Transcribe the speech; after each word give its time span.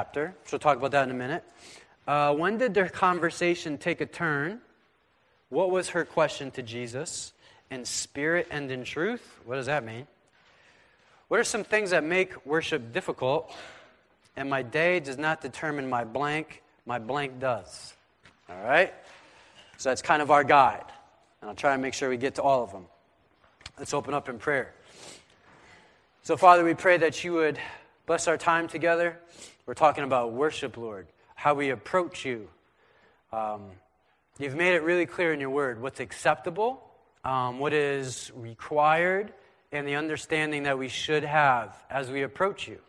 chapter. 0.00 0.34
So 0.46 0.52
we'll 0.52 0.60
talk 0.60 0.78
about 0.78 0.92
that 0.92 1.04
in 1.04 1.10
a 1.10 1.18
minute. 1.18 1.44
Uh, 2.08 2.32
when 2.32 2.56
did 2.56 2.72
their 2.72 2.88
conversation 2.88 3.76
take 3.76 4.00
a 4.00 4.06
turn? 4.06 4.62
What 5.50 5.70
was 5.70 5.90
her 5.90 6.06
question 6.06 6.50
to 6.52 6.62
Jesus? 6.62 7.34
In 7.70 7.84
spirit 7.84 8.48
and 8.50 8.70
in 8.70 8.82
truth? 8.82 9.20
What 9.44 9.56
does 9.56 9.66
that 9.66 9.84
mean? 9.84 10.06
What 11.28 11.38
are 11.38 11.44
some 11.44 11.64
things 11.64 11.90
that 11.90 12.02
make 12.02 12.46
worship 12.46 12.94
difficult? 12.94 13.54
And 14.38 14.48
my 14.48 14.62
day 14.62 15.00
does 15.00 15.18
not 15.18 15.42
determine 15.42 15.90
my 15.90 16.04
blank, 16.04 16.62
my 16.86 16.98
blank 16.98 17.38
does. 17.38 17.92
All 18.48 18.62
right? 18.64 18.94
So 19.76 19.90
that's 19.90 20.00
kind 20.00 20.22
of 20.22 20.30
our 20.30 20.44
guide. 20.44 20.86
And 21.42 21.50
I'll 21.50 21.54
try 21.54 21.74
and 21.74 21.82
make 21.82 21.92
sure 21.92 22.08
we 22.08 22.16
get 22.16 22.36
to 22.36 22.42
all 22.42 22.64
of 22.64 22.72
them. 22.72 22.86
Let's 23.78 23.92
open 23.92 24.14
up 24.14 24.30
in 24.30 24.38
prayer. 24.38 24.72
So, 26.22 26.38
Father, 26.38 26.64
we 26.64 26.72
pray 26.72 26.96
that 26.96 27.22
you 27.22 27.34
would 27.34 27.58
bless 28.06 28.28
our 28.28 28.38
time 28.38 28.66
together. 28.66 29.18
We're 29.70 29.74
talking 29.74 30.02
about 30.02 30.32
worship, 30.32 30.76
Lord, 30.76 31.06
how 31.36 31.54
we 31.54 31.70
approach 31.70 32.24
you. 32.24 32.48
Um, 33.32 33.66
you've 34.36 34.56
made 34.56 34.74
it 34.74 34.82
really 34.82 35.06
clear 35.06 35.32
in 35.32 35.38
your 35.38 35.50
word 35.50 35.80
what's 35.80 36.00
acceptable, 36.00 36.82
um, 37.22 37.60
what 37.60 37.72
is 37.72 38.32
required, 38.34 39.32
and 39.70 39.86
the 39.86 39.94
understanding 39.94 40.64
that 40.64 40.76
we 40.76 40.88
should 40.88 41.22
have 41.22 41.76
as 41.88 42.10
we 42.10 42.22
approach 42.22 42.66
you. 42.66 42.80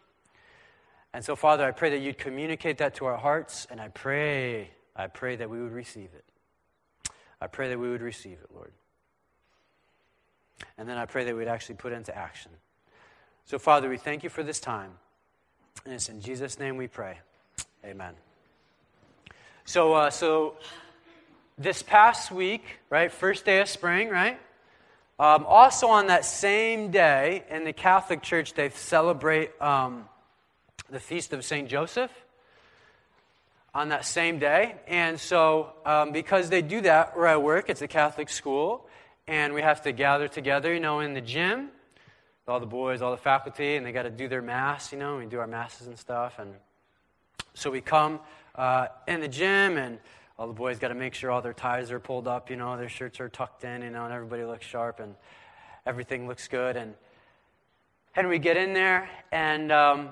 And 1.13 1.23
so, 1.23 1.35
Father, 1.35 1.67
I 1.67 1.69
pray 1.69 1.91
that 1.91 1.99
you'd 1.99 2.17
communicate 2.17 2.79
that 2.79 2.95
to 2.95 3.05
our 3.05 3.17
hearts, 3.17 3.67
and 3.69 3.79
I 3.79 3.89
pray, 3.89 4.71
I 4.95 5.05
pray 5.05 5.35
that 5.35 5.51
we 5.51 5.61
would 5.61 5.73
receive 5.73 6.09
it. 6.15 6.25
I 7.39 7.45
pray 7.45 7.69
that 7.69 7.77
we 7.77 7.91
would 7.91 8.01
receive 8.01 8.39
it, 8.43 8.49
Lord. 8.55 8.71
And 10.79 10.89
then 10.89 10.97
I 10.97 11.05
pray 11.05 11.25
that 11.25 11.37
we'd 11.37 11.47
actually 11.47 11.75
put 11.75 11.93
it 11.93 11.97
into 11.97 12.17
action. 12.17 12.49
So, 13.45 13.59
Father, 13.59 13.87
we 13.87 13.97
thank 13.97 14.23
you 14.23 14.31
for 14.31 14.41
this 14.41 14.59
time. 14.59 14.93
And 15.85 15.93
it's 15.93 16.09
in 16.09 16.21
Jesus' 16.21 16.59
name 16.59 16.77
we 16.77 16.87
pray. 16.87 17.19
Amen. 17.83 18.13
So, 19.65 19.93
uh, 19.93 20.09
so 20.09 20.55
this 21.57 21.81
past 21.83 22.31
week, 22.31 22.63
right, 22.89 23.11
first 23.11 23.45
day 23.45 23.61
of 23.61 23.69
spring, 23.69 24.09
right? 24.09 24.39
Um, 25.19 25.45
also 25.47 25.87
on 25.87 26.07
that 26.07 26.25
same 26.25 26.91
day 26.91 27.43
in 27.49 27.63
the 27.63 27.73
Catholic 27.73 28.21
Church, 28.21 28.53
they 28.53 28.69
celebrate 28.69 29.51
um, 29.61 30.09
the 30.89 30.99
feast 30.99 31.33
of 31.33 31.45
St. 31.45 31.69
Joseph 31.69 32.11
on 33.73 33.89
that 33.89 34.05
same 34.05 34.39
day. 34.39 34.75
And 34.87 35.19
so, 35.19 35.73
um, 35.85 36.11
because 36.11 36.49
they 36.49 36.61
do 36.61 36.81
that 36.81 37.15
where 37.15 37.27
I 37.27 37.37
work, 37.37 37.69
it's 37.69 37.81
a 37.81 37.87
Catholic 37.87 38.29
school, 38.29 38.87
and 39.27 39.53
we 39.53 39.61
have 39.61 39.83
to 39.83 39.91
gather 39.91 40.27
together, 40.27 40.73
you 40.73 40.79
know, 40.79 40.99
in 40.99 41.13
the 41.13 41.21
gym, 41.21 41.69
all 42.47 42.59
the 42.59 42.65
boys, 42.65 43.01
all 43.01 43.11
the 43.11 43.17
faculty, 43.17 43.75
and 43.75 43.85
they 43.85 43.91
got 43.91 44.03
to 44.03 44.09
do 44.09 44.27
their 44.27 44.41
mass, 44.41 44.91
you 44.91 44.97
know, 44.97 45.17
we 45.17 45.25
do 45.25 45.39
our 45.39 45.47
masses 45.47 45.87
and 45.87 45.97
stuff. 45.97 46.39
And 46.39 46.53
so 47.53 47.69
we 47.69 47.81
come 47.81 48.19
uh, 48.55 48.87
in 49.07 49.21
the 49.21 49.27
gym, 49.27 49.77
and 49.77 49.99
all 50.37 50.47
the 50.47 50.53
boys 50.53 50.79
got 50.79 50.89
to 50.89 50.95
make 50.95 51.13
sure 51.13 51.31
all 51.31 51.41
their 51.41 51.53
ties 51.53 51.91
are 51.91 51.99
pulled 51.99 52.27
up, 52.27 52.49
you 52.49 52.55
know, 52.55 52.77
their 52.77 52.89
shirts 52.89 53.19
are 53.19 53.29
tucked 53.29 53.63
in, 53.63 53.83
you 53.83 53.89
know, 53.89 54.05
and 54.05 54.13
everybody 54.13 54.43
looks 54.43 54.65
sharp, 54.65 54.99
and 54.99 55.15
everything 55.85 56.27
looks 56.27 56.47
good. 56.47 56.75
And 56.75 56.95
and 58.13 58.27
we 58.27 58.39
get 58.39 58.57
in 58.57 58.73
there, 58.73 59.09
and 59.31 59.71
um, 59.71 60.09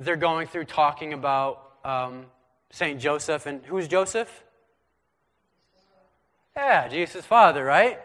they're 0.00 0.16
going 0.16 0.46
through 0.46 0.64
talking 0.64 1.12
about 1.12 1.72
um, 1.84 2.24
St. 2.70 2.98
Joseph. 2.98 3.44
And 3.44 3.64
who's 3.66 3.88
Joseph? 3.88 4.42
Yeah, 6.56 6.88
Jesus' 6.88 7.26
father, 7.26 7.62
right? 7.62 8.00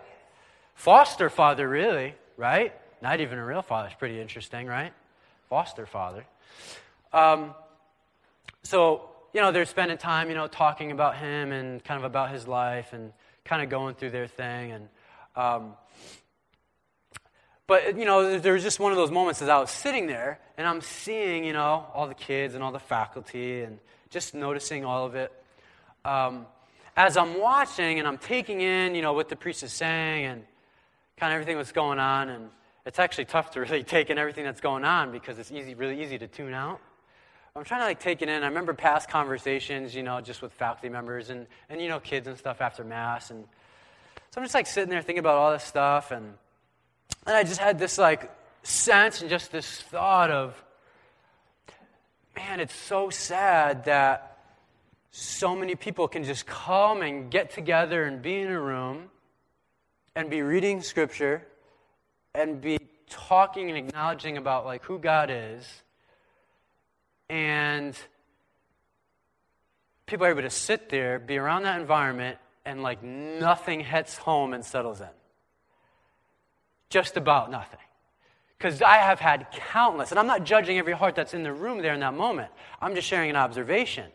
Foster 0.76 1.30
father, 1.30 1.70
really, 1.70 2.16
right? 2.36 2.74
Not 3.02 3.20
even 3.20 3.38
a 3.40 3.46
real 3.46 3.62
father. 3.62 3.88
It's 3.88 3.98
pretty 3.98 4.22
interesting, 4.22 4.68
right? 4.68 4.94
Foster 5.50 5.86
father. 5.86 6.24
Um, 7.12 7.56
so, 8.64 9.10
you 9.34 9.42
know, 9.42 9.52
they're 9.52 9.66
spending 9.66 9.98
time, 9.98 10.30
you 10.30 10.36
know, 10.36 10.48
talking 10.48 10.92
about 10.92 11.18
him 11.18 11.52
and 11.52 11.84
kind 11.84 11.98
of 11.98 12.04
about 12.04 12.32
his 12.32 12.48
life 12.48 12.94
and 12.94 13.12
kind 13.44 13.62
of 13.62 13.70
going 13.70 13.96
through 13.96 14.12
their 14.12 14.28
thing. 14.28 14.72
And, 14.72 14.90
um, 15.36 15.74
but, 17.66 17.98
you 17.98 18.06
know, 18.06 18.38
there 18.38 18.54
was 18.54 18.64
just 18.64 18.80
one 18.80 18.92
of 18.92 18.98
those 18.98 19.12
moments 19.12 19.42
as 19.42 19.50
I 19.50 19.58
was 19.58 19.72
sitting 19.72 20.06
there 20.06 20.40
and 20.58 20.68
I'm 20.68 20.82
seeing, 20.82 21.44
you 21.44 21.54
know, 21.54 21.88
all 21.94 22.08
the 22.08 22.14
kids 22.14 22.54
and 22.54 22.64
all 22.64 22.72
the 22.72 22.80
faculty 22.80 23.62
and 23.62 23.80
just 24.10 24.36
noticing 24.36 24.86
all 24.86 25.06
of 25.06 25.16
it. 25.16 25.32
Um, 26.06 26.46
as 26.96 27.18
I'm 27.18 27.40
watching 27.40 27.98
and 27.98 28.08
I'm 28.08 28.18
taking 28.18 28.62
in, 28.62 28.94
you 28.94 29.02
know, 29.02 29.14
what 29.14 29.30
the 29.30 29.36
priest 29.36 29.64
is 29.64 29.72
saying 29.72 30.26
and 30.26 30.44
kind 31.18 31.32
of 31.32 31.36
everything 31.36 31.58
that's 31.58 31.72
going 31.72 32.00
on, 32.00 32.30
and 32.30 32.50
it's 32.86 33.00
actually 33.00 33.26
tough 33.26 33.52
to 33.52 33.62
really 33.62 33.84
take 33.96 34.10
in 34.10 34.18
everything 34.18 34.46
that's 34.46 34.62
going 34.62 34.84
on 34.84 35.12
because 35.12 35.40
it's 35.40 35.52
easy, 35.52 35.74
really 35.74 36.02
easy 36.02 36.18
to 36.18 36.28
tune 36.28 36.54
out. 36.54 36.80
I'm 37.56 37.66
trying 37.66 37.82
to 37.82 37.86
like 37.86 38.00
take 38.00 38.22
it 38.22 38.30
in. 38.30 38.44
I 38.44 38.48
remember 38.48 38.74
past 38.74 39.10
conversations, 39.10 39.94
you 39.94 40.04
know, 40.04 40.22
just 40.22 40.42
with 40.42 40.54
faculty 40.54 40.88
members 40.88 41.30
and, 41.30 41.48
and 41.70 41.82
you 41.82 41.90
know, 41.90 42.00
kids 42.00 42.28
and 42.28 42.38
stuff 42.38 42.62
after 42.62 42.84
mass. 42.84 43.30
And 43.30 43.44
so 44.30 44.40
I'm 44.40 44.44
just 44.46 44.56
like 44.56 44.68
sitting 44.68 44.90
there 44.90 45.02
thinking 45.02 45.20
about 45.20 45.36
all 45.36 45.52
this 45.52 45.66
stuff. 45.66 46.12
And, 46.12 46.34
and 47.26 47.36
I 47.36 47.44
just 47.44 47.60
had 47.60 47.78
this 47.78 47.98
like 47.98 48.32
sense 48.64 49.20
and 49.20 49.30
just 49.30 49.52
this 49.52 49.82
thought 49.82 50.32
of, 50.32 50.64
man, 52.38 52.62
it's 52.62 52.74
so 52.74 53.10
sad 53.10 53.84
that 53.84 54.38
so 55.12 55.54
many 55.54 55.76
people 55.76 56.08
can 56.08 56.24
just 56.24 56.46
come 56.46 57.02
and 57.02 57.30
get 57.30 57.52
together 57.52 58.06
and 58.06 58.22
be 58.22 58.40
in 58.40 58.48
a 58.48 58.60
room 58.60 59.10
and 60.16 60.30
be 60.30 60.42
reading 60.42 60.82
scripture 60.82 61.46
and 62.34 62.62
be 62.62 62.80
talking 63.10 63.70
and 63.70 63.78
acknowledging 63.78 64.38
about 64.38 64.66
like 64.66 64.84
who 64.84 64.98
God 65.00 65.30
is. 65.32 65.84
And 67.30 67.98
people 70.06 70.26
are 70.26 70.30
able 70.30 70.42
to 70.42 70.50
sit 70.50 70.90
there 70.90 71.20
be 71.20 71.38
around 71.38 71.64
that 71.64 71.80
environment 71.80 72.38
and 72.66 72.84
like 72.84 73.04
nothing 73.04 73.80
hits 73.82 74.18
home 74.18 74.54
and 74.54 74.64
settles 74.64 75.02
in. 75.02 75.08
Just 76.90 77.18
about 77.18 77.52
nothing. 77.52 77.80
Because 78.58 78.82
i 78.82 78.98
have 78.98 79.20
had 79.20 79.48
countless 79.52 80.12
and 80.12 80.20
i'm 80.20 80.28
not 80.28 80.44
judging 80.44 80.78
every 80.78 80.94
heart 80.94 81.16
that's 81.16 81.34
in 81.34 81.44
the 81.44 81.54
room 81.54 81.82
there 81.82 81.94
in 81.94 82.00
that 82.02 82.14
moment. 82.14 82.50
I'm 82.82 82.96
just 82.96 83.08
sharing 83.08 83.30
an 83.30 83.36
observation. 83.36 84.06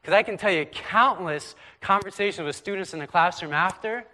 Because 0.00 0.14
i 0.14 0.22
can 0.22 0.36
tell 0.36 0.52
you 0.52 0.66
countless 0.66 1.54
conversations 1.80 2.44
with 2.44 2.56
students 2.56 2.92
in 2.92 3.00
the 3.00 3.06
classroom 3.06 3.52
after 3.52 4.04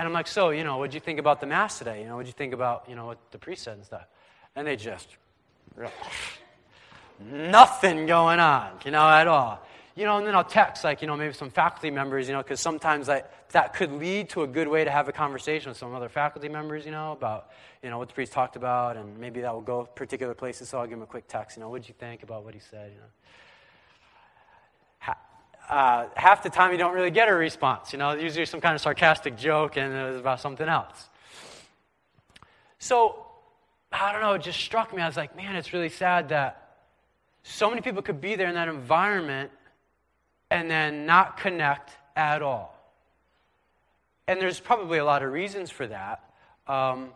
and 0.00 0.06
I'm 0.06 0.14
like, 0.14 0.28
so, 0.28 0.48
you 0.48 0.64
know, 0.64 0.78
what'd 0.78 0.94
you 0.94 1.00
think 1.00 1.18
about 1.18 1.42
the 1.42 1.46
Mass 1.46 1.76
today? 1.76 2.00
You 2.00 2.08
know, 2.08 2.16
what'd 2.16 2.26
you 2.26 2.32
think 2.32 2.54
about, 2.54 2.86
you 2.88 2.96
know, 2.96 3.04
what 3.04 3.18
the 3.32 3.38
priest 3.38 3.64
said 3.64 3.74
and 3.74 3.84
stuff? 3.84 4.06
And 4.56 4.66
they 4.66 4.74
just, 4.74 5.06
nothing 7.20 8.06
going 8.06 8.40
on, 8.40 8.78
you 8.82 8.92
know, 8.92 9.06
at 9.06 9.28
all. 9.28 9.62
You 9.94 10.06
know, 10.06 10.16
and 10.16 10.26
then 10.26 10.34
I'll 10.34 10.42
text, 10.42 10.84
like, 10.84 11.02
you 11.02 11.06
know, 11.06 11.18
maybe 11.18 11.34
some 11.34 11.50
faculty 11.50 11.90
members, 11.90 12.28
you 12.28 12.32
know, 12.32 12.42
because 12.42 12.60
sometimes 12.60 13.10
I, 13.10 13.24
that 13.50 13.74
could 13.74 13.92
lead 13.92 14.30
to 14.30 14.42
a 14.42 14.46
good 14.46 14.68
way 14.68 14.84
to 14.84 14.90
have 14.90 15.06
a 15.06 15.12
conversation 15.12 15.68
with 15.68 15.76
some 15.76 15.94
other 15.94 16.08
faculty 16.08 16.48
members, 16.48 16.86
you 16.86 16.92
know, 16.92 17.12
about, 17.12 17.50
you 17.82 17.90
know, 17.90 17.98
what 17.98 18.08
the 18.08 18.14
priest 18.14 18.32
talked 18.32 18.56
about, 18.56 18.96
and 18.96 19.18
maybe 19.18 19.42
that 19.42 19.52
will 19.52 19.60
go 19.60 19.84
particular 19.84 20.32
places, 20.32 20.70
so 20.70 20.78
I'll 20.78 20.86
give 20.86 20.92
them 20.92 21.02
a 21.02 21.06
quick 21.06 21.28
text, 21.28 21.58
you 21.58 21.62
know, 21.62 21.68
what'd 21.68 21.86
you 21.86 21.94
think 21.98 22.22
about 22.22 22.42
what 22.42 22.54
he 22.54 22.60
said, 22.60 22.90
you 22.92 23.00
know 23.00 23.06
uh, 25.70 26.06
half 26.16 26.42
the 26.42 26.50
time 26.50 26.72
you 26.72 26.78
don't 26.78 26.94
really 26.94 27.12
get 27.12 27.28
a 27.28 27.34
response. 27.34 27.92
You 27.92 27.98
know, 28.00 28.12
usually 28.12 28.44
some 28.44 28.60
kind 28.60 28.74
of 28.74 28.80
sarcastic 28.80 29.36
joke 29.36 29.76
and 29.76 29.94
it 29.94 30.10
was 30.10 30.20
about 30.20 30.40
something 30.40 30.68
else. 30.68 31.08
So, 32.80 33.24
I 33.92 34.12
don't 34.12 34.20
know, 34.20 34.32
it 34.32 34.42
just 34.42 34.58
struck 34.58 34.92
me. 34.94 35.00
I 35.00 35.06
was 35.06 35.16
like, 35.16 35.36
man, 35.36 35.54
it's 35.54 35.72
really 35.72 35.88
sad 35.88 36.30
that 36.30 36.76
so 37.44 37.70
many 37.70 37.82
people 37.82 38.02
could 38.02 38.20
be 38.20 38.34
there 38.34 38.48
in 38.48 38.54
that 38.54 38.68
environment 38.68 39.52
and 40.50 40.68
then 40.68 41.06
not 41.06 41.36
connect 41.36 41.92
at 42.16 42.42
all. 42.42 42.76
And 44.26 44.40
there's 44.40 44.58
probably 44.58 44.98
a 44.98 45.04
lot 45.04 45.22
of 45.22 45.32
reasons 45.32 45.70
for 45.70 45.86
that. 45.86 46.24
Um, 46.66 47.10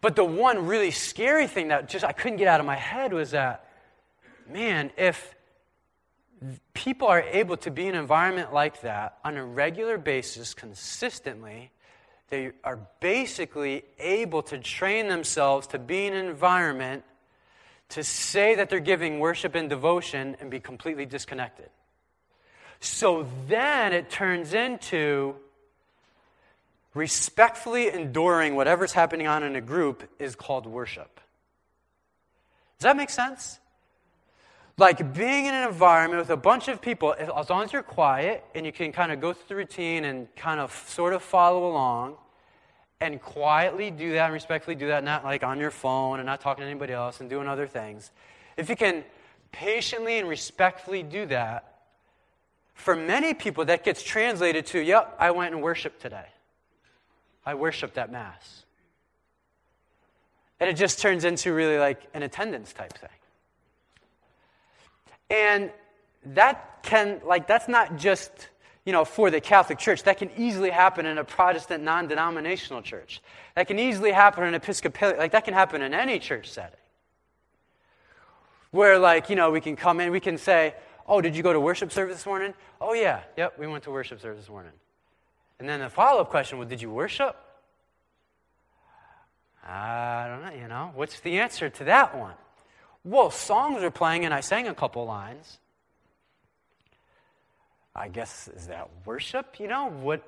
but 0.00 0.14
the 0.14 0.24
one 0.24 0.66
really 0.66 0.92
scary 0.92 1.48
thing 1.48 1.68
that 1.68 1.88
just 1.88 2.04
I 2.04 2.12
couldn't 2.12 2.38
get 2.38 2.46
out 2.46 2.60
of 2.60 2.66
my 2.66 2.76
head 2.76 3.12
was 3.12 3.32
that, 3.32 3.66
man, 4.48 4.92
if 4.96 5.34
people 6.74 7.08
are 7.08 7.20
able 7.20 7.56
to 7.58 7.70
be 7.70 7.86
in 7.86 7.94
an 7.94 8.00
environment 8.00 8.52
like 8.52 8.80
that 8.82 9.18
on 9.24 9.36
a 9.36 9.44
regular 9.44 9.98
basis, 9.98 10.54
consistently, 10.54 11.70
they 12.28 12.52
are 12.64 12.78
basically 13.00 13.84
able 13.98 14.42
to 14.44 14.58
train 14.58 15.08
themselves 15.08 15.66
to 15.68 15.78
be 15.78 16.06
in 16.06 16.14
an 16.14 16.26
environment 16.26 17.04
to 17.90 18.02
say 18.02 18.54
that 18.54 18.70
they're 18.70 18.80
giving 18.80 19.18
worship 19.18 19.54
and 19.54 19.68
devotion 19.68 20.36
and 20.40 20.50
be 20.50 20.58
completely 20.58 21.04
disconnected. 21.04 21.68
So 22.80 23.28
then 23.48 23.92
it 23.92 24.10
turns 24.10 24.54
into 24.54 25.36
respectfully 26.94 27.88
enduring 27.88 28.56
whatever's 28.56 28.92
happening 28.92 29.26
on 29.26 29.42
in 29.42 29.54
a 29.56 29.60
group 29.60 30.02
is 30.18 30.34
called 30.34 30.66
worship. 30.66 31.20
Does 32.78 32.84
that 32.84 32.96
make 32.96 33.10
sense? 33.10 33.60
Like 34.78 35.14
being 35.14 35.46
in 35.46 35.54
an 35.54 35.68
environment 35.68 36.20
with 36.20 36.30
a 36.30 36.36
bunch 36.36 36.68
of 36.68 36.80
people, 36.80 37.14
as 37.18 37.50
long 37.50 37.64
as 37.64 37.72
you're 37.72 37.82
quiet 37.82 38.44
and 38.54 38.64
you 38.64 38.72
can 38.72 38.92
kind 38.92 39.12
of 39.12 39.20
go 39.20 39.32
through 39.32 39.48
the 39.48 39.56
routine 39.56 40.04
and 40.04 40.34
kind 40.34 40.60
of 40.60 40.72
sort 40.88 41.12
of 41.12 41.22
follow 41.22 41.68
along 41.70 42.16
and 43.00 43.20
quietly 43.20 43.90
do 43.90 44.12
that 44.12 44.26
and 44.26 44.32
respectfully 44.32 44.76
do 44.76 44.86
that, 44.86 45.04
not 45.04 45.24
like 45.24 45.42
on 45.42 45.58
your 45.58 45.70
phone 45.70 46.20
and 46.20 46.26
not 46.26 46.40
talking 46.40 46.62
to 46.62 46.70
anybody 46.70 46.92
else 46.92 47.20
and 47.20 47.28
doing 47.28 47.48
other 47.48 47.66
things. 47.66 48.10
If 48.56 48.70
you 48.70 48.76
can 48.76 49.04
patiently 49.50 50.18
and 50.18 50.28
respectfully 50.28 51.02
do 51.02 51.26
that, 51.26 51.68
for 52.74 52.96
many 52.96 53.34
people 53.34 53.64
that 53.66 53.84
gets 53.84 54.02
translated 54.02 54.66
to, 54.66 54.80
yep, 54.80 55.14
I 55.18 55.30
went 55.32 55.54
and 55.54 55.62
worshiped 55.62 56.00
today. 56.00 56.26
I 57.44 57.54
worshiped 57.54 57.98
at 57.98 58.10
Mass. 58.10 58.64
And 60.58 60.70
it 60.70 60.74
just 60.74 61.00
turns 61.00 61.24
into 61.24 61.52
really 61.52 61.78
like 61.78 62.00
an 62.14 62.22
attendance 62.22 62.72
type 62.72 62.96
thing. 62.96 63.10
And 65.32 65.70
that 66.34 66.82
can, 66.82 67.22
like, 67.24 67.46
that's 67.48 67.66
not 67.66 67.96
just, 67.96 68.30
you 68.84 68.92
know, 68.92 69.06
for 69.06 69.30
the 69.30 69.40
Catholic 69.40 69.78
Church. 69.78 70.02
That 70.02 70.18
can 70.18 70.30
easily 70.36 70.68
happen 70.68 71.06
in 71.06 71.16
a 71.16 71.24
Protestant 71.24 71.82
non 71.82 72.06
denominational 72.06 72.82
church. 72.82 73.22
That 73.56 73.66
can 73.66 73.78
easily 73.78 74.12
happen 74.12 74.44
in 74.44 74.54
Episcopalian, 74.54 75.18
like, 75.18 75.32
that 75.32 75.46
can 75.46 75.54
happen 75.54 75.80
in 75.80 75.94
any 75.94 76.18
church 76.18 76.50
setting. 76.50 76.76
Where, 78.72 78.98
like, 78.98 79.30
you 79.30 79.36
know, 79.36 79.50
we 79.50 79.62
can 79.62 79.74
come 79.74 80.00
in, 80.00 80.12
we 80.12 80.20
can 80.20 80.36
say, 80.36 80.74
Oh, 81.06 81.20
did 81.20 81.34
you 81.34 81.42
go 81.42 81.52
to 81.52 81.58
worship 81.58 81.92
service 81.92 82.16
this 82.16 82.26
morning? 82.26 82.54
Oh, 82.80 82.92
yeah. 82.92 83.22
Yep, 83.36 83.58
we 83.58 83.66
went 83.66 83.84
to 83.84 83.90
worship 83.90 84.20
service 84.20 84.42
this 84.42 84.50
morning. 84.50 84.72
And 85.58 85.68
then 85.68 85.80
the 85.80 85.88
follow 85.88 86.20
up 86.20 86.30
question 86.30 86.58
was, 86.58 86.68
Did 86.68 86.82
you 86.82 86.90
worship? 86.90 87.36
I 89.66 90.26
don't 90.28 90.42
know, 90.42 90.60
you 90.62 90.68
know. 90.68 90.90
What's 90.94 91.20
the 91.20 91.38
answer 91.38 91.70
to 91.70 91.84
that 91.84 92.16
one? 92.16 92.34
Well, 93.04 93.30
songs 93.30 93.82
are 93.82 93.90
playing 93.90 94.24
and 94.24 94.32
I 94.32 94.40
sang 94.40 94.68
a 94.68 94.74
couple 94.74 95.04
lines. 95.04 95.58
I 97.94 98.08
guess, 98.08 98.48
is 98.48 98.68
that 98.68 98.88
worship? 99.04 99.60
You 99.60 99.68
know, 99.68 99.90
what, 99.90 100.22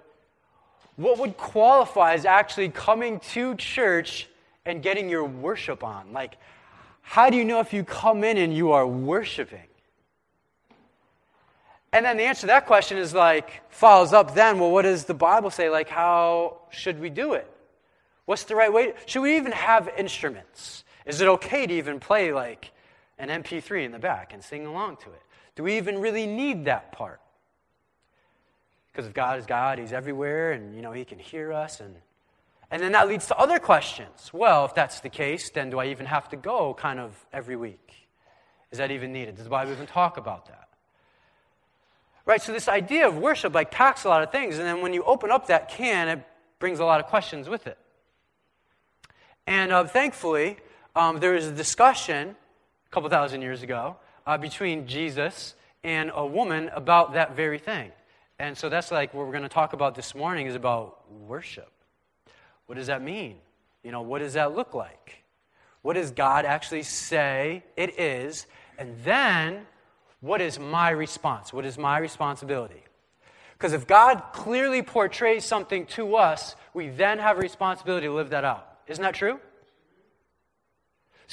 what 0.97 1.19
would 1.19 1.37
qualify 1.37 2.15
as 2.15 2.25
actually 2.25 2.69
coming 2.69 3.21
to 3.31 3.55
church 3.55 4.29
and 4.67 4.83
getting 4.83 5.09
your 5.09 5.25
worship 5.25 5.83
on? 5.83 6.13
Like, 6.13 6.37
how 7.01 7.31
do 7.31 7.37
you 7.37 7.45
know 7.45 7.61
if 7.61 7.73
you 7.73 7.85
come 7.85 8.25
in 8.25 8.37
and 8.37 8.55
you 8.55 8.73
are 8.73 8.87
worshiping? 8.87 9.69
And 11.93 12.05
then 12.05 12.17
the 12.17 12.25
answer 12.25 12.43
to 12.43 12.47
that 12.49 12.67
question 12.67 12.99
is 12.99 13.15
like, 13.15 13.63
follows 13.71 14.13
up 14.13 14.35
then, 14.35 14.59
well, 14.59 14.73
what 14.73 14.83
does 14.83 15.05
the 15.05 15.15
Bible 15.15 15.51
say? 15.51 15.71
Like, 15.71 15.89
how 15.89 16.59
should 16.71 16.99
we 16.99 17.09
do 17.09 17.35
it? 17.35 17.49
What's 18.25 18.45
the 18.45 18.57
right 18.57 18.73
way? 18.73 18.95
Should 19.07 19.23
we 19.23 19.37
even 19.37 19.53
have 19.53 19.89
instruments? 19.97 20.84
Is 21.07 21.21
it 21.21 21.29
okay 21.29 21.67
to 21.67 21.75
even 21.75 22.01
play 22.01 22.33
like 22.33 22.73
an 23.19 23.29
MP3 23.29 23.85
in 23.85 23.93
the 23.93 23.99
back 23.99 24.33
and 24.33 24.43
sing 24.43 24.67
along 24.67 24.97
to 24.99 25.11
it? 25.11 25.23
Do 25.57 25.63
we 25.63 25.77
even 25.77 26.01
really 26.01 26.27
need 26.27 26.65
that 26.65 26.93
part? 26.93 27.21
Because 28.93 29.07
if 29.07 29.15
God 29.15 29.39
is 29.39 29.47
God, 29.47 29.79
He's 29.79 29.93
everywhere, 29.93 30.53
and 30.53 30.75
you 30.75 30.83
know 30.83 30.93
He 30.93 31.05
can 31.05 31.19
hear 31.19 31.53
us, 31.53 31.81
and 31.81 31.95
and 32.71 32.83
then 32.83 32.93
that 32.93 33.09
leads 33.09 33.27
to 33.27 33.37
other 33.37 33.59
questions. 33.59 34.31
Well, 34.33 34.65
if 34.65 34.75
that's 34.75 35.01
the 35.01 35.09
case, 35.09 35.51
then 35.51 35.71
do 35.71 35.79
I 35.79 35.87
even 35.87 36.07
have 36.07 36.29
to 36.31 36.37
go 36.37 36.75
kind 36.75 36.99
of 36.99 37.13
every 37.33 37.57
week? 37.57 38.09
Is 38.73 38.79
that 38.79 38.91
even 38.91 39.13
needed? 39.13 39.37
Does 39.37 39.45
the 39.45 39.51
Bible 39.51 39.73
even 39.73 39.87
talk 39.87 40.17
about 40.17 40.47
that? 40.47 40.69
Right, 42.27 42.41
so 42.41 42.53
this 42.53 42.69
idea 42.69 43.07
of 43.07 43.19
worship 43.19 43.55
like 43.55 43.71
packs 43.71 44.05
a 44.05 44.09
lot 44.09 44.23
of 44.23 44.33
things, 44.33 44.59
and 44.59 44.67
then 44.67 44.81
when 44.81 44.95
you 44.95 45.05
open 45.05 45.31
up 45.31 45.49
that 45.49 45.69
can, 45.69 46.09
it 46.09 46.27
brings 46.59 46.79
a 46.81 46.85
lot 46.85 46.99
of 46.99 47.07
questions 47.07 47.49
with 47.49 47.67
it. 47.67 47.79
And 49.47 49.71
uh, 49.71 49.85
thankfully, 49.85 50.57
um, 50.97 51.19
there 51.21 51.33
was 51.33 51.47
a 51.47 51.53
discussion 51.53 52.29
a 52.29 52.91
couple 52.91 53.09
thousand 53.11 53.43
years 53.43 53.63
ago 53.63 53.97
uh, 54.27 54.39
between 54.39 54.87
Jesus 54.87 55.55
and 55.83 56.11
a 56.15 56.25
woman 56.25 56.71
about 56.75 57.15
that 57.15 57.37
very 57.37 57.59
thing. 57.59 57.91
And 58.39 58.57
so 58.57 58.69
that's 58.69 58.91
like 58.91 59.15
what 59.15 59.27
we're 59.27 59.33
going 59.33 59.43
to 59.43 59.49
talk 59.49 59.73
about 59.73 59.95
this 59.95 60.15
morning 60.15 60.47
is 60.47 60.55
about 60.55 61.11
worship. 61.11 61.71
What 62.67 62.77
does 62.77 62.87
that 62.87 63.03
mean? 63.03 63.37
You 63.83 63.93
know, 63.93 64.03
what 64.03 64.21
does 64.21 64.33
that 64.33 64.55
look 64.55 64.75
like? 64.75 65.23
What 65.83 65.95
does 65.95 66.11
God 66.11 66.45
actually 66.45 66.83
say 66.83 67.63
it 67.77 67.99
is? 68.01 68.47
And 68.79 68.97
then, 69.05 69.67
what 70.21 70.41
is 70.41 70.59
my 70.59 70.91
response? 70.91 71.53
What 71.53 71.67
is 71.67 71.77
my 71.77 71.99
responsibility? 71.99 72.83
Because 73.53 73.73
if 73.73 73.87
God 73.87 74.23
clearly 74.33 74.83
portrays 74.83 75.45
something 75.45 75.87
to 75.89 76.17
us, 76.17 76.57
we 76.73 76.89
then 76.89 77.19
have 77.19 77.37
a 77.37 77.41
responsibility 77.41 78.07
to 78.07 78.13
live 78.13 78.31
that 78.31 78.45
out. 78.45 78.79
Isn't 78.89 79.03
that 79.03 79.15
true? 79.15 79.39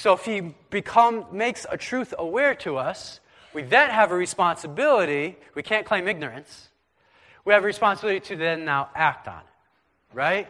So 0.02 0.12
if 0.12 0.24
He 0.24 0.54
become, 0.70 1.26
makes 1.32 1.64
a 1.70 1.76
truth 1.76 2.12
aware 2.18 2.54
to 2.56 2.76
us, 2.76 3.20
we 3.54 3.62
then 3.62 3.90
have 3.90 4.10
a 4.10 4.16
responsibility. 4.16 5.36
We 5.54 5.62
can't 5.62 5.86
claim 5.86 6.08
ignorance 6.08 6.68
we 7.44 7.52
have 7.52 7.62
a 7.62 7.66
responsibility 7.66 8.20
to 8.20 8.36
then 8.36 8.64
now 8.64 8.90
act 8.94 9.26
on 9.26 9.40
it, 9.40 10.14
right? 10.14 10.48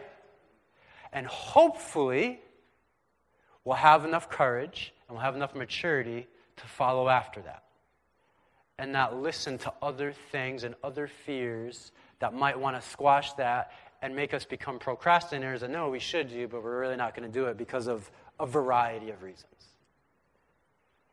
And 1.11 1.25
hopefully, 1.27 2.39
we'll 3.65 3.75
have 3.75 4.05
enough 4.05 4.29
courage 4.29 4.93
and 5.07 5.15
we'll 5.15 5.23
have 5.23 5.35
enough 5.35 5.55
maturity 5.55 6.27
to 6.57 6.67
follow 6.67 7.09
after 7.09 7.41
that. 7.41 7.63
And 8.77 8.91
not 8.91 9.15
listen 9.15 9.57
to 9.59 9.73
other 9.81 10.13
things 10.31 10.63
and 10.63 10.75
other 10.83 11.07
fears 11.07 11.91
that 12.19 12.33
might 12.33 12.59
want 12.59 12.81
to 12.81 12.89
squash 12.89 13.33
that 13.33 13.71
and 14.01 14.15
make 14.15 14.33
us 14.33 14.45
become 14.45 14.79
procrastinators 14.79 15.63
and 15.63 15.71
no, 15.71 15.89
we 15.89 15.99
should 15.99 16.29
do, 16.29 16.47
but 16.47 16.63
we're 16.63 16.79
really 16.79 16.95
not 16.95 17.15
going 17.15 17.31
to 17.31 17.33
do 17.33 17.45
it 17.45 17.57
because 17.57 17.87
of 17.87 18.09
a 18.39 18.45
variety 18.45 19.09
of 19.09 19.21
reasons. 19.21 19.45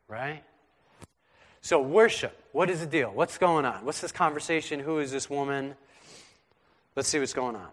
Right? 0.07 0.43
So, 1.61 1.81
worship. 1.81 2.37
What 2.51 2.69
is 2.69 2.79
the 2.79 2.85
deal? 2.85 3.11
What's 3.11 3.37
going 3.37 3.65
on? 3.65 3.85
What's 3.85 4.01
this 4.01 4.11
conversation? 4.11 4.79
Who 4.79 4.99
is 4.99 5.11
this 5.11 5.29
woman? 5.29 5.75
Let's 6.95 7.07
see 7.07 7.19
what's 7.19 7.33
going 7.33 7.55
on. 7.55 7.67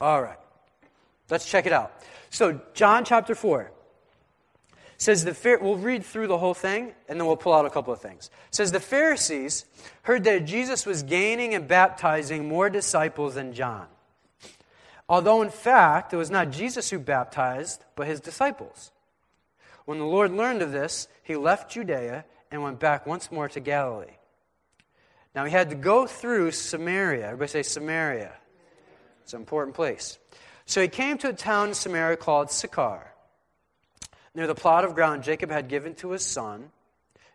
All 0.00 0.22
right. 0.22 0.38
Let's 1.28 1.50
check 1.50 1.66
it 1.66 1.72
out. 1.72 1.92
So, 2.30 2.60
John 2.74 3.04
chapter 3.04 3.34
4 3.34 3.70
says 4.98 5.24
the 5.24 5.58
we'll 5.60 5.76
read 5.76 6.04
through 6.04 6.26
the 6.26 6.38
whole 6.38 6.54
thing 6.54 6.92
and 7.08 7.18
then 7.18 7.26
we'll 7.26 7.36
pull 7.36 7.54
out 7.54 7.66
a 7.66 7.70
couple 7.70 7.92
of 7.92 8.00
things. 8.00 8.30
It 8.48 8.54
says 8.54 8.72
the 8.72 8.80
Pharisees 8.80 9.64
heard 10.02 10.24
that 10.24 10.44
Jesus 10.44 10.84
was 10.84 11.02
gaining 11.02 11.54
and 11.54 11.68
baptizing 11.68 12.48
more 12.48 12.68
disciples 12.68 13.34
than 13.34 13.52
John. 13.52 13.86
Although 15.08 15.42
in 15.42 15.50
fact 15.50 16.12
it 16.12 16.16
was 16.16 16.30
not 16.30 16.50
Jesus 16.50 16.90
who 16.90 16.98
baptized, 16.98 17.84
but 17.96 18.06
his 18.06 18.20
disciples. 18.20 18.92
When 19.86 19.98
the 19.98 20.04
Lord 20.04 20.32
learned 20.32 20.60
of 20.60 20.70
this, 20.70 21.08
he 21.22 21.36
left 21.36 21.70
Judea 21.70 22.24
and 22.50 22.62
went 22.62 22.78
back 22.78 23.06
once 23.06 23.32
more 23.32 23.48
to 23.48 23.60
Galilee. 23.60 24.16
Now 25.34 25.44
he 25.44 25.50
had 25.50 25.70
to 25.70 25.76
go 25.76 26.06
through 26.06 26.50
Samaria. 26.50 27.26
Everybody 27.26 27.50
say 27.50 27.62
Samaria. 27.62 28.32
It's 29.22 29.32
an 29.32 29.40
important 29.40 29.74
place. 29.76 30.18
So 30.66 30.82
he 30.82 30.88
came 30.88 31.16
to 31.18 31.30
a 31.30 31.32
town 31.32 31.68
in 31.68 31.74
Samaria 31.74 32.18
called 32.18 32.50
Sychar, 32.50 33.12
near 34.34 34.46
the 34.46 34.54
plot 34.54 34.84
of 34.84 34.94
ground 34.94 35.22
Jacob 35.22 35.50
had 35.50 35.68
given 35.68 35.94
to 35.96 36.10
his 36.10 36.24
son, 36.24 36.70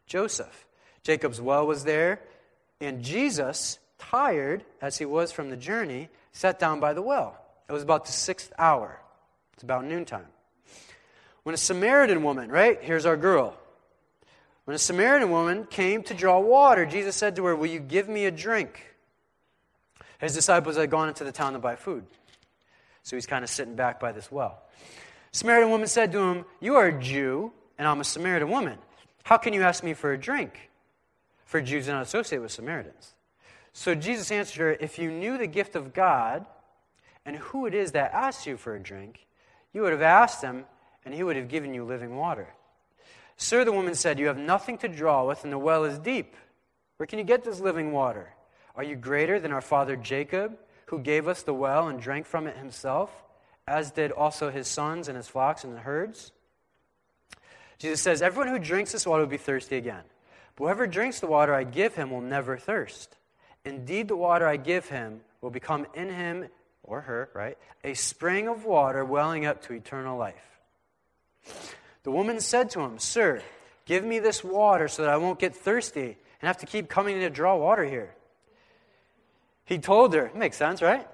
Joseph. 0.05 0.67
Jacob's 1.03 1.41
well 1.41 1.65
was 1.65 1.83
there, 1.83 2.19
and 2.79 3.03
Jesus, 3.03 3.79
tired 3.97 4.63
as 4.81 4.97
he 4.97 5.05
was 5.05 5.31
from 5.31 5.49
the 5.49 5.57
journey, 5.57 6.09
sat 6.31 6.59
down 6.59 6.79
by 6.79 6.93
the 6.93 7.01
well. 7.01 7.42
It 7.67 7.71
was 7.71 7.83
about 7.83 8.05
the 8.05 8.11
sixth 8.11 8.51
hour. 8.57 8.99
It's 9.53 9.63
about 9.63 9.85
noontime. 9.85 10.27
When 11.43 11.53
a 11.53 11.57
Samaritan 11.57 12.23
woman, 12.23 12.49
right? 12.49 12.81
Here's 12.81 13.05
our 13.05 13.17
girl. 13.17 13.57
When 14.65 14.75
a 14.75 14.79
Samaritan 14.79 15.29
woman 15.29 15.65
came 15.65 16.03
to 16.03 16.13
draw 16.13 16.39
water, 16.39 16.85
Jesus 16.85 17.15
said 17.15 17.35
to 17.35 17.45
her, 17.45 17.55
Will 17.55 17.67
you 17.67 17.79
give 17.79 18.07
me 18.07 18.25
a 18.25 18.31
drink? 18.31 18.81
His 20.19 20.33
disciples 20.33 20.77
had 20.77 20.89
gone 20.89 21.09
into 21.09 21.25
the 21.25 21.33
town 21.33 21.53
to 21.53 21.59
buy 21.59 21.75
food. 21.75 22.05
So 23.03 23.17
he's 23.17 23.25
kind 23.25 23.43
of 23.43 23.49
sitting 23.49 23.75
back 23.75 23.99
by 23.99 24.13
this 24.13 24.31
well. 24.31 24.61
Samaritan 25.33 25.69
woman 25.69 25.87
said 25.87 26.13
to 26.13 26.19
him, 26.19 26.45
You 26.61 26.75
are 26.75 26.87
a 26.87 26.99
Jew, 26.99 27.51
and 27.77 27.87
I'm 27.87 27.99
a 27.99 28.05
Samaritan 28.05 28.49
woman. 28.49 28.77
How 29.23 29.37
can 29.37 29.53
you 29.53 29.63
ask 29.63 29.83
me 29.83 29.93
for 29.93 30.13
a 30.13 30.17
drink? 30.17 30.69
For 31.45 31.61
Jews 31.61 31.87
do 31.87 31.91
not 31.91 32.03
associate 32.03 32.39
with 32.39 32.51
Samaritans. 32.51 33.13
So 33.73 33.95
Jesus 33.95 34.31
answered 34.31 34.61
her, 34.61 34.71
If 34.71 34.97
you 34.97 35.11
knew 35.11 35.37
the 35.37 35.47
gift 35.47 35.75
of 35.75 35.93
God 35.93 36.45
and 37.25 37.35
who 37.37 37.65
it 37.65 37.73
is 37.73 37.91
that 37.93 38.13
asks 38.13 38.45
you 38.45 38.57
for 38.57 38.75
a 38.75 38.79
drink, 38.79 39.25
you 39.73 39.81
would 39.81 39.91
have 39.91 40.01
asked 40.01 40.43
him, 40.43 40.65
and 41.05 41.13
he 41.13 41.23
would 41.23 41.35
have 41.35 41.47
given 41.47 41.73
you 41.73 41.83
living 41.83 42.15
water. 42.15 42.47
Sir, 43.37 43.65
the 43.65 43.71
woman 43.71 43.95
said, 43.95 44.19
You 44.19 44.27
have 44.27 44.37
nothing 44.37 44.77
to 44.79 44.87
draw 44.87 45.27
with, 45.27 45.43
and 45.43 45.51
the 45.51 45.57
well 45.57 45.83
is 45.83 45.99
deep. 45.99 46.35
Where 46.97 47.07
can 47.07 47.19
you 47.19 47.25
get 47.25 47.43
this 47.43 47.59
living 47.59 47.91
water? 47.91 48.29
Are 48.75 48.83
you 48.83 48.95
greater 48.95 49.39
than 49.39 49.51
our 49.51 49.61
father 49.61 49.95
Jacob, 49.95 50.57
who 50.87 50.99
gave 50.99 51.27
us 51.27 51.43
the 51.43 51.53
well 51.53 51.87
and 51.87 51.99
drank 51.99 52.25
from 52.25 52.47
it 52.47 52.57
himself, 52.57 53.11
as 53.67 53.91
did 53.91 54.11
also 54.11 54.49
his 54.51 54.67
sons 54.67 55.07
and 55.07 55.17
his 55.17 55.27
flocks 55.27 55.63
and 55.63 55.75
the 55.75 55.79
herds? 55.79 56.31
Jesus 57.79 58.01
says, 58.01 58.21
Everyone 58.21 58.49
who 58.49 58.59
drinks 58.59 58.91
this 58.91 59.05
water 59.05 59.23
will 59.23 59.29
be 59.29 59.37
thirsty 59.37 59.77
again. 59.77 60.03
But 60.55 60.65
whoever 60.65 60.87
drinks 60.87 61.19
the 61.19 61.27
water 61.27 61.53
I 61.53 61.63
give 61.63 61.95
him 61.95 62.11
will 62.11 62.21
never 62.21 62.57
thirst. 62.57 63.17
Indeed, 63.65 64.07
the 64.07 64.15
water 64.15 64.47
I 64.47 64.57
give 64.57 64.87
him 64.87 65.21
will 65.41 65.49
become 65.49 65.87
in 65.93 66.09
him, 66.09 66.45
or 66.83 67.01
her, 67.01 67.29
right, 67.33 67.57
a 67.83 67.93
spring 67.93 68.47
of 68.47 68.65
water 68.65 69.03
welling 69.03 69.45
up 69.45 69.63
to 69.63 69.73
eternal 69.73 70.17
life. 70.17 70.35
The 72.03 72.11
woman 72.11 72.39
said 72.39 72.69
to 72.71 72.81
him, 72.81 72.99
Sir, 72.99 73.41
give 73.85 74.03
me 74.03 74.19
this 74.19 74.43
water 74.43 74.87
so 74.87 75.03
that 75.03 75.11
I 75.11 75.17
won't 75.17 75.39
get 75.39 75.55
thirsty 75.55 76.17
and 76.41 76.47
have 76.47 76.57
to 76.57 76.65
keep 76.65 76.89
coming 76.89 77.19
to 77.19 77.29
draw 77.29 77.55
water 77.55 77.85
here. 77.85 78.13
He 79.65 79.79
told 79.79 80.13
her, 80.13 80.31
makes 80.35 80.57
sense, 80.57 80.81
right? 80.81 81.07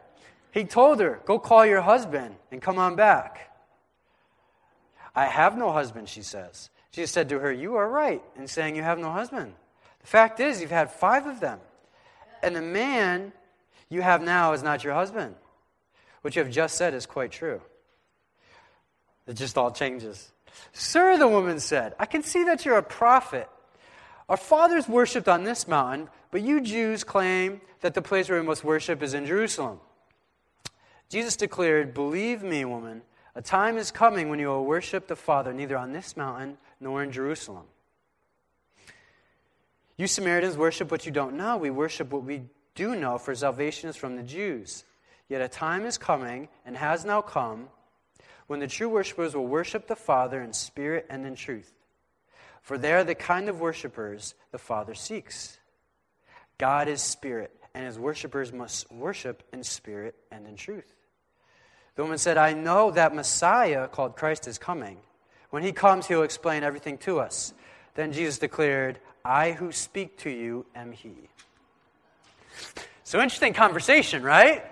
He 0.52 0.64
told 0.64 1.00
her, 1.00 1.22
Go 1.26 1.38
call 1.38 1.66
your 1.66 1.82
husband 1.82 2.36
and 2.52 2.62
come 2.62 2.80
on 2.80 2.96
back. 2.96 3.52
I 5.16 5.26
have 5.26 5.58
no 5.58 5.72
husband, 5.72 6.10
she 6.10 6.24
says. 6.24 6.70
Jesus 6.92 7.12
said 7.12 7.30
to 7.30 7.40
her, 7.40 7.52
You 7.52 7.76
are 7.76 7.88
right 7.88 8.24
in 8.36 8.48
saying 8.48 8.76
you 8.76 8.84
have 8.84 8.98
no 8.98 9.12
husband. 9.12 9.54
The 10.02 10.08
fact 10.08 10.40
is, 10.40 10.62
you've 10.62 10.72
had 10.72 10.92
five 10.92 11.28
of 11.28 11.40
them, 11.40 11.60
and 12.42 12.56
the 12.56 12.62
man 12.62 13.34
you 13.90 14.02
have 14.02 14.22
now 14.22 14.54
is 14.54 14.64
not 14.64 14.84
your 14.84 14.94
husband. 14.94 15.36
What 16.22 16.36
you 16.36 16.44
have 16.44 16.52
just 16.52 16.76
said 16.76 16.94
is 16.94 17.06
quite 17.06 17.32
true. 17.32 17.62
It 19.28 19.34
just 19.34 19.58
all 19.58 19.72
changes. 19.72 20.32
Sir, 20.74 21.18
the 21.18 21.28
woman 21.28 21.60
said, 21.60 21.94
I 22.00 22.06
can 22.06 22.24
see 22.24 22.44
that 22.46 22.66
you're 22.66 22.78
a 22.78 22.84
prophet. 22.84 23.48
Our 24.28 24.38
fathers 24.38 24.88
worshipped 24.88 25.28
on 25.28 25.44
this 25.44 25.68
mountain, 25.68 26.10
but 26.32 26.42
you 26.42 26.62
Jews 26.62 27.04
claim 27.04 27.62
that 27.82 27.94
the 27.94 28.02
place 28.02 28.30
where 28.30 28.40
we 28.40 28.46
must 28.46 28.64
worship 28.64 29.02
is 29.02 29.14
in 29.14 29.26
Jerusalem. 29.26 29.80
Jesus 31.10 31.36
declared, 31.36 31.94
Believe 31.94 32.44
me, 32.44 32.66
woman, 32.66 33.02
a 33.36 33.42
time 33.42 33.78
is 33.78 33.92
coming 33.92 34.30
when 34.30 34.40
you 34.40 34.48
will 34.48 34.66
worship 34.66 35.08
the 35.08 35.16
Father 35.16 35.54
neither 35.54 35.78
on 35.78 35.94
this 35.94 36.18
mountain 36.18 36.58
nor 36.80 37.04
in 37.04 37.12
Jerusalem. 37.12 37.66
You 39.98 40.08
Samaritans 40.08 40.58
worship 40.58 40.92
what 40.92 41.06
you 41.06 41.12
don't 41.12 41.36
know. 41.36 41.58
We 41.58 41.70
worship 41.72 42.12
what 42.12 42.24
we 42.24 42.44
do 42.76 42.96
know, 42.96 43.18
for 43.18 43.36
salvation 43.36 43.90
is 43.90 43.96
from 43.96 44.16
the 44.16 44.24
Jews. 44.24 44.86
Yet 45.30 45.42
a 45.42 45.48
time 45.48 45.86
is 45.86 45.98
coming, 45.98 46.50
and 46.66 46.76
has 46.76 47.06
now 47.06 47.22
come, 47.22 47.70
when 48.48 48.60
the 48.60 48.68
true 48.68 48.90
worshippers 48.90 49.36
will 49.36 49.46
worship 49.46 49.88
the 49.88 49.96
Father 49.96 50.42
in 50.42 50.54
spirit 50.54 51.06
and 51.10 51.26
in 51.26 51.36
truth. 51.36 51.72
For 52.64 52.78
they 52.78 52.94
are 52.94 53.04
the 53.04 53.16
kind 53.16 53.48
of 53.48 53.60
worshippers 53.60 54.34
the 54.52 54.58
Father 54.58 54.96
seeks. 54.96 55.60
God 56.58 56.88
is 56.88 57.02
spirit, 57.02 57.56
and 57.76 57.86
his 57.86 58.00
worshippers 58.00 58.52
must 58.52 58.92
worship 58.92 59.44
in 59.54 59.64
spirit 59.64 60.16
and 60.32 60.48
in 60.48 60.56
truth. 60.56 60.96
The 61.96 62.02
woman 62.02 62.18
said, 62.18 62.38
I 62.38 62.54
know 62.54 62.92
that 62.92 63.14
Messiah, 63.14 63.88
called 63.88 64.16
Christ, 64.16 64.48
is 64.48 64.58
coming. 64.58 64.98
When 65.52 65.64
he 65.64 65.72
comes, 65.72 66.08
he'll 66.08 66.24
explain 66.24 66.64
everything 66.64 66.98
to 67.00 67.20
us. 67.20 67.54
Then 67.96 68.14
Jesus 68.14 68.40
declared, 68.40 69.00
I 69.24 69.52
who 69.52 69.72
speak 69.72 70.18
to 70.20 70.30
you 70.30 70.66
am 70.76 70.92
he. 70.92 71.14
So 73.04 73.22
interesting 73.22 73.54
conversation, 73.54 74.24
right? 74.24 74.64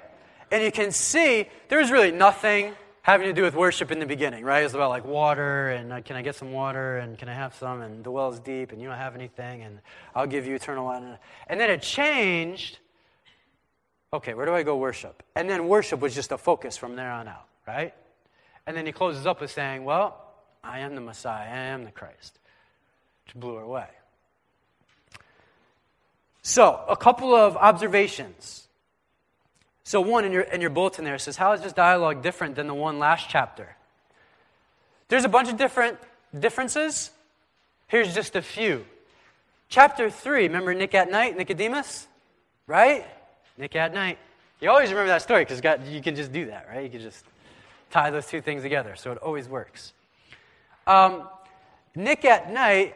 And 0.52 0.64
you 0.64 0.72
can 0.72 0.92
see 0.92 1.48
there's 1.68 1.92
really 1.92 2.12
nothing 2.12 2.74
having 3.02 3.28
to 3.28 3.34
do 3.34 3.42
with 3.42 3.56
worship 3.56 3.90
in 3.90 4.00
the 4.00 4.06
beginning, 4.06 4.44
right? 4.44 4.66
It's 4.66 4.74
about 4.74 4.90
like 4.90 5.06
water 5.06 5.70
and 5.70 5.94
uh, 5.94 6.02
can 6.02 6.18
I 6.18 6.22
get 6.22 6.36
some 6.36 6.52
water 6.52 6.98
and 6.98 7.18
can 7.18 7.30
I 7.30 7.34
have 7.34 7.56
some 7.56 7.82
and 7.82 8.04
the 8.04 8.12
well 8.12 8.34
is 8.34 8.40
deep 8.42 8.74
and 8.74 8.82
you 8.82 8.90
don't 8.90 8.98
have 8.98 9.16
anything 9.16 9.62
and 9.62 9.80
I'll 10.14 10.28
give 10.28 10.46
you 10.46 10.56
eternal 10.56 10.86
life. 10.86 11.18
And 11.48 11.58
then 11.58 11.70
it 11.70 11.82
changed. 11.82 12.80
Okay, 14.12 14.34
where 14.34 14.46
do 14.46 14.54
I 14.54 14.64
go 14.64 14.76
worship? 14.76 15.24
And 15.36 15.50
then 15.50 15.70
worship 15.70 16.02
was 16.02 16.14
just 16.14 16.34
a 16.34 16.38
focus 16.38 16.76
from 16.76 16.98
there 16.98 17.12
on 17.12 17.30
out, 17.30 17.48
right? 17.66 17.94
And 18.66 18.76
then 18.76 18.86
he 18.86 18.92
closes 18.92 19.26
up 19.26 19.40
with 19.40 19.52
saying, 19.52 19.86
Well, 19.86 20.22
I 20.62 20.80
am 20.80 20.94
the 20.94 21.02
Messiah, 21.02 21.50
I 21.50 21.58
am 21.68 21.86
the 21.86 21.92
Christ, 21.92 22.40
which 23.26 23.36
blew 23.36 23.56
her 23.56 23.62
away. 23.62 23.88
So, 26.42 26.84
a 26.88 26.96
couple 26.98 27.34
of 27.34 27.56
observations. 27.56 28.67
So, 29.88 30.02
one 30.02 30.26
in 30.26 30.34
your, 30.34 30.42
in 30.42 30.60
your 30.60 30.70
bulletin 30.70 31.06
there 31.06 31.18
says, 31.18 31.38
How 31.38 31.54
is 31.54 31.62
this 31.62 31.72
dialogue 31.72 32.22
different 32.22 32.56
than 32.56 32.68
the 32.68 32.74
one 32.74 33.00
last 33.00 33.30
chapter? 33.30 33.78
There's 35.08 35.24
a 35.24 35.30
bunch 35.30 35.48
of 35.48 35.56
different 35.56 35.98
differences. 36.38 37.10
Here's 37.88 38.14
just 38.14 38.36
a 38.36 38.42
few. 38.42 38.86
Chapter 39.70 40.10
3, 40.10 40.44
remember 40.44 40.74
Nick 40.74 40.94
at 40.94 41.10
night, 41.10 41.38
Nicodemus? 41.38 42.06
Right? 42.68 43.06
Nick 43.58 43.78
at 43.78 43.94
night. 43.94 44.18
You 44.60 44.72
always 44.72 44.90
remember 44.90 45.08
that 45.08 45.22
story 45.22 45.46
because 45.46 45.62
you 45.90 46.02
can 46.02 46.18
just 46.18 46.34
do 46.34 46.48
that, 46.48 46.68
right? 46.70 46.84
You 46.84 46.90
can 46.90 47.00
just 47.00 47.24
tie 47.90 48.10
those 48.10 48.26
two 48.26 48.42
things 48.42 48.64
together, 48.64 48.98
so 48.98 49.14
it 49.14 49.20
always 49.20 49.48
works. 49.48 49.94
Um, 50.86 51.30
Nick 51.96 52.26
at 52.26 52.52
night, 52.52 52.94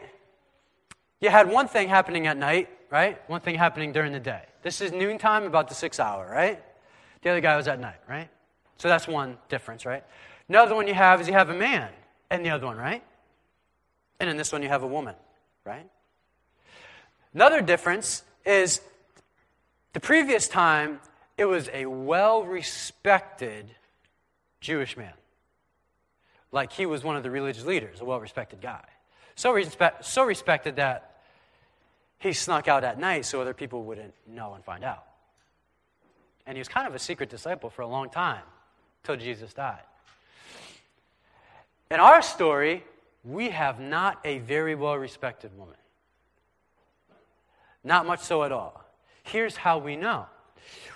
you 1.22 1.30
had 1.30 1.50
one 1.50 1.70
thing 1.70 1.88
happening 1.88 2.28
at 2.28 2.36
night, 2.36 2.68
right? 2.90 3.18
One 3.30 3.40
thing 3.40 3.56
happening 3.56 3.94
during 3.94 4.12
the 4.12 4.20
day. 4.20 4.42
This 4.62 4.82
is 4.82 4.92
noontime, 4.92 5.46
about 5.46 5.70
the 5.70 5.76
six 5.76 5.98
hour, 5.98 6.30
right? 6.30 6.62
The 7.22 7.30
other 7.30 7.42
guy 7.42 7.56
was 7.56 7.68
at 7.68 7.80
night, 7.80 8.00
right? 8.08 8.30
So 8.78 8.88
that's 8.88 9.08
one 9.08 9.38
difference, 9.50 9.86
right? 9.86 10.04
Another 10.50 10.76
one 10.76 10.88
you 10.88 10.94
have 10.94 11.22
is 11.22 11.28
you 11.28 11.34
have 11.34 11.50
a 11.50 11.56
man, 11.56 11.90
and 12.30 12.46
the 12.46 12.50
other 12.50 12.66
one, 12.66 12.78
right? 12.78 13.04
And 14.20 14.30
in 14.30 14.38
this 14.38 14.52
one 14.52 14.62
you 14.62 14.70
have 14.70 14.84
a 14.84 14.88
woman, 14.88 15.16
right? 15.66 15.88
Another 17.34 17.62
difference 17.62 18.24
is 18.46 18.82
the 19.94 20.00
previous 20.00 20.48
time 20.48 21.00
it 21.38 21.46
was 21.46 21.70
a 21.74 21.86
well 21.86 22.44
respected 22.44 23.74
Jewish 24.60 24.98
man. 24.98 25.14
Like 26.52 26.74
he 26.74 26.86
was 26.86 27.04
one 27.04 27.16
of 27.16 27.24
the 27.24 27.32
religious 27.32 27.66
leaders, 27.66 28.02
a 28.02 28.06
well 28.06 28.20
respected 28.20 28.62
guy. 28.62 28.84
So, 29.36 29.60
so 30.02 30.24
respected 30.24 30.76
that 30.76 31.22
he 32.20 32.34
snuck 32.34 32.68
out 32.68 32.84
at 32.84 33.00
night 33.00 33.26
so 33.26 33.42
other 33.42 33.54
people 33.54 33.84
wouldn't 33.84 34.14
know 34.28 34.54
and 34.54 34.64
find 34.64 34.84
out. 34.84 35.06
And 36.46 36.56
he 36.56 36.60
was 36.60 36.68
kind 36.68 36.88
of 36.88 36.96
a 36.96 37.00
secret 37.00 37.30
disciple 37.30 37.70
for 37.70 37.82
a 37.82 37.88
long 37.88 38.10
time 38.10 38.44
till 39.04 39.16
Jesus 39.16 39.54
died. 39.54 39.82
In 41.90 42.00
our 42.00 42.22
story, 42.22 42.84
we 43.24 43.50
have 43.50 43.80
not 43.80 44.20
a 44.24 44.40
very 44.40 44.76
well 44.76 44.96
respected 44.96 45.52
woman. 45.58 45.76
Not 47.84 48.06
much 48.06 48.22
so 48.22 48.44
at 48.44 48.52
all. 48.52 48.84
Here's 49.24 49.56
how 49.56 49.78
we 49.78 49.96
know 49.96 50.26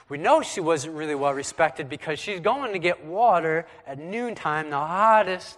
we 0.08 0.18
know 0.20 0.42
she 0.44 0.62
wasn't 0.62 0.96
really 0.96 1.16
well 1.16 1.34
respected 1.34 1.90
because 1.90 2.20
she's 2.20 2.40
going 2.40 2.74
to 2.74 2.80
get 2.80 3.06
water 3.06 3.66
at 3.88 3.98
noontime, 3.98 4.70
the 4.70 4.78
hottest 4.78 5.58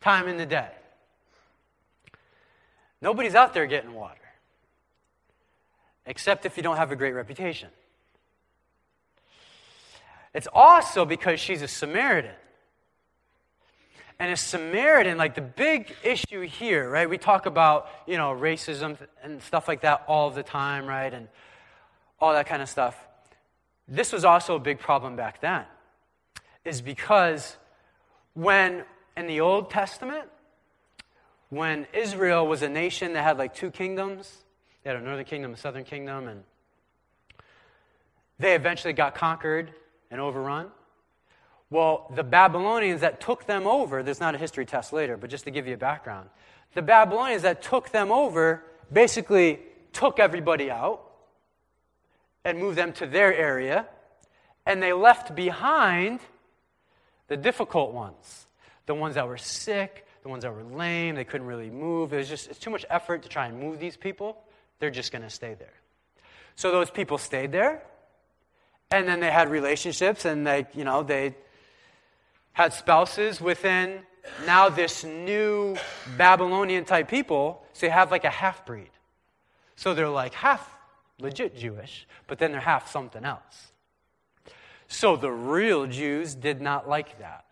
time 0.00 0.28
in 0.28 0.36
the 0.36 0.46
day. 0.46 0.70
Nobody's 3.02 3.34
out 3.34 3.52
there 3.52 3.66
getting 3.66 3.92
water, 3.92 4.20
except 6.06 6.46
if 6.46 6.56
you 6.56 6.62
don't 6.62 6.76
have 6.76 6.92
a 6.92 6.96
great 6.96 7.12
reputation. 7.12 7.70
It's 10.34 10.48
also 10.52 11.04
because 11.04 11.38
she's 11.38 11.62
a 11.62 11.68
Samaritan. 11.68 12.34
And 14.18 14.32
a 14.32 14.36
Samaritan, 14.36 15.16
like 15.16 15.34
the 15.34 15.40
big 15.40 15.94
issue 16.02 16.42
here, 16.42 16.88
right? 16.88 17.08
We 17.08 17.18
talk 17.18 17.46
about, 17.46 17.88
you 18.06 18.16
know, 18.16 18.34
racism 18.34 18.96
and 19.22 19.42
stuff 19.42 19.68
like 19.68 19.82
that 19.82 20.04
all 20.06 20.30
the 20.30 20.42
time, 20.42 20.86
right? 20.86 21.12
And 21.12 21.28
all 22.20 22.32
that 22.32 22.46
kind 22.46 22.62
of 22.62 22.68
stuff. 22.68 22.96
This 23.86 24.12
was 24.12 24.24
also 24.24 24.56
a 24.56 24.58
big 24.58 24.78
problem 24.78 25.16
back 25.16 25.40
then, 25.40 25.64
is 26.64 26.80
because 26.80 27.56
when 28.34 28.84
in 29.16 29.26
the 29.26 29.40
Old 29.40 29.70
Testament, 29.70 30.24
when 31.50 31.86
Israel 31.92 32.46
was 32.46 32.62
a 32.62 32.68
nation 32.68 33.12
that 33.12 33.22
had 33.22 33.36
like 33.36 33.54
two 33.54 33.70
kingdoms, 33.70 34.42
they 34.82 34.90
had 34.90 35.00
a 35.00 35.04
northern 35.04 35.24
kingdom, 35.24 35.52
a 35.52 35.56
southern 35.56 35.84
kingdom, 35.84 36.28
and 36.28 36.42
they 38.38 38.54
eventually 38.54 38.92
got 38.92 39.14
conquered 39.14 39.72
and 40.14 40.22
overrun. 40.22 40.68
Well, 41.70 42.10
the 42.14 42.22
Babylonians 42.22 43.00
that 43.00 43.20
took 43.20 43.46
them 43.46 43.66
over, 43.66 44.04
there's 44.04 44.20
not 44.20 44.36
a 44.36 44.38
history 44.38 44.64
test 44.64 44.92
later, 44.92 45.16
but 45.16 45.28
just 45.28 45.42
to 45.44 45.50
give 45.50 45.66
you 45.66 45.74
a 45.74 45.76
background, 45.76 46.28
the 46.74 46.82
Babylonians 46.82 47.42
that 47.42 47.62
took 47.62 47.90
them 47.90 48.12
over 48.12 48.62
basically 48.92 49.58
took 49.92 50.20
everybody 50.20 50.70
out 50.70 51.02
and 52.44 52.60
moved 52.60 52.78
them 52.78 52.92
to 52.92 53.06
their 53.06 53.34
area, 53.34 53.86
and 54.64 54.80
they 54.80 54.92
left 54.92 55.34
behind 55.34 56.20
the 57.26 57.36
difficult 57.36 57.92
ones, 57.92 58.46
the 58.86 58.94
ones 58.94 59.16
that 59.16 59.26
were 59.26 59.36
sick, 59.36 60.06
the 60.22 60.28
ones 60.28 60.44
that 60.44 60.54
were 60.54 60.62
lame, 60.62 61.16
they 61.16 61.24
couldn't 61.24 61.48
really 61.48 61.70
move. 61.70 62.12
It 62.12 62.18
was 62.18 62.28
just 62.28 62.48
it's 62.48 62.60
too 62.60 62.70
much 62.70 62.86
effort 62.88 63.24
to 63.24 63.28
try 63.28 63.46
and 63.46 63.58
move 63.58 63.80
these 63.80 63.96
people. 63.96 64.38
They're 64.78 64.90
just 64.90 65.10
going 65.10 65.22
to 65.22 65.30
stay 65.30 65.54
there. 65.54 65.74
So 66.54 66.70
those 66.70 66.90
people 66.90 67.18
stayed 67.18 67.50
there, 67.50 67.82
and 68.98 69.08
then 69.08 69.20
they 69.20 69.30
had 69.30 69.50
relationships, 69.50 70.24
and 70.24 70.46
they, 70.46 70.66
you 70.74 70.84
know, 70.84 71.02
they 71.02 71.34
had 72.52 72.72
spouses 72.72 73.40
within 73.40 74.00
now 74.46 74.68
this 74.68 75.04
new 75.04 75.76
Babylonian 76.16 76.84
type 76.84 77.08
people. 77.08 77.64
So 77.72 77.86
they 77.86 77.90
have 77.90 78.10
like 78.10 78.24
a 78.24 78.30
half 78.30 78.64
breed. 78.64 78.90
So 79.76 79.94
they're 79.94 80.08
like 80.08 80.34
half 80.34 80.68
legit 81.18 81.56
Jewish, 81.56 82.06
but 82.26 82.38
then 82.38 82.52
they're 82.52 82.60
half 82.60 82.90
something 82.90 83.24
else. 83.24 83.72
So 84.88 85.16
the 85.16 85.30
real 85.30 85.86
Jews 85.86 86.34
did 86.34 86.60
not 86.60 86.88
like 86.88 87.18
that. 87.18 87.44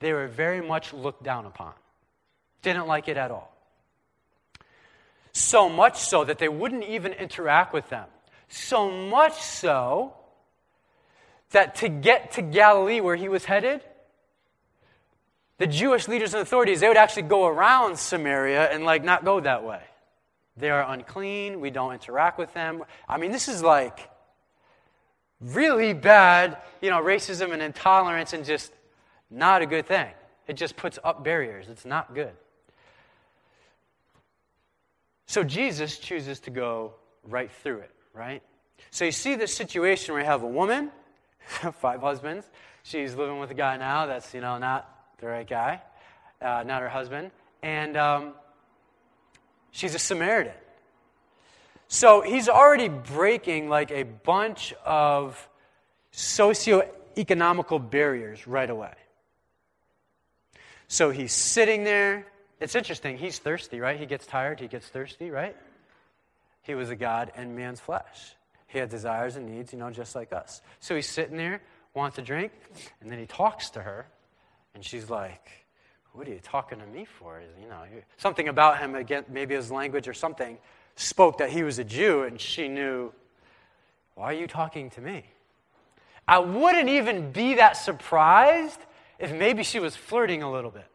They 0.00 0.12
were 0.12 0.28
very 0.28 0.66
much 0.66 0.92
looked 0.92 1.22
down 1.22 1.46
upon, 1.46 1.72
didn't 2.62 2.86
like 2.86 3.08
it 3.08 3.16
at 3.16 3.30
all. 3.30 3.52
So 5.32 5.68
much 5.68 5.98
so 5.98 6.24
that 6.24 6.38
they 6.38 6.48
wouldn't 6.48 6.84
even 6.84 7.12
interact 7.12 7.74
with 7.74 7.88
them. 7.90 8.06
So 8.48 8.90
much 8.90 9.34
so 9.34 10.14
that 11.50 11.76
to 11.76 11.88
get 11.88 12.32
to 12.32 12.42
Galilee 12.42 13.00
where 13.00 13.16
he 13.16 13.28
was 13.28 13.44
headed, 13.44 13.80
the 15.58 15.66
Jewish 15.66 16.08
leaders 16.08 16.34
and 16.34 16.42
authorities, 16.42 16.80
they 16.80 16.88
would 16.88 16.96
actually 16.96 17.22
go 17.22 17.46
around 17.46 17.98
Samaria 17.98 18.70
and 18.70 18.84
like 18.84 19.04
not 19.04 19.24
go 19.24 19.40
that 19.40 19.64
way. 19.64 19.80
They 20.56 20.70
are 20.70 20.90
unclean. 20.90 21.60
We 21.60 21.70
don't 21.70 21.92
interact 21.92 22.38
with 22.38 22.52
them. 22.54 22.82
I 23.08 23.18
mean, 23.18 23.30
this 23.30 23.48
is 23.48 23.62
like 23.62 24.10
really 25.40 25.92
bad, 25.92 26.58
you 26.80 26.90
know, 26.90 27.02
racism 27.02 27.52
and 27.52 27.62
intolerance 27.62 28.32
and 28.32 28.44
just 28.44 28.72
not 29.30 29.62
a 29.62 29.66
good 29.66 29.86
thing. 29.86 30.10
It 30.46 30.54
just 30.54 30.76
puts 30.76 30.98
up 31.02 31.24
barriers. 31.24 31.68
It's 31.68 31.84
not 31.84 32.14
good. 32.14 32.32
So 35.26 35.42
Jesus 35.42 35.98
chooses 35.98 36.38
to 36.40 36.50
go 36.50 36.94
right 37.24 37.50
through 37.50 37.78
it, 37.78 37.90
right? 38.14 38.42
So 38.90 39.04
you 39.04 39.12
see 39.12 39.34
this 39.34 39.54
situation 39.54 40.14
where 40.14 40.22
you 40.22 40.28
have 40.28 40.44
a 40.44 40.48
woman, 40.48 40.90
five 41.80 42.00
husbands. 42.00 42.46
She's 42.82 43.14
living 43.14 43.38
with 43.38 43.50
a 43.50 43.54
guy 43.54 43.76
now 43.76 44.06
that's, 44.06 44.32
you 44.34 44.40
know, 44.40 44.58
not 44.58 44.88
the 45.18 45.26
right 45.26 45.48
guy, 45.48 45.82
uh, 46.40 46.62
not 46.66 46.82
her 46.82 46.88
husband. 46.88 47.30
And 47.62 47.96
um, 47.96 48.32
she's 49.70 49.94
a 49.94 49.98
Samaritan. 49.98 50.54
So 51.88 52.20
he's 52.20 52.48
already 52.48 52.88
breaking 52.88 53.68
like 53.68 53.90
a 53.90 54.02
bunch 54.02 54.74
of 54.84 55.48
socioeconomical 56.12 57.90
barriers 57.90 58.46
right 58.46 58.68
away. 58.68 58.94
So 60.88 61.10
he's 61.10 61.32
sitting 61.32 61.84
there. 61.84 62.26
It's 62.60 62.74
interesting. 62.74 63.18
He's 63.18 63.38
thirsty, 63.38 63.80
right? 63.80 63.98
He 63.98 64.06
gets 64.06 64.26
tired. 64.26 64.60
He 64.60 64.68
gets 64.68 64.86
thirsty, 64.88 65.30
right? 65.30 65.56
He 66.62 66.74
was 66.74 66.90
a 66.90 66.96
God 66.96 67.32
in 67.36 67.54
man's 67.54 67.80
flesh. 67.80 68.35
He 68.66 68.78
had 68.78 68.88
desires 68.88 69.36
and 69.36 69.46
needs, 69.46 69.72
you 69.72 69.78
know, 69.78 69.90
just 69.90 70.14
like 70.14 70.32
us. 70.32 70.60
So 70.80 70.94
he's 70.94 71.08
sitting 71.08 71.36
there, 71.36 71.60
wants 71.94 72.18
a 72.18 72.22
drink, 72.22 72.52
and 73.00 73.10
then 73.10 73.18
he 73.18 73.26
talks 73.26 73.70
to 73.70 73.82
her, 73.82 74.06
and 74.74 74.84
she's 74.84 75.08
like, 75.08 75.48
What 76.12 76.26
are 76.26 76.32
you 76.32 76.40
talking 76.42 76.78
to 76.78 76.86
me 76.86 77.04
for? 77.04 77.40
You 77.60 77.68
know, 77.68 77.82
something 78.16 78.48
about 78.48 78.78
him, 78.78 78.94
again, 78.94 79.24
maybe 79.28 79.54
his 79.54 79.70
language 79.70 80.08
or 80.08 80.14
something, 80.14 80.58
spoke 80.96 81.38
that 81.38 81.50
he 81.50 81.62
was 81.62 81.78
a 81.78 81.84
Jew, 81.84 82.22
and 82.22 82.40
she 82.40 82.68
knew, 82.68 83.12
Why 84.14 84.26
are 84.26 84.38
you 84.38 84.46
talking 84.46 84.90
to 84.90 85.00
me? 85.00 85.24
I 86.28 86.40
wouldn't 86.40 86.88
even 86.88 87.30
be 87.30 87.54
that 87.54 87.76
surprised 87.76 88.80
if 89.18 89.32
maybe 89.32 89.62
she 89.62 89.78
was 89.78 89.94
flirting 89.94 90.42
a 90.42 90.50
little 90.50 90.70
bit. 90.70 90.86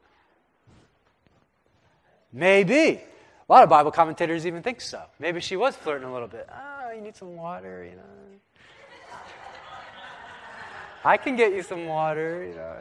Maybe. 2.34 3.02
A 3.50 3.52
lot 3.52 3.64
of 3.64 3.70
Bible 3.70 3.92
commentators 3.92 4.46
even 4.46 4.62
think 4.62 4.82
so. 4.82 5.02
Maybe 5.20 5.40
she 5.42 5.56
was 5.56 5.76
flirting 5.76 6.08
a 6.08 6.14
little 6.14 6.28
bit. 6.28 6.48
You 6.94 7.00
need 7.00 7.16
some 7.16 7.38
water, 7.38 7.86
you 7.90 7.96
know. 7.96 8.04
I 11.06 11.16
can 11.16 11.38
get 11.38 11.54
you 11.54 11.64
some 11.64 11.86
water, 11.86 12.46
you 12.46 12.56
know. 12.56 12.76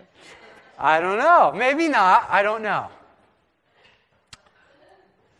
I 0.78 1.00
don't 1.00 1.18
know. 1.18 1.52
Maybe 1.54 1.88
not. 1.88 2.26
I 2.28 2.42
don't 2.42 2.62
know. 2.62 2.88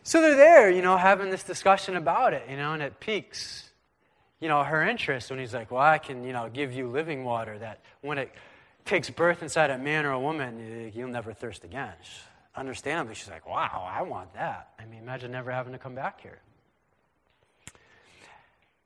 So 0.05 0.21
they're 0.21 0.37
there, 0.37 0.71
you 0.71 0.83
know, 0.83 0.97
having 0.97 1.31
this 1.31 1.43
discussion 1.43 1.97
about 1.97 2.33
it, 2.33 2.45
you 2.49 2.57
know, 2.57 2.73
and 2.73 2.83
it 2.83 3.01
piques, 3.01 3.71
you 4.41 4.49
know, 4.49 4.63
her 4.63 4.83
interest 4.87 5.31
when 5.31 5.39
he's 5.39 5.55
like, 5.55 5.71
well, 5.71 5.83
I 5.83 5.99
can, 5.99 6.23
you 6.23 6.33
know, 6.33 6.49
give 6.53 6.73
you 6.73 6.89
living 6.89 7.25
water 7.25 7.59
that 7.59 7.81
when 8.03 8.19
it 8.19 8.33
takes 8.85 9.11
birth 9.11 9.43
inside 9.43 9.71
a 9.71 9.79
man 9.79 10.07
or 10.07 10.13
a 10.13 10.21
woman, 10.21 10.93
you'll 10.95 11.09
never 11.09 11.33
thirst 11.33 11.65
again. 11.65 11.93
Understandably, 12.57 13.15
she's 13.15 13.31
like, 13.31 13.49
wow, 13.49 13.89
I 13.91 14.03
want 14.03 14.35
that. 14.35 14.71
I 14.79 14.85
mean, 14.85 15.01
imagine 15.01 15.33
never 15.33 15.51
having 15.51 15.73
to 15.73 15.79
come 15.79 15.95
back 15.95 16.21
here. 16.21 16.39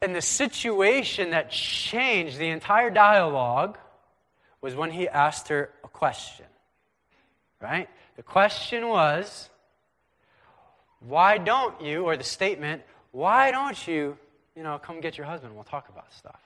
And 0.04 0.14
the 0.14 0.20
situation 0.20 1.30
that 1.30 1.50
changed 1.50 2.36
the 2.36 2.50
entire 2.50 2.90
dialogue 2.90 3.78
was 4.60 4.74
when 4.74 4.90
he 4.90 5.08
asked 5.08 5.48
her 5.48 5.70
a 5.82 5.88
question. 5.88 6.44
Right? 7.58 7.88
The 8.16 8.22
question 8.22 8.86
was, 8.88 9.48
why 11.00 11.38
don't 11.38 11.80
you, 11.80 12.04
or 12.04 12.18
the 12.18 12.22
statement, 12.22 12.82
why 13.12 13.50
don't 13.50 13.88
you, 13.88 14.18
you 14.54 14.62
know, 14.62 14.78
come 14.78 15.00
get 15.00 15.16
your 15.16 15.26
husband? 15.26 15.54
We'll 15.54 15.64
talk 15.64 15.88
about 15.88 16.12
stuff. 16.12 16.40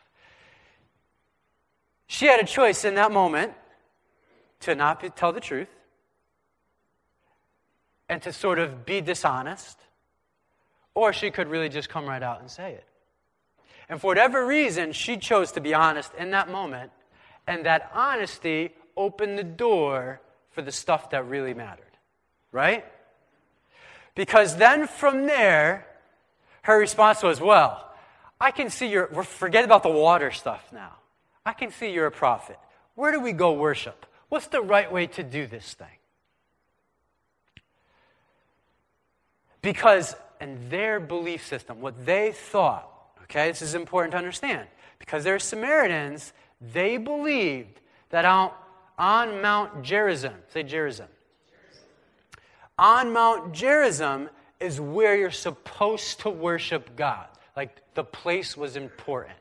She 2.07 2.27
had 2.27 2.39
a 2.39 2.47
choice 2.47 2.85
in 2.85 2.95
that 2.95 3.11
moment 3.11 3.55
to 4.61 4.77
not 4.77 5.01
be, 5.01 5.11
tell 5.11 5.33
the 5.33 5.41
truth 5.41 5.69
and 8.09 8.23
to 8.23 8.33
sort 8.33 8.61
of 8.61 8.87
be 8.87 9.01
dishonest, 9.01 9.81
or 10.95 11.13
she 11.13 11.33
could 11.33 11.49
really 11.49 11.69
just 11.69 11.89
come 11.89 12.07
right 12.07 12.23
out 12.23 12.41
and 12.41 12.49
say 12.49 12.75
it. 12.75 12.88
And 13.89 14.01
for 14.01 14.09
whatever 14.09 14.47
reason, 14.47 14.93
she 14.93 15.17
chose 15.17 15.53
to 15.53 15.61
be 15.61 15.75
honest 15.75 16.13
in 16.15 16.31
that 16.33 16.51
moment, 16.51 16.91
and 17.47 17.65
that 17.67 17.91
honesty 17.95 18.71
opened 18.97 19.39
the 19.39 19.45
door 19.45 20.21
for 20.51 20.63
the 20.63 20.73
stuff 20.73 21.11
that 21.11 21.27
really 21.27 21.55
mattered. 21.55 21.85
Right? 22.53 22.85
Because 24.15 24.57
then 24.57 24.87
from 24.87 25.27
there, 25.27 25.87
her 26.63 26.79
response 26.79 27.23
was, 27.23 27.41
Well, 27.41 27.89
I 28.41 28.51
can 28.51 28.71
see 28.71 28.89
your, 28.89 29.07
forget 29.25 29.65
about 29.65 29.83
the 29.83 29.91
water 29.91 30.31
stuff 30.31 30.73
now. 30.73 30.93
I 31.45 31.53
can 31.53 31.71
see 31.71 31.93
you're 31.93 32.07
a 32.07 32.11
prophet. 32.11 32.59
Where 32.95 33.13
do 33.13 33.21
we 33.21 33.33
go 33.33 33.53
worship? 33.53 34.07
What's 34.29 34.49
the 34.49 34.61
right 34.61 34.93
way 34.93 35.07
to 35.07 35.23
do 35.23 35.47
this 35.47 35.75
thing? 35.75 35.87
Because 39.63 40.15
in 40.41 40.69
their 40.69 41.01
belief 41.01 41.47
system, 41.47 41.81
what 41.81 42.05
they 42.05 42.33
thought, 42.33 42.89
okay, 43.31 43.49
this 43.49 43.63
is 43.63 43.75
important 43.75 44.13
to 44.13 44.19
understand, 44.19 44.67
because 44.99 45.25
they're 45.25 45.39
Samaritans, 45.39 46.33
they 46.61 46.97
believed 46.97 47.81
that 48.11 48.25
on, 48.25 48.51
on 48.99 49.41
Mount 49.43 49.83
Gerizim, 49.83 50.35
say 50.53 50.63
Gerizim, 50.63 51.09
on 52.79 53.13
Mount 53.13 53.53
Gerizim 53.53 54.29
is 54.61 54.81
where 54.81 55.17
you're 55.17 55.31
supposed 55.31 56.21
to 56.21 56.31
worship 56.31 56.97
God. 56.97 57.27
Like 57.57 57.77
the 57.95 58.05
place 58.05 58.57
was 58.57 58.77
important. 58.77 59.37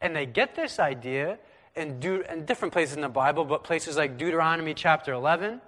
And 0.00 0.16
they 0.16 0.26
get 0.26 0.54
this 0.54 0.78
idea 0.78 1.38
in, 1.76 2.00
De- 2.00 2.32
in 2.32 2.44
different 2.44 2.72
places 2.72 2.96
in 2.96 3.02
the 3.02 3.08
Bible, 3.08 3.44
but 3.44 3.64
places 3.64 3.96
like 3.96 4.18
Deuteronomy 4.18 4.74
chapter 4.74 5.12
11 5.12 5.60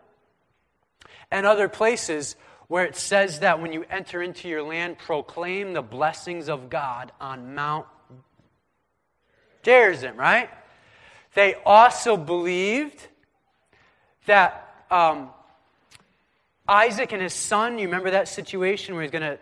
and 1.30 1.46
other 1.46 1.68
places 1.68 2.36
where 2.68 2.84
it 2.84 2.96
says 2.96 3.40
that 3.40 3.60
when 3.60 3.72
you 3.72 3.84
enter 3.90 4.22
into 4.22 4.48
your 4.48 4.62
land, 4.62 4.98
proclaim 4.98 5.72
the 5.72 5.82
blessings 5.82 6.48
of 6.48 6.70
God 6.70 7.12
on 7.20 7.54
Mount 7.54 7.86
Gerizim, 9.62 10.16
right? 10.16 10.48
They 11.34 11.54
also 11.66 12.16
believed 12.16 13.06
that 14.26 14.84
um, 14.90 15.30
Isaac 16.66 17.12
and 17.12 17.20
his 17.20 17.34
son, 17.34 17.78
you 17.78 17.86
remember 17.86 18.10
that 18.12 18.28
situation 18.28 18.94
where 18.94 19.02
he's 19.02 19.10
going 19.10 19.22
to 19.22 19.38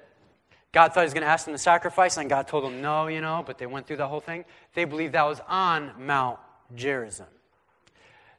God 0.72 0.94
thought 0.94 1.00
he 1.00 1.04
was 1.04 1.12
going 1.12 1.22
to 1.22 1.28
ask 1.28 1.44
them 1.44 1.52
to 1.52 1.58
sacrifice, 1.58 2.16
and 2.16 2.30
God 2.30 2.48
told 2.48 2.64
them 2.64 2.80
no, 2.80 3.06
you 3.06 3.20
know, 3.20 3.44
but 3.46 3.58
they 3.58 3.66
went 3.66 3.86
through 3.86 3.98
the 3.98 4.08
whole 4.08 4.20
thing. 4.20 4.46
They 4.74 4.86
believed 4.86 5.12
that 5.12 5.24
was 5.24 5.40
on 5.46 5.92
Mount 5.98 6.38
Gerizim. 6.74 7.26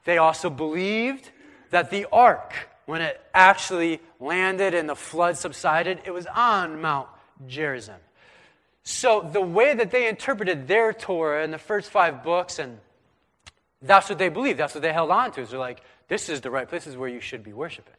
They 0.04 0.17
also 0.17 0.50
believed 0.50 1.30
that 1.69 1.91
the 1.91 2.08
ark, 2.12 2.69
when 2.86 3.02
it 3.02 3.22
actually 3.34 4.02
landed 4.19 4.74
and 4.74 4.88
the 4.89 4.96
flood 4.96 5.38
subsided, 5.38 6.02
it 6.06 6.12
was 6.12 6.26
on 6.28 6.82
Mount 6.82 7.08
Gerizim. 7.48 8.00
So 8.84 9.22
the 9.22 9.41
way 9.41 9.74
that 9.74 9.91
they 9.91 10.10
interpreted 10.10 10.67
their 10.67 10.91
Torah 10.93 11.43
in 11.43 11.52
the 11.52 11.58
first 11.58 11.89
five 11.89 12.24
books, 12.24 12.60
and 12.60 12.80
that's 13.82 14.10
what 14.10 14.17
they 14.17 14.30
believed, 14.30 14.60
that's 14.60 14.76
what 14.76 14.82
they 14.82 14.91
held 14.91 15.12
on 15.12 15.32
to, 15.34 15.41
is 15.41 15.52
they're 15.52 15.60
like, 15.60 15.82
this 16.10 16.28
is 16.28 16.41
the 16.41 16.52
right 16.52 16.67
place, 16.67 16.84
this 16.84 16.91
is 16.91 16.98
where 16.98 17.10
you 17.10 17.22
should 17.22 17.43
be 17.43 17.54
worshiping. 17.54 17.93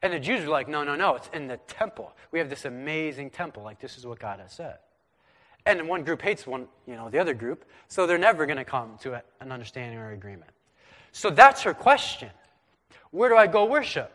And 0.00 0.12
the 0.12 0.20
Jews 0.20 0.44
were 0.44 0.50
like, 0.50 0.68
no, 0.68 0.84
no, 0.84 0.94
no, 0.94 1.16
it's 1.16 1.28
in 1.34 1.48
the 1.48 1.58
temple. 1.66 2.12
We 2.30 2.38
have 2.38 2.48
this 2.48 2.64
amazing 2.64 3.30
temple. 3.30 3.64
Like, 3.64 3.80
this 3.80 3.98
is 3.98 4.06
what 4.06 4.18
God 4.18 4.40
has 4.40 4.52
said. 4.52 4.78
And 5.66 5.88
one 5.88 6.04
group 6.04 6.22
hates 6.22 6.46
one, 6.46 6.68
you 6.86 6.94
know, 6.94 7.10
the 7.10 7.18
other 7.18 7.34
group, 7.34 7.64
so 7.88 8.06
they're 8.06 8.16
never 8.16 8.46
going 8.46 8.58
to 8.58 8.64
come 8.64 8.96
to 9.02 9.20
an 9.40 9.52
understanding 9.52 9.98
or 9.98 10.12
agreement. 10.12 10.50
So 11.12 11.30
that's 11.30 11.62
her 11.62 11.74
question. 11.74 12.30
Where 13.10 13.28
do 13.28 13.36
I 13.36 13.46
go 13.46 13.64
worship? 13.64 14.12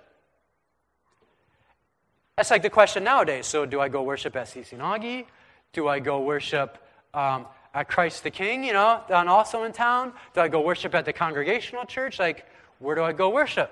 That's 2.36 2.52
like 2.52 2.62
the 2.62 2.70
question 2.70 3.04
nowadays. 3.04 3.46
So 3.46 3.66
do 3.66 3.80
I 3.80 3.90
go 3.90 4.04
worship 4.04 4.36
at 4.36 4.48
CC 4.48 5.26
Do 5.72 5.88
I 5.88 6.00
go 6.00 6.22
worship 6.22 6.78
um, 7.14 7.46
at 7.74 7.88
Christ 7.88 8.24
the 8.24 8.32
King, 8.32 8.64
you 8.64 8.74
know, 8.74 9.02
down 9.08 9.28
also 9.28 9.64
in 9.64 9.72
town? 9.72 10.14
Do 10.34 10.42
I 10.42 10.48
go 10.48 10.62
worship 10.62 10.96
at 10.96 11.06
the 11.06 11.14
Congregational 11.14 11.86
Church? 11.86 12.20
Like, 12.20 12.46
where 12.80 12.96
do 12.96 13.04
I 13.04 13.14
go 13.14 13.30
worship? 13.30 13.72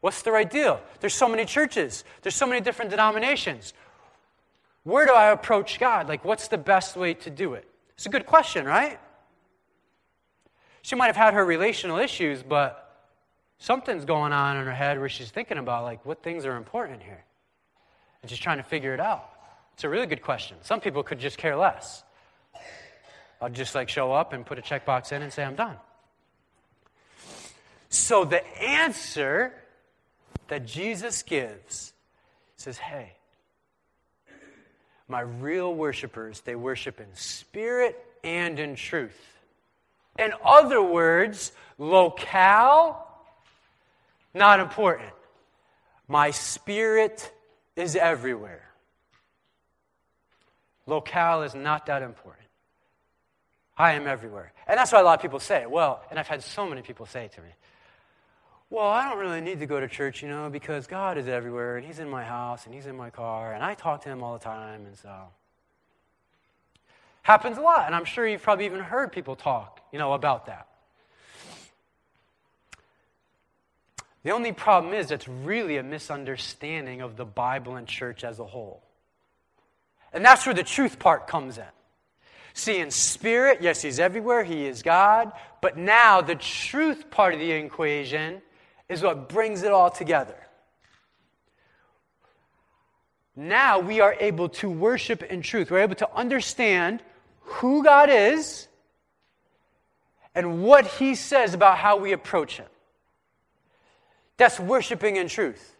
What's 0.00 0.22
the 0.22 0.30
right 0.30 0.48
deal? 0.48 0.80
There's 1.00 1.14
so 1.14 1.28
many 1.28 1.44
churches, 1.44 2.04
there's 2.22 2.34
so 2.34 2.46
many 2.46 2.60
different 2.60 2.90
denominations. 2.90 3.72
Where 4.84 5.04
do 5.04 5.12
I 5.12 5.32
approach 5.32 5.80
God? 5.80 6.08
Like, 6.08 6.24
what's 6.24 6.46
the 6.46 6.58
best 6.58 6.96
way 6.96 7.14
to 7.14 7.30
do 7.30 7.54
it? 7.54 7.68
It's 7.94 8.06
a 8.06 8.08
good 8.08 8.26
question, 8.26 8.64
right? 8.64 9.00
She 10.82 10.94
might 10.94 11.08
have 11.08 11.16
had 11.16 11.34
her 11.34 11.44
relational 11.44 11.98
issues, 11.98 12.44
but 12.44 12.85
something's 13.58 14.04
going 14.04 14.32
on 14.32 14.56
in 14.56 14.64
her 14.66 14.72
head 14.72 14.98
where 14.98 15.08
she's 15.08 15.30
thinking 15.30 15.58
about, 15.58 15.84
like, 15.84 16.04
what 16.04 16.22
things 16.22 16.44
are 16.44 16.56
important 16.56 17.02
here. 17.02 17.24
And 18.22 18.30
she's 18.30 18.38
trying 18.38 18.58
to 18.58 18.62
figure 18.62 18.94
it 18.94 19.00
out. 19.00 19.30
It's 19.74 19.84
a 19.84 19.88
really 19.88 20.06
good 20.06 20.22
question. 20.22 20.56
Some 20.62 20.80
people 20.80 21.02
could 21.02 21.18
just 21.18 21.38
care 21.38 21.56
less. 21.56 22.02
I'll 23.40 23.50
just 23.50 23.74
like 23.74 23.88
show 23.90 24.12
up 24.12 24.32
and 24.32 24.46
put 24.46 24.58
a 24.58 24.62
checkbox 24.62 25.12
in 25.12 25.20
and 25.20 25.32
say, 25.32 25.44
I'm 25.44 25.54
done. 25.54 25.76
So 27.90 28.24
the 28.24 28.44
answer 28.58 29.52
that 30.48 30.66
Jesus 30.66 31.22
gives 31.22 31.92
says, 32.56 32.78
hey, 32.78 33.12
my 35.08 35.20
real 35.20 35.74
worshipers, 35.74 36.40
they 36.40 36.56
worship 36.56 37.00
in 37.00 37.06
spirit 37.14 38.02
and 38.24 38.58
in 38.58 38.74
truth. 38.74 39.20
In 40.18 40.32
other 40.44 40.82
words, 40.82 41.52
locale, 41.78 43.05
not 44.36 44.60
important. 44.60 45.10
My 46.06 46.30
spirit 46.30 47.32
is 47.74 47.96
everywhere. 47.96 48.62
Locale 50.86 51.42
is 51.42 51.54
not 51.54 51.86
that 51.86 52.02
important. 52.02 52.46
I 53.76 53.92
am 53.92 54.06
everywhere. 54.06 54.52
And 54.66 54.78
that's 54.78 54.92
why 54.92 55.00
a 55.00 55.02
lot 55.02 55.18
of 55.18 55.22
people 55.22 55.40
say, 55.40 55.66
well, 55.66 56.02
and 56.10 56.18
I've 56.18 56.28
had 56.28 56.42
so 56.42 56.66
many 56.66 56.82
people 56.82 57.06
say 57.06 57.28
to 57.34 57.40
me, 57.40 57.48
well, 58.70 58.86
I 58.86 59.08
don't 59.08 59.18
really 59.18 59.40
need 59.40 59.60
to 59.60 59.66
go 59.66 59.78
to 59.78 59.88
church, 59.88 60.22
you 60.22 60.28
know, 60.28 60.48
because 60.50 60.86
God 60.86 61.18
is 61.18 61.28
everywhere 61.28 61.76
and 61.76 61.86
He's 61.86 61.98
in 61.98 62.08
my 62.08 62.24
house 62.24 62.66
and 62.66 62.74
He's 62.74 62.86
in 62.86 62.96
my 62.96 63.10
car 63.10 63.52
and 63.52 63.62
I 63.62 63.74
talk 63.74 64.02
to 64.02 64.08
Him 64.08 64.22
all 64.22 64.32
the 64.32 64.44
time, 64.44 64.86
and 64.86 64.96
so. 64.96 65.14
Happens 67.22 67.58
a 67.58 67.60
lot, 67.60 67.86
and 67.86 67.94
I'm 67.94 68.04
sure 68.04 68.26
you've 68.26 68.42
probably 68.42 68.66
even 68.66 68.80
heard 68.80 69.10
people 69.12 69.34
talk, 69.34 69.80
you 69.92 69.98
know, 69.98 70.12
about 70.12 70.46
that. 70.46 70.68
The 74.26 74.32
only 74.32 74.50
problem 74.50 74.92
is 74.92 75.12
it's 75.12 75.28
really 75.28 75.76
a 75.76 75.84
misunderstanding 75.84 77.00
of 77.00 77.14
the 77.16 77.24
Bible 77.24 77.76
and 77.76 77.86
church 77.86 78.24
as 78.24 78.40
a 78.40 78.44
whole. 78.44 78.82
And 80.12 80.24
that's 80.24 80.44
where 80.44 80.52
the 80.52 80.64
truth 80.64 80.98
part 80.98 81.28
comes 81.28 81.58
in. 81.58 81.64
See, 82.52 82.80
in 82.80 82.90
spirit, 82.90 83.58
yes, 83.62 83.82
he's 83.82 84.00
everywhere, 84.00 84.42
he 84.42 84.66
is 84.66 84.82
God, 84.82 85.30
but 85.62 85.78
now 85.78 86.22
the 86.22 86.34
truth 86.34 87.08
part 87.08 87.34
of 87.34 87.38
the 87.38 87.52
equation 87.52 88.42
is 88.88 89.00
what 89.00 89.28
brings 89.28 89.62
it 89.62 89.70
all 89.70 89.90
together. 89.90 90.48
Now 93.36 93.78
we 93.78 94.00
are 94.00 94.16
able 94.18 94.48
to 94.48 94.68
worship 94.68 95.22
in 95.22 95.40
truth. 95.40 95.70
We're 95.70 95.82
able 95.82 95.94
to 95.94 96.12
understand 96.12 97.00
who 97.42 97.84
God 97.84 98.10
is 98.10 98.66
and 100.34 100.64
what 100.64 100.84
he 100.84 101.14
says 101.14 101.54
about 101.54 101.78
how 101.78 101.98
we 101.98 102.10
approach 102.10 102.56
him. 102.56 102.66
That's 104.36 104.60
worshiping 104.60 105.16
in 105.16 105.28
truth. 105.28 105.76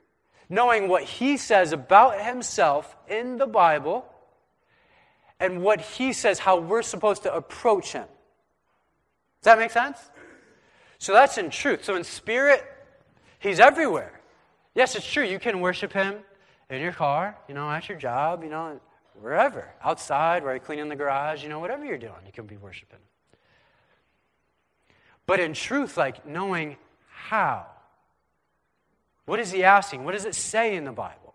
Knowing 0.48 0.88
what 0.88 1.02
he 1.02 1.36
says 1.36 1.72
about 1.72 2.20
himself 2.20 2.96
in 3.08 3.36
the 3.36 3.46
Bible 3.46 4.06
and 5.40 5.62
what 5.62 5.80
he 5.80 6.12
says 6.12 6.38
how 6.38 6.58
we're 6.58 6.82
supposed 6.82 7.24
to 7.24 7.34
approach 7.34 7.92
him. 7.92 8.06
Does 9.42 9.52
that 9.52 9.58
make 9.58 9.70
sense? 9.70 9.98
So 10.98 11.12
that's 11.12 11.36
in 11.36 11.50
truth. 11.50 11.84
So 11.84 11.96
in 11.96 12.04
spirit, 12.04 12.64
he's 13.38 13.60
everywhere. 13.60 14.20
Yes, 14.74 14.94
it's 14.94 15.10
true. 15.10 15.24
You 15.24 15.38
can 15.38 15.60
worship 15.60 15.92
him 15.92 16.16
in 16.70 16.80
your 16.80 16.92
car, 16.92 17.36
you 17.48 17.54
know, 17.54 17.70
at 17.70 17.88
your 17.88 17.98
job, 17.98 18.42
you 18.42 18.50
know, 18.50 18.80
wherever. 19.20 19.68
Outside, 19.82 20.42
where 20.42 20.54
you're 20.54 20.60
cleaning 20.60 20.88
the 20.88 20.96
garage, 20.96 21.42
you 21.42 21.48
know, 21.48 21.58
whatever 21.58 21.84
you're 21.84 21.98
doing, 21.98 22.12
you 22.24 22.32
can 22.32 22.46
be 22.46 22.56
worshiping. 22.56 22.98
But 25.26 25.40
in 25.40 25.54
truth, 25.54 25.96
like 25.96 26.26
knowing 26.26 26.76
how. 27.08 27.66
What 29.26 29.40
is 29.40 29.52
he 29.52 29.62
asking? 29.64 30.04
What 30.04 30.12
does 30.12 30.24
it 30.24 30.34
say 30.34 30.76
in 30.76 30.84
the 30.84 30.92
Bible? 30.92 31.34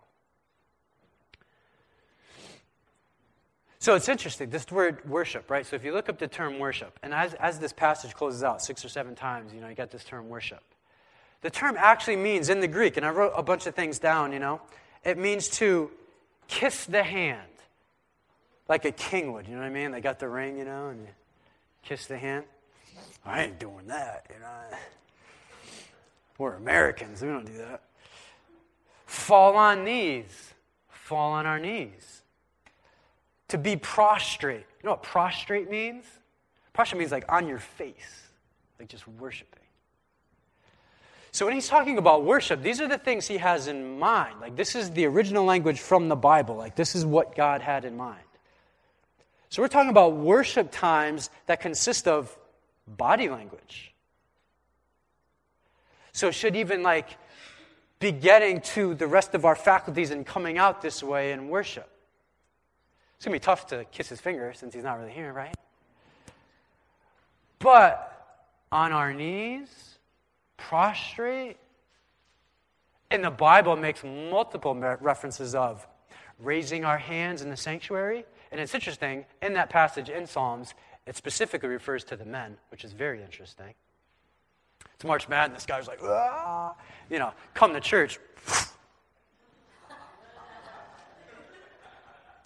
So 3.78 3.96
it's 3.96 4.08
interesting, 4.08 4.48
this 4.48 4.70
word 4.70 5.08
worship, 5.08 5.50
right? 5.50 5.66
So 5.66 5.74
if 5.74 5.84
you 5.84 5.92
look 5.92 6.08
up 6.08 6.18
the 6.18 6.28
term 6.28 6.60
worship, 6.60 6.98
and 7.02 7.12
as, 7.12 7.34
as 7.34 7.58
this 7.58 7.72
passage 7.72 8.14
closes 8.14 8.44
out 8.44 8.62
six 8.62 8.84
or 8.84 8.88
seven 8.88 9.16
times, 9.16 9.52
you 9.52 9.60
know, 9.60 9.68
you 9.68 9.74
got 9.74 9.90
this 9.90 10.04
term 10.04 10.28
worship. 10.28 10.62
The 11.40 11.50
term 11.50 11.74
actually 11.76 12.14
means 12.14 12.48
in 12.48 12.60
the 12.60 12.68
Greek, 12.68 12.96
and 12.96 13.04
I 13.04 13.10
wrote 13.10 13.32
a 13.36 13.42
bunch 13.42 13.66
of 13.66 13.74
things 13.74 13.98
down, 13.98 14.32
you 14.32 14.38
know, 14.38 14.60
it 15.04 15.18
means 15.18 15.48
to 15.58 15.90
kiss 16.46 16.84
the 16.84 17.02
hand, 17.02 17.40
like 18.68 18.84
a 18.84 18.92
king 18.92 19.32
would, 19.32 19.48
you 19.48 19.54
know 19.54 19.62
what 19.62 19.66
I 19.66 19.70
mean? 19.70 19.90
They 19.90 20.00
got 20.00 20.20
the 20.20 20.28
ring, 20.28 20.58
you 20.58 20.64
know, 20.64 20.90
and 20.90 21.00
you 21.00 21.08
kiss 21.82 22.06
the 22.06 22.16
hand. 22.16 22.44
I 23.26 23.42
ain't 23.42 23.58
doing 23.58 23.88
that, 23.88 24.26
you 24.32 24.38
know. 24.38 24.78
We're 26.42 26.54
Americans, 26.54 27.22
we 27.22 27.28
don't 27.28 27.46
do 27.46 27.56
that. 27.58 27.84
Fall 29.06 29.56
on 29.56 29.84
knees, 29.84 30.54
fall 30.88 31.34
on 31.34 31.46
our 31.46 31.60
knees. 31.60 32.22
To 33.48 33.58
be 33.58 33.76
prostrate. 33.76 34.66
You 34.82 34.86
know 34.86 34.90
what 34.90 35.04
prostrate 35.04 35.70
means? 35.70 36.04
Prostrate 36.72 36.98
means 36.98 37.12
like 37.12 37.30
on 37.30 37.46
your 37.46 37.60
face, 37.60 38.26
like 38.80 38.88
just 38.88 39.06
worshiping. 39.06 39.60
So 41.30 41.46
when 41.46 41.54
he's 41.54 41.68
talking 41.68 41.96
about 41.96 42.24
worship, 42.24 42.60
these 42.60 42.80
are 42.80 42.88
the 42.88 42.98
things 42.98 43.28
he 43.28 43.36
has 43.38 43.68
in 43.68 44.00
mind. 44.00 44.40
Like 44.40 44.56
this 44.56 44.74
is 44.74 44.90
the 44.90 45.06
original 45.06 45.44
language 45.44 45.78
from 45.78 46.08
the 46.08 46.16
Bible. 46.16 46.56
Like 46.56 46.74
this 46.74 46.96
is 46.96 47.06
what 47.06 47.36
God 47.36 47.62
had 47.62 47.84
in 47.84 47.96
mind. 47.96 48.18
So 49.48 49.62
we're 49.62 49.68
talking 49.68 49.90
about 49.90 50.16
worship 50.16 50.72
times 50.72 51.30
that 51.46 51.60
consist 51.60 52.08
of 52.08 52.36
body 52.88 53.28
language. 53.28 53.91
So 56.12 56.28
it 56.28 56.32
should 56.32 56.56
even 56.56 56.82
like 56.82 57.16
be 57.98 58.12
getting 58.12 58.60
to 58.60 58.94
the 58.94 59.06
rest 59.06 59.34
of 59.34 59.44
our 59.44 59.56
faculties 59.56 60.10
and 60.10 60.26
coming 60.26 60.58
out 60.58 60.82
this 60.82 61.02
way 61.02 61.32
in 61.32 61.48
worship. 61.48 61.88
It's 63.16 63.24
going 63.24 63.38
to 63.38 63.40
be 63.40 63.44
tough 63.44 63.68
to 63.68 63.84
kiss 63.84 64.08
his 64.08 64.20
finger 64.20 64.52
since 64.54 64.74
he's 64.74 64.82
not 64.82 64.98
really 64.98 65.12
here, 65.12 65.32
right? 65.32 65.54
But 67.60 68.08
on 68.72 68.90
our 68.90 69.14
knees, 69.14 69.98
prostrate, 70.56 71.56
and 73.10 73.22
the 73.22 73.30
Bible 73.30 73.76
makes 73.76 74.02
multiple 74.02 74.74
references 74.74 75.54
of 75.54 75.86
raising 76.40 76.84
our 76.84 76.98
hands 76.98 77.42
in 77.42 77.50
the 77.50 77.56
sanctuary. 77.56 78.24
And 78.50 78.60
it's 78.60 78.74
interesting, 78.74 79.24
in 79.40 79.52
that 79.52 79.70
passage 79.70 80.08
in 80.08 80.26
Psalms, 80.26 80.74
it 81.06 81.16
specifically 81.16 81.68
refers 81.68 82.02
to 82.04 82.16
the 82.16 82.24
men, 82.24 82.56
which 82.70 82.84
is 82.84 82.92
very 82.92 83.22
interesting. 83.22 83.74
It's 85.02 85.06
March 85.08 85.28
Madness. 85.28 85.66
Guys 85.66 85.88
like, 85.88 85.98
ah, 86.04 86.76
you 87.10 87.18
know, 87.18 87.32
come 87.54 87.72
to 87.72 87.80
church. 87.80 88.20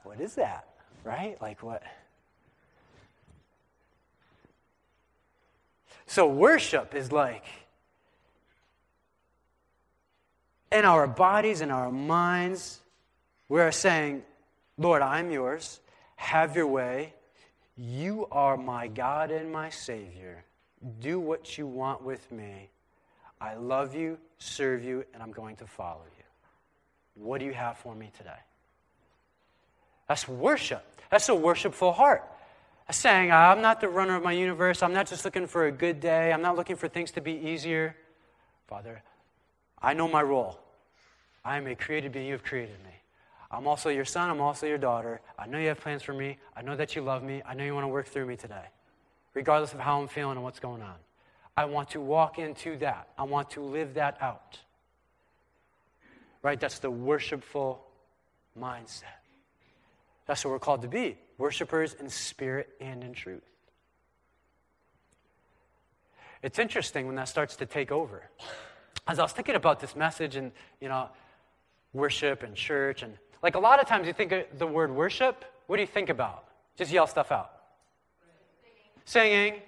what 0.04 0.18
is 0.18 0.36
that? 0.36 0.66
Right? 1.04 1.36
Like 1.42 1.62
what? 1.62 1.82
So 6.06 6.26
worship 6.26 6.94
is 6.94 7.12
like 7.12 7.44
in 10.72 10.86
our 10.86 11.06
bodies, 11.06 11.60
in 11.60 11.70
our 11.70 11.92
minds, 11.92 12.80
we're 13.50 13.70
saying, 13.70 14.22
Lord, 14.78 15.02
I'm 15.02 15.30
yours. 15.30 15.78
Have 16.16 16.56
your 16.56 16.68
way. 16.68 17.12
You 17.76 18.26
are 18.32 18.56
my 18.56 18.88
God 18.88 19.30
and 19.30 19.52
my 19.52 19.68
Savior. 19.68 20.45
Do 21.00 21.18
what 21.18 21.58
you 21.58 21.66
want 21.66 22.02
with 22.02 22.30
me. 22.30 22.68
I 23.40 23.54
love 23.54 23.94
you, 23.94 24.18
serve 24.38 24.84
you, 24.84 25.04
and 25.12 25.22
I'm 25.22 25.32
going 25.32 25.56
to 25.56 25.66
follow 25.66 26.04
you. 26.16 27.22
What 27.22 27.38
do 27.38 27.46
you 27.46 27.52
have 27.52 27.78
for 27.78 27.94
me 27.94 28.10
today? 28.16 28.30
That's 30.08 30.28
worship. 30.28 30.84
That's 31.10 31.28
a 31.28 31.34
worshipful 31.34 31.92
heart. 31.92 32.24
That's 32.86 32.98
saying, 32.98 33.32
I'm 33.32 33.60
not 33.60 33.80
the 33.80 33.88
runner 33.88 34.16
of 34.16 34.22
my 34.22 34.32
universe. 34.32 34.82
I'm 34.82 34.92
not 34.92 35.06
just 35.08 35.24
looking 35.24 35.46
for 35.46 35.66
a 35.66 35.72
good 35.72 35.98
day. 36.00 36.32
I'm 36.32 36.42
not 36.42 36.56
looking 36.56 36.76
for 36.76 36.88
things 36.88 37.10
to 37.12 37.20
be 37.20 37.32
easier. 37.32 37.96
Father, 38.68 39.02
I 39.82 39.94
know 39.94 40.08
my 40.08 40.22
role. 40.22 40.58
I 41.44 41.56
am 41.56 41.66
a 41.66 41.74
created 41.74 42.12
being. 42.12 42.26
You 42.26 42.32
have 42.32 42.44
created 42.44 42.76
me. 42.84 42.92
I'm 43.50 43.66
also 43.66 43.88
your 43.88 44.04
son. 44.04 44.30
I'm 44.30 44.40
also 44.40 44.66
your 44.66 44.78
daughter. 44.78 45.20
I 45.38 45.46
know 45.46 45.58
you 45.58 45.68
have 45.68 45.80
plans 45.80 46.02
for 46.02 46.12
me. 46.12 46.38
I 46.56 46.62
know 46.62 46.76
that 46.76 46.96
you 46.96 47.02
love 47.02 47.22
me. 47.22 47.42
I 47.46 47.54
know 47.54 47.64
you 47.64 47.74
want 47.74 47.84
to 47.84 47.88
work 47.88 48.06
through 48.06 48.26
me 48.26 48.36
today, 48.36 48.64
regardless 49.36 49.74
of 49.74 49.80
how 49.80 50.00
I'm 50.00 50.08
feeling 50.08 50.36
and 50.36 50.42
what's 50.42 50.60
going 50.60 50.80
on. 50.80 50.94
I 51.58 51.66
want 51.66 51.90
to 51.90 52.00
walk 52.00 52.38
into 52.38 52.78
that. 52.78 53.08
I 53.18 53.24
want 53.24 53.50
to 53.50 53.60
live 53.60 53.94
that 53.94 54.16
out. 54.20 54.58
Right? 56.42 56.58
That's 56.58 56.78
the 56.78 56.90
worshipful 56.90 57.84
mindset. 58.58 59.04
That's 60.24 60.42
what 60.42 60.52
we're 60.52 60.58
called 60.58 60.82
to 60.82 60.88
be 60.88 61.18
worshipers 61.36 61.92
in 61.92 62.08
spirit 62.08 62.70
and 62.80 63.04
in 63.04 63.12
truth. 63.12 63.42
It's 66.42 66.58
interesting 66.58 67.06
when 67.06 67.16
that 67.16 67.28
starts 67.28 67.56
to 67.56 67.66
take 67.66 67.92
over. 67.92 68.22
As 69.06 69.18
I 69.18 69.22
was 69.22 69.32
thinking 69.32 69.54
about 69.54 69.80
this 69.80 69.94
message 69.94 70.36
and, 70.36 70.50
you 70.80 70.88
know, 70.88 71.10
worship 71.92 72.42
and 72.42 72.54
church 72.54 73.02
and 73.02 73.12
like 73.42 73.54
a 73.54 73.60
lot 73.60 73.80
of 73.80 73.86
times 73.86 74.06
you 74.06 74.14
think 74.14 74.32
of 74.32 74.44
the 74.58 74.66
word 74.66 74.90
worship, 74.90 75.44
what 75.66 75.76
do 75.76 75.82
you 75.82 75.86
think 75.86 76.08
about? 76.08 76.44
Just 76.78 76.90
yell 76.90 77.06
stuff 77.06 77.30
out. 77.30 77.55
Singing, 79.06 79.30
Singing. 79.30 79.62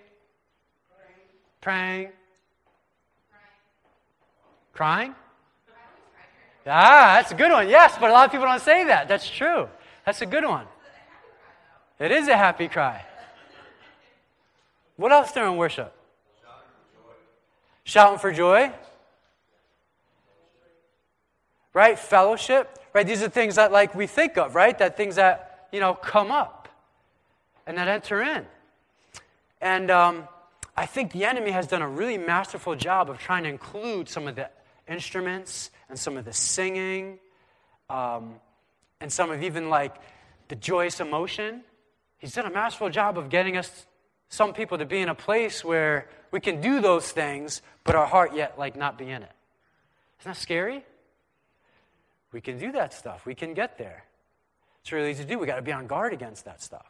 praying, 1.61 2.09
crying. 4.75 5.15
Ah, 6.67 7.17
that's 7.17 7.31
a 7.31 7.35
good 7.35 7.51
one. 7.51 7.69
Yes, 7.69 7.97
but 7.99 8.11
a 8.11 8.13
lot 8.13 8.27
of 8.27 8.33
people 8.33 8.47
don't 8.47 8.61
say 8.61 8.85
that. 8.85 9.09
That's 9.09 9.31
true. 9.31 9.69
That's 10.05 10.21
a 10.23 10.27
good 10.27 10.45
one. 10.45 10.67
It 11.99 12.11
is 12.11 12.29
a 12.29 12.37
happy 12.37 12.69
cry. 12.69 13.05
What 14.97 15.13
else 15.13 15.33
during 15.33 15.57
worship? 15.57 15.95
Shouting 17.85 18.19
for 18.19 18.33
joy. 18.33 18.73
Right? 21.73 21.99
Fellowship. 21.99 22.77
Right? 22.93 23.07
These 23.07 23.23
are 23.23 23.29
things 23.29 23.55
that 23.55 23.71
like 23.71 23.95
we 23.95 24.09
think 24.09 24.37
of, 24.37 24.55
right? 24.55 24.77
That 24.79 24.97
things 24.97 25.15
that, 25.15 25.69
you 25.73 25.79
know, 25.79 25.95
come 25.95 26.33
up 26.33 26.69
and 27.67 27.79
that 27.79 27.87
enter 27.87 28.21
in. 28.21 28.45
And 29.61 29.91
um, 29.91 30.29
I 30.77 30.87
think 30.87 31.13
the 31.13 31.25
enemy 31.25 31.51
has 31.51 31.67
done 31.67 31.83
a 31.83 31.89
really 31.89 32.19
masterful 32.19 32.77
job 32.77 33.11
of 33.11 33.19
trying 33.19 33.43
to 33.45 33.49
include 33.49 34.09
some 34.09 34.29
of 34.29 34.37
the 34.37 34.51
instruments 34.87 35.71
and 35.89 35.99
some 35.99 36.17
of 36.17 36.25
the 36.25 36.33
singing 36.33 37.19
um, 37.91 38.35
and 39.01 39.13
some 39.13 39.31
of 39.31 39.43
even 39.43 39.69
like 39.71 39.97
the 40.49 40.57
joyous 40.57 41.01
emotion. 41.01 41.63
He's 42.19 42.35
done 42.35 42.47
a 42.47 42.51
masterful 42.51 42.91
job 42.91 43.19
of 43.19 43.29
getting 43.29 43.57
us, 43.57 43.87
some 44.29 44.53
people, 44.53 44.79
to 44.79 44.87
be 44.87 44.99
in 44.99 45.09
a 45.09 45.15
place 45.15 45.65
where 45.65 46.09
we 46.31 46.41
can 46.41 46.61
do 46.61 46.81
those 46.81 47.11
things, 47.11 47.63
but 47.85 47.95
our 47.95 48.07
heart 48.07 48.35
yet, 48.35 48.59
like, 48.59 48.77
not 48.77 48.99
be 48.99 49.11
in 49.11 49.23
it. 49.23 49.33
Isn't 50.21 50.33
that 50.33 50.37
scary? 50.37 50.85
We 52.33 52.41
can 52.41 52.59
do 52.59 52.73
that 52.73 52.93
stuff. 52.93 53.25
We 53.25 53.35
can 53.35 53.55
get 53.55 53.79
there. 53.79 54.05
It's 54.83 54.93
really 54.93 55.11
easy 55.11 55.23
to 55.23 55.29
do. 55.29 55.39
We 55.39 55.47
got 55.47 55.57
to 55.57 55.63
be 55.63 55.73
on 55.73 55.87
guard 55.87 56.13
against 56.13 56.45
that 56.45 56.61
stuff. 56.61 56.87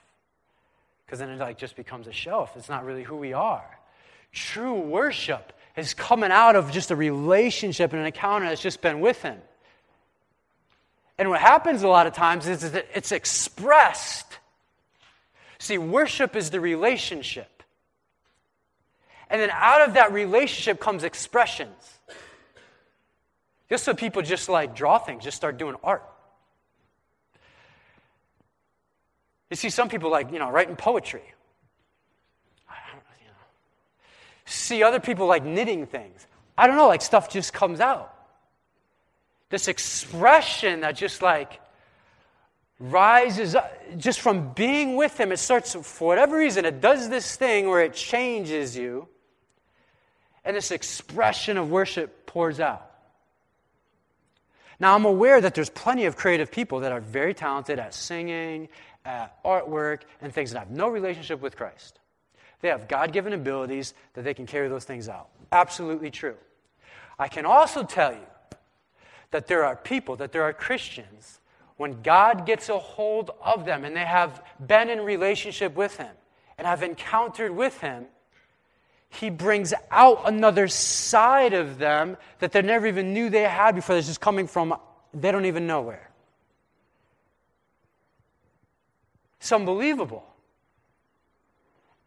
Because 1.08 1.20
then 1.20 1.30
it 1.30 1.38
like 1.38 1.56
just 1.56 1.74
becomes 1.74 2.06
a 2.06 2.12
show 2.12 2.42
if 2.42 2.54
it's 2.54 2.68
not 2.68 2.84
really 2.84 3.02
who 3.02 3.16
we 3.16 3.32
are. 3.32 3.64
True 4.30 4.74
worship 4.78 5.54
is 5.74 5.94
coming 5.94 6.30
out 6.30 6.54
of 6.54 6.70
just 6.70 6.90
a 6.90 6.96
relationship 6.96 7.92
and 7.92 8.00
an 8.00 8.06
encounter 8.06 8.46
that's 8.46 8.60
just 8.60 8.82
been 8.82 9.00
with 9.00 9.22
Him. 9.22 9.38
And 11.16 11.30
what 11.30 11.40
happens 11.40 11.82
a 11.82 11.88
lot 11.88 12.06
of 12.06 12.12
times 12.12 12.46
is 12.46 12.72
that 12.72 12.86
it's 12.94 13.10
expressed. 13.10 14.38
See, 15.58 15.78
worship 15.78 16.36
is 16.36 16.50
the 16.50 16.60
relationship. 16.60 17.62
And 19.30 19.40
then 19.40 19.48
out 19.50 19.88
of 19.88 19.94
that 19.94 20.12
relationship 20.12 20.78
comes 20.78 21.04
expressions. 21.04 21.98
Just 23.70 23.84
so 23.84 23.94
people 23.94 24.20
just 24.20 24.50
like 24.50 24.76
draw 24.76 24.98
things, 24.98 25.24
just 25.24 25.38
start 25.38 25.56
doing 25.56 25.76
art. 25.82 26.04
You 29.50 29.56
see 29.56 29.70
some 29.70 29.88
people 29.88 30.10
like, 30.10 30.30
you 30.32 30.38
know, 30.38 30.50
writing 30.50 30.76
poetry. 30.76 31.22
You 32.68 33.26
know. 33.26 33.32
See 34.44 34.82
other 34.82 35.00
people 35.00 35.26
like 35.26 35.44
knitting 35.44 35.86
things. 35.86 36.26
I 36.56 36.66
don't 36.66 36.76
know, 36.76 36.88
like 36.88 37.02
stuff 37.02 37.30
just 37.30 37.52
comes 37.52 37.80
out. 37.80 38.14
This 39.50 39.68
expression 39.68 40.80
that 40.80 40.96
just 40.96 41.22
like 41.22 41.60
rises 42.80 43.54
up, 43.54 43.72
just 43.96 44.20
from 44.20 44.52
being 44.52 44.96
with 44.96 45.18
him, 45.18 45.32
it 45.32 45.38
starts, 45.38 45.74
for 45.74 46.08
whatever 46.08 46.36
reason, 46.36 46.64
it 46.64 46.80
does 46.80 47.08
this 47.08 47.36
thing 47.36 47.68
where 47.68 47.82
it 47.82 47.94
changes 47.94 48.76
you. 48.76 49.08
And 50.44 50.56
this 50.56 50.70
expression 50.70 51.56
of 51.56 51.70
worship 51.70 52.26
pours 52.26 52.60
out. 52.60 52.84
Now, 54.80 54.94
I'm 54.94 55.04
aware 55.04 55.40
that 55.40 55.54
there's 55.54 55.70
plenty 55.70 56.04
of 56.04 56.16
creative 56.16 56.52
people 56.52 56.80
that 56.80 56.92
are 56.92 57.00
very 57.00 57.34
talented 57.34 57.78
at 57.78 57.94
singing, 57.94 58.68
at 59.08 59.42
artwork, 59.42 60.02
and 60.20 60.32
things 60.32 60.52
that 60.52 60.58
have 60.58 60.70
no 60.70 60.88
relationship 60.88 61.40
with 61.40 61.56
Christ. 61.56 61.98
They 62.60 62.68
have 62.68 62.88
God 62.88 63.12
given 63.12 63.32
abilities 63.32 63.94
that 64.12 64.22
they 64.22 64.34
can 64.34 64.46
carry 64.46 64.68
those 64.68 64.84
things 64.84 65.08
out. 65.08 65.28
Absolutely 65.50 66.10
true. 66.10 66.36
I 67.18 67.28
can 67.28 67.46
also 67.46 67.82
tell 67.82 68.12
you 68.12 68.26
that 69.30 69.46
there 69.46 69.64
are 69.64 69.76
people, 69.76 70.16
that 70.16 70.32
there 70.32 70.42
are 70.42 70.52
Christians, 70.52 71.40
when 71.78 72.02
God 72.02 72.44
gets 72.44 72.68
a 72.68 72.78
hold 72.78 73.30
of 73.42 73.64
them 73.64 73.84
and 73.84 73.96
they 73.96 74.04
have 74.04 74.42
been 74.64 74.90
in 74.90 75.00
relationship 75.00 75.74
with 75.74 75.96
Him 75.96 76.14
and 76.58 76.66
have 76.66 76.82
encountered 76.82 77.56
with 77.56 77.80
Him, 77.80 78.06
He 79.08 79.30
brings 79.30 79.72
out 79.90 80.22
another 80.26 80.68
side 80.68 81.54
of 81.54 81.78
them 81.78 82.18
that 82.40 82.52
they 82.52 82.60
never 82.60 82.86
even 82.86 83.14
knew 83.14 83.30
they 83.30 83.44
had 83.44 83.74
before. 83.74 83.94
That's 83.94 84.08
just 84.08 84.20
coming 84.20 84.46
from 84.46 84.74
they 85.14 85.32
don't 85.32 85.46
even 85.46 85.66
know 85.66 85.80
where. 85.80 86.10
It's 89.40 89.52
unbelievable. 89.52 90.24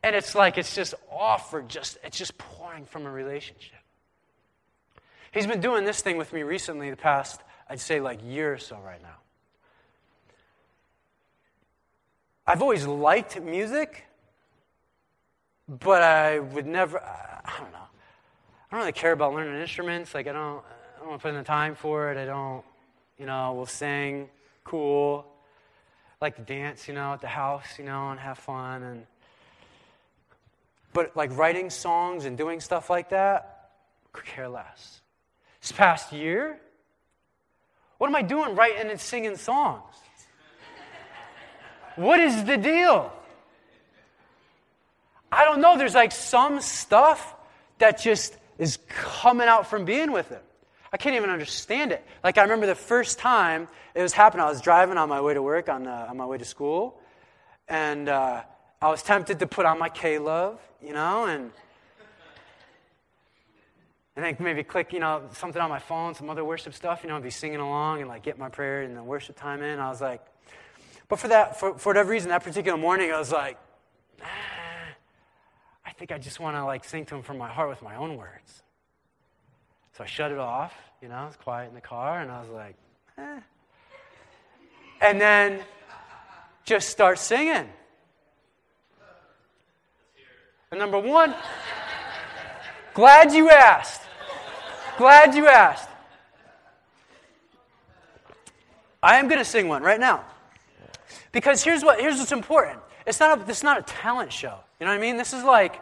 And 0.04 0.16
it's 0.16 0.36
like 0.36 0.58
it's 0.58 0.76
just 0.76 0.94
offered, 1.12 1.70
just 1.70 1.98
it's 2.04 2.18
just 2.18 2.38
pouring 2.38 2.86
from 2.86 3.06
a 3.06 3.12
relationship. 3.12 3.80
He's 5.32 5.48
been 5.48 5.62
doing 5.62 5.86
this 5.86 6.02
thing 6.02 6.18
with 6.18 6.34
me 6.34 6.44
recently, 6.44 6.90
the 6.90 6.98
past, 6.98 7.42
I'd 7.70 7.80
say, 7.80 8.02
like 8.02 8.20
year 8.26 8.54
or 8.54 8.58
so 8.58 8.78
right 8.78 9.02
now. 9.02 9.16
I've 12.46 12.62
always 12.62 12.86
liked 12.86 13.40
music, 13.40 14.04
but 15.70 16.02
I 16.02 16.40
would 16.40 16.66
never, 16.66 17.02
I 17.02 17.54
don't 17.60 17.72
know. 17.72 17.78
I 17.78 18.76
don't 18.76 18.80
really 18.80 18.92
care 18.92 19.14
about 19.14 19.34
learning 19.34 19.62
instruments. 19.62 20.14
Like, 20.14 20.28
I 20.28 20.34
don't, 20.34 20.64
I 20.64 21.00
don't 21.00 21.10
want 21.10 21.22
to 21.22 21.24
put 21.24 21.30
in 21.30 21.36
the 21.36 21.44
time 21.44 21.76
for 21.76 22.12
it. 22.12 22.18
I 22.18 22.26
don't, 22.26 22.66
you 23.18 23.26
know, 23.26 23.54
we'll 23.54 23.68
sing, 23.68 24.28
cool. 24.66 25.31
Like 26.22 26.36
to 26.36 26.44
dance, 26.44 26.88
you 26.88 26.94
know, 26.94 27.14
at 27.14 27.22
the 27.22 27.28
house, 27.28 27.80
you 27.80 27.84
know, 27.84 28.12
and 28.12 28.20
have 28.20 28.38
fun. 28.38 28.84
And, 28.84 29.06
but 30.94 31.18
like 31.18 31.36
writing 31.36 31.70
songs 31.70 32.26
and 32.26 32.38
doing 32.38 32.60
stuff 32.60 32.90
like 32.90 33.10
that, 33.10 33.72
could 34.14 34.26
care 34.26 34.48
less. 34.48 35.02
This 35.62 35.72
past 35.72 36.14
year, 36.14 36.60
what 37.98 38.08
am 38.08 38.16
I 38.16 38.22
doing 38.22 38.56
writing 38.56 38.90
and 38.90 39.00
singing 39.00 39.36
songs? 39.36 39.96
What 41.96 42.20
is 42.20 42.44
the 42.46 42.58
deal? 42.58 43.12
I 45.32 45.44
don't 45.46 45.62
know. 45.62 45.78
There's 45.78 45.96
like 45.96 46.12
some 46.12 46.62
stuff 46.62 47.36
that 47.80 48.00
just 48.00 48.36
is 48.58 48.78
coming 48.88 49.48
out 49.48 49.68
from 49.68 49.86
being 49.86 50.12
with 50.12 50.30
him. 50.30 50.42
I 50.94 50.98
can't 50.98 51.16
even 51.16 51.30
understand 51.30 51.92
it. 51.92 52.06
Like, 52.24 52.38
I 52.38 52.44
remember 52.44 52.66
the 52.66 52.76
first 52.76 53.18
time 53.18 53.68
it 53.96 54.02
was 54.02 54.14
happening, 54.14 54.46
I 54.46 54.50
was 54.50 54.62
driving 54.62 54.98
on 54.98 55.08
my 55.08 55.22
way 55.22 55.34
to 55.34 55.42
work, 55.42 55.70
on, 55.70 55.88
uh, 55.88 56.08
on 56.10 56.18
my 56.18 56.26
way 56.26 56.38
to 56.38 56.46
school, 56.46 57.00
and 57.68 58.10
uh, 58.10 58.42
I 58.82 58.90
was 58.90 59.02
tempted 59.02 59.40
to 59.40 59.48
put 59.48 59.66
on 59.66 59.80
my 59.80 59.90
K 59.90 60.20
Love, 60.20 60.60
you 60.82 60.94
know, 60.94 61.26
and 61.26 61.52
and 64.16 64.26
then 64.26 64.36
maybe 64.40 64.64
click, 64.64 64.92
you 64.92 65.00
know, 65.00 65.24
something 65.34 65.62
on 65.62 65.70
my 65.70 65.80
phone, 65.80 66.16
some 66.16 66.30
other 66.30 66.44
worship 66.44 66.74
stuff, 66.74 67.02
you 67.04 67.10
know, 67.10 67.20
be 67.22 67.30
singing 67.30 67.62
along 67.62 68.02
and 68.02 68.10
like 68.10 68.24
get 68.24 68.38
my 68.38 68.50
prayer 68.50 68.82
and 68.82 68.96
the 68.96 69.04
worship 69.04 69.38
time 69.38 69.64
in. 69.64 69.80
I 69.80 69.90
was 69.90 70.02
like, 70.02 70.22
but 71.08 71.18
for 71.18 71.30
that, 71.30 71.60
for, 71.60 71.78
for 71.78 71.90
whatever 71.92 72.12
reason, 72.12 72.30
that 72.30 72.44
particular 72.44 72.78
morning, 72.78 73.12
I 73.12 73.18
was 73.18 73.32
like, 73.32 73.58
ah, 74.22 74.26
I 75.86 75.92
think 75.94 76.12
I 76.12 76.18
just 76.18 76.42
want 76.42 76.58
to 76.58 76.66
like 76.66 76.84
sing 76.84 77.06
to 77.06 77.16
him 77.16 77.22
from 77.22 77.38
my 77.38 77.48
heart 77.48 77.70
with 77.70 77.82
my 77.82 77.96
own 77.96 78.18
words. 78.18 78.64
I 80.02 80.06
shut 80.06 80.32
it 80.32 80.40
off, 80.40 80.74
you 81.02 81.08
know, 81.08 81.28
it's 81.28 81.36
quiet 81.36 81.70
in 81.70 81.76
the 81.76 81.82
car, 81.82 82.22
and 82.22 82.32
I 82.32 82.42
was 82.42 82.50
like, 82.50 82.76
eh. 83.18 83.40
And 85.02 85.20
then 85.20 85.62
just 86.64 86.90
start 86.90 87.20
singing. 87.20 87.70
And 90.72 90.80
number 90.80 91.00
one, 91.00 91.34
glad 92.94 93.34
you 93.34 93.50
asked. 93.50 94.02
Glad 94.98 95.36
you 95.36 95.48
asked. 95.48 95.90
I 99.04 99.18
am 99.18 99.28
going 99.28 99.40
to 99.40 99.46
sing 99.46 99.68
one 99.68 99.82
right 99.82 100.00
now. 100.00 100.24
Because 101.32 101.64
here's, 101.64 101.84
what, 101.84 102.00
here's 102.00 102.18
what's 102.18 102.32
important. 102.32 102.80
It's 103.08 103.20
not, 103.20 103.48
a, 103.48 103.50
is 103.50 103.64
not 103.64 103.80
a 103.80 103.82
talent 103.82 104.32
show. 104.32 104.60
You 104.80 104.86
know 104.86 104.92
what 104.92 105.00
I 105.00 105.02
mean? 105.02 105.18
This 105.18 105.34
is 105.34 105.44
like, 105.44 105.82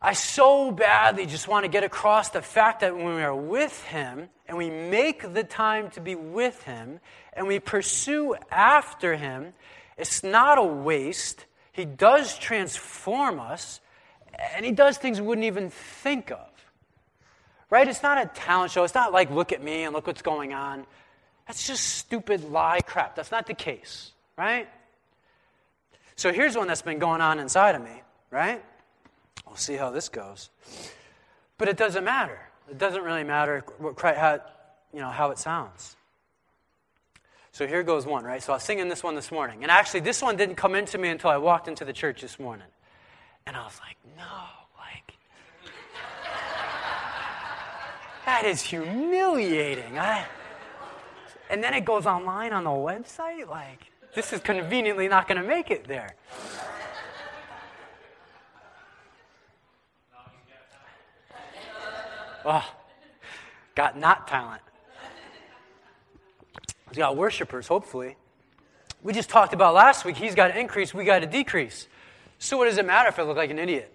I 0.00 0.12
so 0.12 0.70
badly 0.70 1.26
just 1.26 1.48
want 1.48 1.64
to 1.64 1.68
get 1.68 1.82
across 1.82 2.30
the 2.30 2.42
fact 2.42 2.80
that 2.80 2.96
when 2.96 3.16
we 3.16 3.22
are 3.22 3.34
with 3.34 3.82
Him 3.84 4.28
and 4.46 4.58
we 4.58 4.70
make 4.70 5.32
the 5.32 5.42
time 5.42 5.90
to 5.90 6.00
be 6.00 6.14
with 6.14 6.62
Him 6.64 7.00
and 7.32 7.46
we 7.46 7.58
pursue 7.58 8.34
after 8.50 9.16
Him, 9.16 9.54
it's 9.96 10.22
not 10.22 10.58
a 10.58 10.62
waste. 10.62 11.46
He 11.72 11.84
does 11.84 12.38
transform 12.38 13.40
us 13.40 13.80
and 14.54 14.64
He 14.64 14.72
does 14.72 14.98
things 14.98 15.20
we 15.20 15.26
wouldn't 15.26 15.46
even 15.46 15.70
think 15.70 16.30
of. 16.30 16.46
Right? 17.70 17.88
It's 17.88 18.02
not 18.02 18.18
a 18.18 18.26
talent 18.26 18.72
show. 18.72 18.84
It's 18.84 18.94
not 18.94 19.12
like, 19.12 19.30
look 19.30 19.52
at 19.52 19.62
me 19.62 19.84
and 19.84 19.94
look 19.94 20.06
what's 20.06 20.22
going 20.22 20.52
on. 20.52 20.86
That's 21.46 21.66
just 21.66 21.84
stupid 21.84 22.44
lie 22.50 22.80
crap. 22.80 23.16
That's 23.16 23.30
not 23.30 23.46
the 23.46 23.54
case, 23.54 24.12
right? 24.36 24.68
So 26.16 26.32
here's 26.32 26.56
one 26.56 26.68
that's 26.68 26.82
been 26.82 26.98
going 26.98 27.20
on 27.20 27.38
inside 27.38 27.74
of 27.74 27.82
me, 27.82 28.02
right? 28.30 28.62
We'll 29.46 29.56
see 29.56 29.74
how 29.74 29.90
this 29.90 30.08
goes. 30.08 30.50
But 31.58 31.68
it 31.68 31.76
doesn't 31.76 32.04
matter. 32.04 32.38
It 32.70 32.78
doesn't 32.78 33.02
really 33.02 33.24
matter 33.24 33.64
what, 33.78 34.16
how, 34.16 34.40
you 34.92 35.00
know, 35.00 35.08
how 35.08 35.30
it 35.30 35.38
sounds. 35.38 35.96
So 37.52 37.66
here 37.66 37.82
goes 37.82 38.04
one, 38.04 38.24
right? 38.24 38.42
So 38.42 38.52
I 38.52 38.56
was 38.56 38.64
singing 38.64 38.88
this 38.88 39.02
one 39.02 39.14
this 39.14 39.32
morning. 39.32 39.62
And 39.62 39.70
actually, 39.70 40.00
this 40.00 40.20
one 40.20 40.36
didn't 40.36 40.56
come 40.56 40.74
into 40.74 40.98
me 40.98 41.08
until 41.08 41.30
I 41.30 41.38
walked 41.38 41.68
into 41.68 41.86
the 41.86 41.92
church 41.92 42.20
this 42.20 42.38
morning. 42.38 42.66
And 43.46 43.56
I 43.56 43.64
was 43.64 43.80
like, 43.80 43.96
no, 44.18 44.24
like, 44.78 45.14
that 48.26 48.44
is 48.44 48.60
humiliating. 48.60 49.98
I, 49.98 50.26
and 51.48 51.62
then 51.62 51.72
it 51.72 51.84
goes 51.86 52.04
online 52.04 52.52
on 52.52 52.64
the 52.64 52.70
website. 52.70 53.48
Like, 53.48 53.90
this 54.14 54.32
is 54.32 54.40
conveniently 54.40 55.08
not 55.08 55.28
going 55.28 55.40
to 55.40 55.46
make 55.46 55.70
it 55.70 55.86
there. 55.88 56.14
Oh, 62.48 62.64
got 63.74 63.98
not 63.98 64.28
talent. 64.28 64.62
He's 66.88 66.98
got 66.98 67.16
worshipers, 67.16 67.66
hopefully. 67.66 68.16
We 69.02 69.12
just 69.12 69.28
talked 69.28 69.52
about 69.52 69.74
last 69.74 70.04
week, 70.04 70.16
he's 70.16 70.36
got 70.36 70.48
to 70.48 70.58
increase, 70.58 70.94
we 70.94 71.04
got 71.04 71.18
to 71.18 71.26
decrease. 71.26 71.88
So, 72.38 72.56
what 72.56 72.66
does 72.66 72.78
it 72.78 72.86
matter 72.86 73.08
if 73.08 73.18
I 73.18 73.22
look 73.22 73.36
like 73.36 73.50
an 73.50 73.58
idiot? 73.58 73.92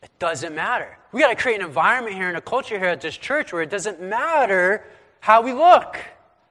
It 0.00 0.10
doesn't 0.20 0.54
matter. 0.54 0.96
We 1.10 1.20
got 1.20 1.30
to 1.30 1.36
create 1.36 1.60
an 1.60 1.66
environment 1.66 2.14
here 2.14 2.28
and 2.28 2.36
a 2.36 2.40
culture 2.40 2.78
here 2.78 2.88
at 2.88 3.00
this 3.00 3.16
church 3.16 3.52
where 3.52 3.62
it 3.62 3.70
doesn't 3.70 4.00
matter 4.00 4.84
how 5.18 5.42
we 5.42 5.52
look. 5.52 5.96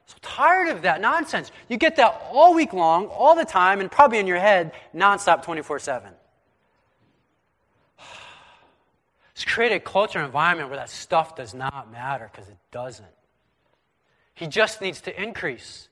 So 0.04 0.16
tired 0.20 0.68
of 0.68 0.82
that 0.82 1.00
nonsense. 1.00 1.50
You 1.68 1.78
get 1.78 1.96
that 1.96 2.22
all 2.30 2.54
week 2.54 2.74
long, 2.74 3.06
all 3.06 3.34
the 3.34 3.44
time, 3.46 3.80
and 3.80 3.90
probably 3.90 4.18
in 4.18 4.26
your 4.26 4.38
head, 4.38 4.72
nonstop 4.94 5.42
24 5.42 5.78
7. 5.78 6.12
Let's 9.34 9.44
create 9.44 9.72
a 9.72 9.80
culture 9.80 10.18
and 10.18 10.26
environment 10.26 10.68
where 10.68 10.78
that 10.78 10.90
stuff 10.90 11.36
does 11.36 11.54
not 11.54 11.90
matter 11.90 12.30
because 12.30 12.48
it 12.48 12.58
doesn't. 12.70 13.06
He 14.34 14.46
just 14.46 14.80
needs 14.80 15.00
to 15.02 15.22
increase. 15.22 15.88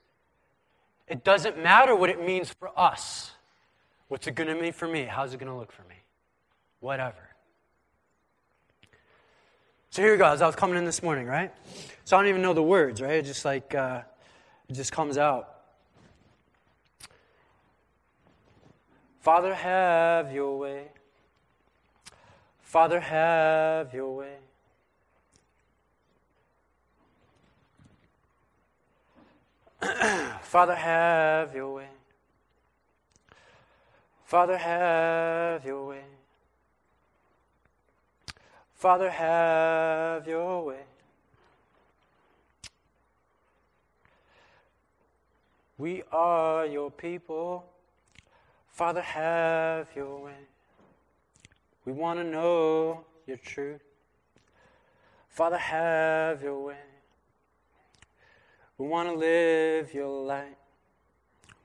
It 1.07 1.23
doesn't 1.23 1.61
matter 1.61 1.95
what 1.95 2.09
it 2.09 2.23
means 2.23 2.49
for 2.51 2.71
us. 2.79 3.31
What's 4.07 4.27
it 4.27 4.35
going 4.35 4.49
to 4.49 4.61
mean 4.61 4.73
for 4.73 4.87
me? 4.87 5.03
How's 5.03 5.33
it 5.33 5.39
going 5.39 5.51
to 5.51 5.57
look 5.57 5.71
for 5.71 5.83
me? 5.83 5.95
Whatever. 6.79 7.17
So 9.89 10.01
here 10.01 10.11
we 10.13 10.17
go. 10.17 10.25
As 10.25 10.41
I 10.41 10.47
was 10.47 10.55
coming 10.55 10.77
in 10.77 10.85
this 10.85 11.03
morning, 11.03 11.27
right? 11.27 11.51
So 12.05 12.15
I 12.15 12.21
don't 12.21 12.29
even 12.29 12.41
know 12.41 12.53
the 12.53 12.63
words, 12.63 13.01
right? 13.01 13.15
It 13.15 13.25
just 13.25 13.43
like 13.43 13.75
uh, 13.75 14.01
it 14.69 14.73
just 14.73 14.91
comes 14.91 15.17
out. 15.17 15.49
Father, 19.19 19.53
have 19.53 20.31
your 20.31 20.57
way. 20.57 20.87
Father, 22.71 23.01
have 23.01 23.93
your 23.93 24.15
way. 24.15 24.37
Father, 30.41 30.75
have 30.75 31.53
your 31.53 31.73
way. 31.73 31.89
Father, 34.23 34.57
have 34.57 35.65
your 35.65 35.85
way. 35.85 36.05
Father, 38.75 39.09
have 39.09 40.25
your 40.25 40.63
way. 40.63 40.85
We 45.77 46.03
are 46.09 46.65
your 46.65 46.89
people. 46.89 47.65
Father, 48.71 49.01
have 49.01 49.89
your 49.93 50.23
way. 50.23 50.47
We 51.85 51.93
want 51.93 52.19
to 52.19 52.23
know 52.23 53.05
your 53.25 53.37
truth. 53.37 53.81
Father, 55.29 55.57
have 55.57 56.41
your 56.43 56.59
way. 56.63 56.75
We 58.77 58.87
want 58.87 59.09
to 59.09 59.15
live 59.15 59.93
your 59.93 60.25
light. 60.25 60.57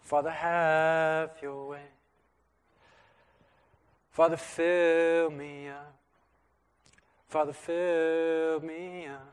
Father, 0.03 0.31
have 0.31 1.31
your 1.43 1.69
way. 1.69 1.87
Father, 4.13 4.37
fill 4.37 5.31
me 5.31 5.69
up. 5.69 5.95
Father, 7.29 7.53
fill 7.53 8.61
me 8.61 9.07
up. 9.07 9.33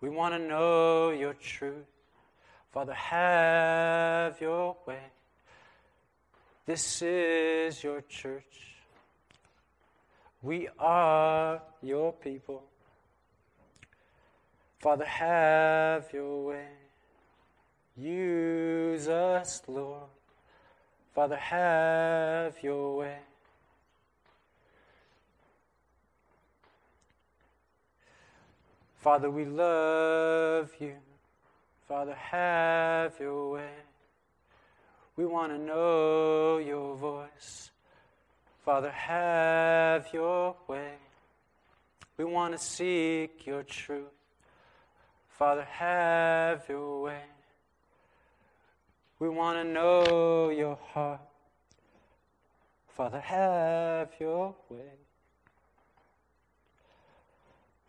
We 0.00 0.08
want 0.08 0.34
to 0.34 0.38
know 0.38 1.10
your 1.10 1.34
truth. 1.34 1.86
Father, 2.72 2.94
have 2.94 4.40
your 4.40 4.76
way. 4.86 5.10
This 6.70 7.02
is 7.02 7.82
your 7.82 8.00
church. 8.02 8.78
We 10.40 10.68
are 10.78 11.60
your 11.82 12.12
people. 12.12 12.62
Father, 14.78 15.04
have 15.04 16.12
your 16.12 16.44
way. 16.44 16.68
Use 17.96 19.08
us, 19.08 19.62
Lord. 19.66 20.10
Father, 21.12 21.34
have 21.34 22.62
your 22.62 22.98
way. 22.98 23.18
Father, 28.98 29.28
we 29.28 29.44
love 29.44 30.70
you. 30.78 30.94
Father, 31.88 32.14
have 32.14 33.18
your 33.18 33.54
way. 33.54 33.89
We 35.20 35.26
want 35.26 35.52
to 35.52 35.58
know 35.58 36.56
your 36.56 36.96
voice. 36.96 37.70
Father, 38.64 38.90
have 38.90 40.08
your 40.14 40.56
way. 40.66 40.94
We 42.16 42.24
want 42.24 42.54
to 42.54 42.58
seek 42.58 43.46
your 43.46 43.62
truth. 43.62 44.16
Father, 45.28 45.66
have 45.72 46.64
your 46.70 47.02
way. 47.02 47.24
We 49.18 49.28
want 49.28 49.58
to 49.58 49.64
know 49.64 50.48
your 50.48 50.78
heart. 50.94 51.20
Father, 52.88 53.20
have 53.20 54.12
your 54.18 54.54
way. 54.70 54.96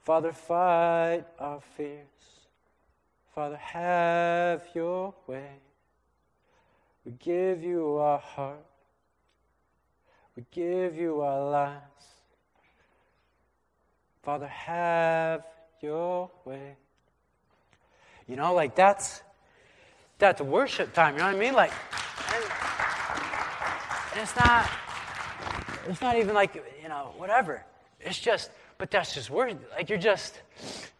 Father, 0.01 0.33
fight 0.33 1.23
our 1.39 1.61
fears. 1.77 2.07
Father, 3.33 3.55
have 3.55 4.63
your 4.75 5.13
way. 5.27 5.61
We 7.05 7.13
give 7.13 7.63
you 7.63 7.97
our 7.97 8.19
heart. 8.19 8.65
We 10.35 10.45
give 10.51 10.95
you 10.95 11.21
our 11.21 11.49
lives. 11.49 11.81
Father, 14.23 14.47
have 14.47 15.43
your 15.81 16.29
way. 16.45 16.75
You 18.27 18.35
know, 18.35 18.53
like 18.53 18.75
that's 18.75 19.23
that's 20.19 20.41
worship 20.41 20.93
time. 20.93 21.15
You 21.15 21.21
know 21.21 21.25
what 21.25 21.35
I 21.35 21.39
mean? 21.39 21.53
Like, 21.53 21.71
and, 22.33 24.21
it's 24.21 24.35
not 24.35 24.69
it's 25.87 26.01
not 26.01 26.17
even 26.17 26.35
like 26.35 26.55
you 26.81 26.87
know 26.87 27.13
whatever. 27.17 27.65
It's 27.99 28.19
just, 28.19 28.51
but 28.77 28.91
that's 28.91 29.13
just 29.15 29.29
worship. 29.31 29.59
Like 29.75 29.89
you're 29.89 29.97
just 29.97 30.39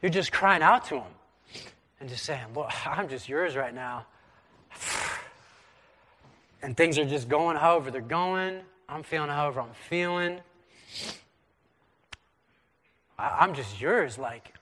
you're 0.02 0.10
just 0.10 0.32
crying 0.32 0.64
out 0.64 0.86
to 0.86 0.96
him 0.96 1.12
and 2.00 2.10
just 2.10 2.26
saying, 2.26 2.46
Lord, 2.56 2.72
I'm 2.86 3.08
just 3.08 3.30
yours 3.30 3.56
right 3.56 3.74
now 3.74 4.08
and 6.62 6.76
things 6.76 6.97
are 6.97 7.06
just 7.06 7.28
going 7.28 7.58
however 7.58 7.91
they're 7.91 8.02
going. 8.02 8.62
I'm 8.88 9.04
feeling 9.04 9.30
however 9.30 9.62
I'm 9.62 9.74
feeling. 9.89 10.39
I, 13.17 13.43
am 13.43 13.54
just 13.54 13.80
yours. 13.80 14.17
Like, 14.17 14.54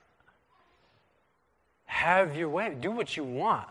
have 1.85 2.35
your 2.35 2.49
way. 2.49 2.75
Do 2.79 2.91
what 2.91 3.17
you 3.17 3.23
want. 3.23 3.67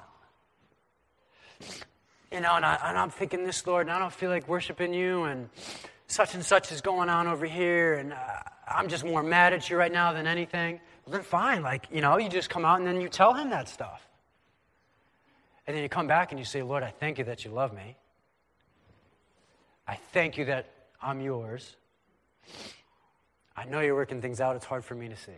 You 2.31 2.41
know, 2.41 2.57
and, 2.57 2.65
I, 2.65 2.93
am 2.95 3.11
thinking 3.11 3.45
this, 3.45 3.67
Lord, 3.67 3.87
and 3.87 3.91
I 3.95 3.99
don't 3.99 4.13
feel 4.13 4.31
like 4.31 4.49
worshiping 4.49 4.93
you, 4.93 5.25
and 5.25 5.49
such 6.09 6.35
and 6.35 6.45
such 6.45 6.73
is 6.73 6.81
going 6.81 7.09
on 7.09 7.27
over 7.27 7.47
here, 7.47 7.95
and 7.95 8.13
uh, 8.13 8.17
I'm 8.67 8.89
just 8.89 9.05
more 9.05 9.23
mad 9.23 9.53
at 9.53 9.71
you 9.71 9.77
right 9.77 9.93
now 9.93 10.13
than 10.13 10.27
anything. 10.27 10.81
Well, 11.07 11.15
then 11.15 11.23
fine. 11.23 11.63
Like, 11.63 11.87
you 11.91 12.03
know, 12.03 12.19
you 12.19 12.29
just 12.29 12.51
come 12.51 12.65
out 12.65 12.79
and 12.79 12.87
then 12.87 13.01
you 13.01 13.09
tell 13.09 13.33
him 13.33 13.51
that 13.51 13.69
stuff. 13.69 14.07
And 15.67 15.75
then 15.77 15.83
you 15.83 15.89
come 15.89 16.07
back 16.07 16.33
and 16.33 16.39
you 16.39 16.45
say, 16.45 16.63
Lord, 16.63 16.83
I 16.83 16.91
thank 16.91 17.19
you 17.19 17.25
that 17.25 17.45
you 17.45 17.51
love 17.51 17.75
me. 17.75 17.97
I 19.89 19.99
thank 20.13 20.37
you 20.37 20.45
that 20.45 20.67
I'm 21.03 21.21
yours. 21.23 21.75
I 23.57 23.65
know 23.65 23.81
you're 23.81 23.95
working 23.95 24.21
things 24.21 24.41
out. 24.41 24.55
It's 24.55 24.67
hard 24.67 24.85
for 24.85 24.95
me 24.95 25.09
to 25.09 25.17
see. 25.17 25.33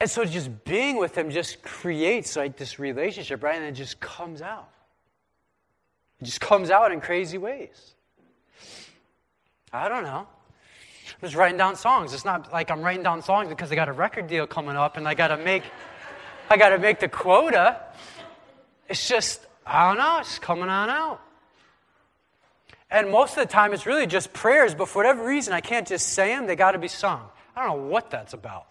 And 0.00 0.10
so 0.10 0.24
just 0.24 0.64
being 0.64 0.98
with 0.98 1.16
him 1.16 1.30
just 1.30 1.62
creates 1.62 2.36
like 2.36 2.56
this 2.56 2.78
relationship, 2.78 3.42
right? 3.42 3.56
And 3.56 3.64
it 3.64 3.72
just 3.72 3.98
comes 4.00 4.42
out. 4.42 4.68
It 6.20 6.24
just 6.24 6.40
comes 6.40 6.70
out 6.70 6.92
in 6.92 7.00
crazy 7.00 7.38
ways. 7.38 7.94
I 9.72 9.88
don't 9.88 10.02
know. 10.02 10.26
I'm 10.28 11.20
just 11.22 11.34
writing 11.34 11.56
down 11.56 11.76
songs. 11.76 12.12
It's 12.12 12.24
not 12.24 12.52
like 12.52 12.70
I'm 12.70 12.82
writing 12.82 13.02
down 13.02 13.22
songs 13.22 13.48
because 13.48 13.72
I 13.72 13.74
got 13.74 13.88
a 13.88 13.92
record 13.92 14.26
deal 14.26 14.46
coming 14.46 14.76
up 14.76 14.96
and 14.96 15.06
I 15.06 15.14
gotta 15.14 15.36
make 15.36 15.62
I 16.50 16.56
gotta 16.56 16.78
make 16.78 17.00
the 17.00 17.08
quota. 17.08 17.80
It's 18.88 19.08
just 19.08 19.45
I 19.66 19.88
don't 19.88 19.98
know, 19.98 20.18
it's 20.20 20.38
coming 20.38 20.68
on 20.68 20.88
out. 20.88 21.20
And 22.90 23.10
most 23.10 23.36
of 23.36 23.46
the 23.46 23.52
time, 23.52 23.72
it's 23.72 23.84
really 23.84 24.06
just 24.06 24.32
prayers, 24.32 24.74
but 24.74 24.88
for 24.88 25.00
whatever 25.00 25.26
reason, 25.26 25.52
I 25.52 25.60
can't 25.60 25.88
just 25.88 26.10
say 26.10 26.28
them, 26.28 26.46
they 26.46 26.54
got 26.54 26.72
to 26.72 26.78
be 26.78 26.88
sung. 26.88 27.22
I 27.56 27.66
don't 27.66 27.76
know 27.76 27.88
what 27.88 28.10
that's 28.10 28.32
about. 28.32 28.66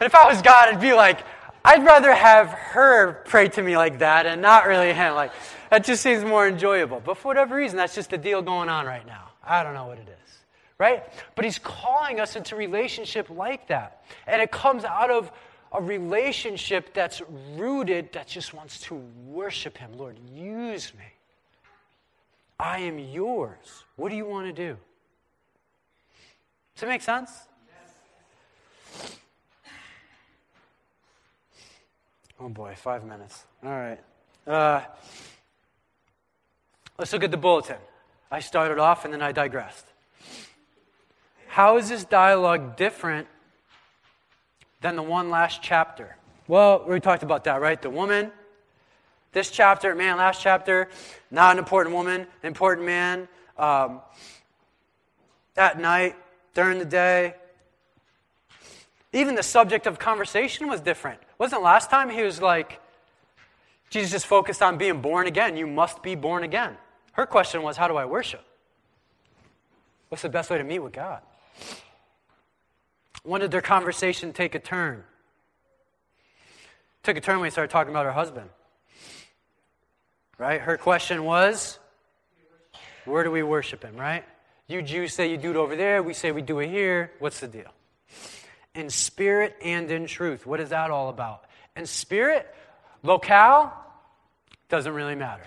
And 0.00 0.06
if 0.06 0.14
I 0.14 0.26
was 0.26 0.42
God, 0.42 0.74
I'd 0.74 0.80
be 0.80 0.94
like, 0.94 1.20
I'd 1.64 1.84
rather 1.84 2.12
have 2.12 2.48
her 2.48 3.24
pray 3.26 3.48
to 3.50 3.62
me 3.62 3.76
like 3.76 3.98
that 3.98 4.26
and 4.26 4.40
not 4.40 4.66
really 4.66 4.92
him. 4.92 5.14
Like, 5.14 5.32
that 5.70 5.84
just 5.84 6.02
seems 6.02 6.24
more 6.24 6.46
enjoyable. 6.46 7.02
But 7.04 7.18
for 7.18 7.28
whatever 7.28 7.56
reason, 7.56 7.76
that's 7.76 7.94
just 7.94 8.10
the 8.10 8.18
deal 8.18 8.40
going 8.40 8.68
on 8.68 8.86
right 8.86 9.06
now. 9.06 9.28
I 9.44 9.62
don't 9.62 9.74
know 9.74 9.86
what 9.86 9.98
it 9.98 10.08
is. 10.08 10.38
Right? 10.78 11.02
But 11.34 11.44
he's 11.44 11.58
calling 11.58 12.20
us 12.20 12.36
into 12.36 12.54
relationship 12.54 13.28
like 13.28 13.68
that. 13.68 14.04
And 14.26 14.40
it 14.40 14.52
comes 14.52 14.84
out 14.84 15.10
of 15.10 15.32
a 15.72 15.82
relationship 15.82 16.94
that's 16.94 17.20
rooted, 17.56 18.12
that 18.12 18.26
just 18.26 18.54
wants 18.54 18.80
to 18.82 18.94
worship 19.26 19.76
Him. 19.76 19.92
Lord, 19.96 20.16
use 20.34 20.92
me. 20.94 21.04
I 22.58 22.80
am 22.80 22.98
yours. 22.98 23.84
What 23.96 24.08
do 24.08 24.16
you 24.16 24.26
want 24.26 24.46
to 24.46 24.52
do? 24.52 24.76
Does 26.74 26.80
that 26.80 26.88
make 26.88 27.02
sense? 27.02 27.30
Oh 32.40 32.48
boy, 32.48 32.74
five 32.76 33.04
minutes. 33.04 33.44
All 33.64 33.70
right. 33.70 33.98
Uh, 34.46 34.80
let's 36.98 37.12
look 37.12 37.24
at 37.24 37.30
the 37.30 37.36
bulletin. 37.36 37.76
I 38.30 38.40
started 38.40 38.78
off 38.78 39.04
and 39.04 39.12
then 39.12 39.22
I 39.22 39.32
digressed. 39.32 39.86
how 41.48 41.78
is 41.78 41.88
this 41.88 42.04
dialogue 42.04 42.76
different 42.76 43.26
than 44.80 44.96
the 44.96 45.02
one 45.02 45.30
last 45.30 45.62
chapter? 45.62 46.16
Well, 46.46 46.84
we 46.86 47.00
talked 47.00 47.22
about 47.22 47.44
that, 47.44 47.60
right? 47.60 47.80
The 47.80 47.90
woman. 47.90 48.32
This 49.32 49.50
chapter, 49.50 49.94
man, 49.94 50.16
last 50.16 50.40
chapter, 50.40 50.88
not 51.30 51.52
an 51.52 51.58
important 51.58 51.94
woman, 51.94 52.26
important 52.42 52.86
man. 52.86 53.28
Um, 53.58 54.00
at 55.56 55.78
night, 55.78 56.14
during 56.54 56.78
the 56.78 56.84
day. 56.84 57.34
Even 59.12 59.34
the 59.34 59.42
subject 59.42 59.86
of 59.86 59.98
conversation 59.98 60.68
was 60.68 60.80
different. 60.80 61.20
Wasn't 61.38 61.62
last 61.62 61.90
time 61.90 62.10
he 62.10 62.22
was 62.22 62.40
like, 62.40 62.80
Jesus 63.90 64.10
just 64.10 64.26
focused 64.26 64.62
on 64.62 64.76
being 64.76 65.00
born 65.00 65.26
again. 65.26 65.56
You 65.56 65.66
must 65.66 66.02
be 66.02 66.14
born 66.14 66.44
again. 66.44 66.76
Her 67.12 67.26
question 67.26 67.62
was, 67.62 67.76
How 67.76 67.88
do 67.88 67.96
I 67.96 68.04
worship? 68.04 68.44
What's 70.08 70.22
the 70.22 70.28
best 70.28 70.50
way 70.50 70.58
to 70.58 70.64
meet 70.64 70.78
with 70.78 70.92
God? 70.92 71.22
When 73.28 73.42
did 73.42 73.50
their 73.50 73.60
conversation 73.60 74.32
take 74.32 74.54
a 74.54 74.58
turn? 74.58 75.04
Took 77.02 77.18
a 77.18 77.20
turn 77.20 77.36
when 77.36 77.42
we 77.42 77.50
started 77.50 77.70
talking 77.70 77.90
about 77.90 78.06
her 78.06 78.12
husband. 78.12 78.48
Right? 80.38 80.62
Her 80.62 80.78
question 80.78 81.24
was, 81.24 81.78
Where 83.04 83.24
do 83.24 83.30
we 83.30 83.42
worship 83.42 83.82
him, 83.82 83.96
right? 83.96 84.24
You 84.66 84.80
Jews 84.80 85.12
say 85.12 85.30
you 85.30 85.36
do 85.36 85.50
it 85.50 85.56
over 85.56 85.76
there, 85.76 86.02
we 86.02 86.14
say 86.14 86.32
we 86.32 86.40
do 86.40 86.58
it 86.60 86.70
here. 86.70 87.12
What's 87.18 87.40
the 87.40 87.48
deal? 87.48 87.70
In 88.74 88.88
spirit 88.88 89.56
and 89.62 89.90
in 89.90 90.06
truth. 90.06 90.46
What 90.46 90.58
is 90.58 90.70
that 90.70 90.90
all 90.90 91.10
about? 91.10 91.44
In 91.76 91.84
spirit, 91.84 92.46
locale, 93.02 93.74
doesn't 94.70 94.94
really 94.94 95.16
matter. 95.16 95.46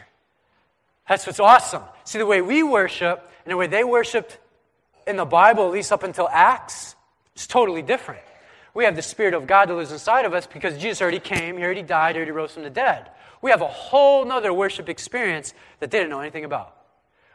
That's 1.10 1.26
what's 1.26 1.40
awesome. 1.40 1.82
See, 2.04 2.20
the 2.20 2.28
way 2.28 2.44
we 2.44 2.62
worship 2.62 3.28
and 3.44 3.52
the 3.52 3.58
way 3.58 3.66
they 3.66 3.84
worshiped 3.84 4.38
in 5.08 5.16
the 5.16 5.26
Bible, 5.26 5.66
at 5.66 5.72
least 5.72 5.92
up 5.92 6.04
until 6.04 6.30
Acts, 6.30 6.96
is 7.42 7.48
totally 7.48 7.82
different. 7.82 8.22
We 8.74 8.86
have 8.86 8.96
the 8.96 9.02
Spirit 9.02 9.34
of 9.34 9.48
God 9.48 9.70
that 9.70 9.76
lives 9.76 9.92
inside 9.92 10.26
of 10.26 10.34
us 10.34 10.48
because 10.48 10.78
Jesus 10.78 11.02
already 11.02 11.20
came, 11.20 11.58
he 11.58 11.64
already 11.64 11.82
died, 11.82 12.16
he 12.16 12.20
already 12.20 12.32
rose 12.32 12.54
from 12.54 12.64
the 12.64 12.70
dead. 12.70 13.10
We 13.42 13.52
have 13.52 13.62
a 13.62 13.68
whole 13.68 14.24
nother 14.24 14.54
worship 14.54 14.88
experience 14.88 15.54
that 15.80 15.92
they 15.92 15.98
didn't 15.98 16.12
know 16.12 16.22
anything 16.22 16.46
about. 16.46 16.78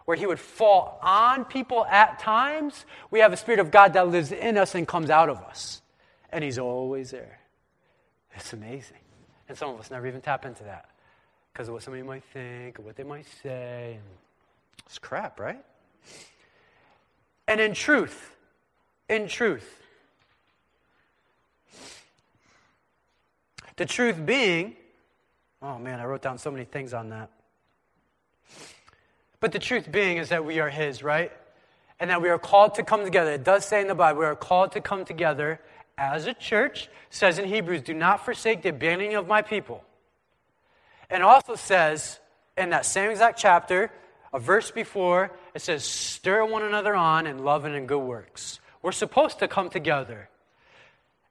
Where 0.05 0.17
he 0.17 0.27
would 0.27 0.39
fall 0.39 1.01
on 1.03 1.45
people 1.45 1.85
at 1.87 2.21
times, 2.21 2.87
we 3.11 3.19
have 3.19 3.33
a 3.33 3.37
Spirit 3.37 3.61
of 3.61 3.71
God 3.71 3.95
that 3.95 4.09
lives 4.09 4.31
in 4.33 4.57
us 4.57 4.75
and 4.75 4.87
comes 4.87 5.11
out 5.11 5.29
of 5.29 5.39
us. 5.39 5.83
And 6.31 6.45
he's 6.45 6.59
always 6.59 7.11
there. 7.11 7.41
It's 8.35 8.53
amazing. 8.53 8.99
And 9.49 9.59
some 9.59 9.71
of 9.71 9.81
us 9.81 9.91
never 9.91 10.07
even 10.07 10.21
tap 10.21 10.45
into 10.45 10.63
that 10.65 10.89
because 11.53 11.69
of 11.69 11.75
what 11.75 11.83
somebody 11.83 12.03
might 12.03 12.25
think 12.33 12.79
or 12.79 12.83
what 12.83 12.97
they 12.97 13.05
might 13.05 13.27
say. 13.43 13.99
It's 14.87 14.99
crap, 14.99 15.41
right? 15.41 15.65
And 17.49 17.61
in 17.61 17.75
truth, 17.75 18.37
in 19.09 19.27
truth, 19.27 19.83
the 23.77 23.87
truth 23.87 24.25
being, 24.25 24.75
oh 25.63 25.79
man, 25.79 26.01
I 26.01 26.05
wrote 26.05 26.23
down 26.23 26.39
so 26.39 26.51
many 26.51 26.65
things 26.65 26.95
on 26.95 27.11
that. 27.11 27.31
But 29.41 29.53
the 29.53 29.59
truth 29.59 29.91
being 29.91 30.17
is 30.17 30.31
that 30.31 30.45
we 30.45 30.61
are 30.61 30.71
His, 30.71 31.03
right? 31.03 31.31
And 32.01 32.11
that 32.11 32.21
we 32.23 32.29
are 32.29 32.39
called 32.39 32.75
to 32.77 32.83
come 32.83 33.05
together. 33.05 33.33
It 33.33 33.45
does 33.45 33.65
say 33.65 33.81
in 33.81 33.87
the 33.87 33.95
Bible, 33.95 34.21
we 34.21 34.27
are 34.27 34.37
called 34.37 34.73
to 34.73 34.81
come 34.81 35.05
together 35.05 35.61
as 35.99 36.27
a 36.27 36.35
church. 36.35 36.85
It 36.85 36.91
says 37.11 37.39
in 37.39 37.47
Hebrews, 37.47 37.83
do 37.83 37.95
not 37.95 38.25
forsake 38.25 38.63
the 38.63 38.71
abandoning 38.71 39.15
of 39.15 39.27
my 39.27 39.43
people. 39.43 39.85
And 41.09 41.23
also 41.23 41.55
says 41.55 42.19
in 42.57 42.71
that 42.71 42.87
same 42.87 43.11
exact 43.11 43.39
chapter, 43.39 43.91
a 44.33 44.39
verse 44.39 44.71
before, 44.71 45.33
it 45.55 45.63
says, 45.63 45.85
Stir 45.85 46.45
one 46.45 46.63
another 46.63 46.95
on 46.95 47.27
in 47.27 47.45
love 47.45 47.65
and 47.65 47.75
in 47.75 47.87
good 47.87 48.01
works. 48.01 48.61
We're 48.83 48.93
supposed 48.93 49.39
to 49.39 49.49
come 49.49 49.71
together 49.71 50.29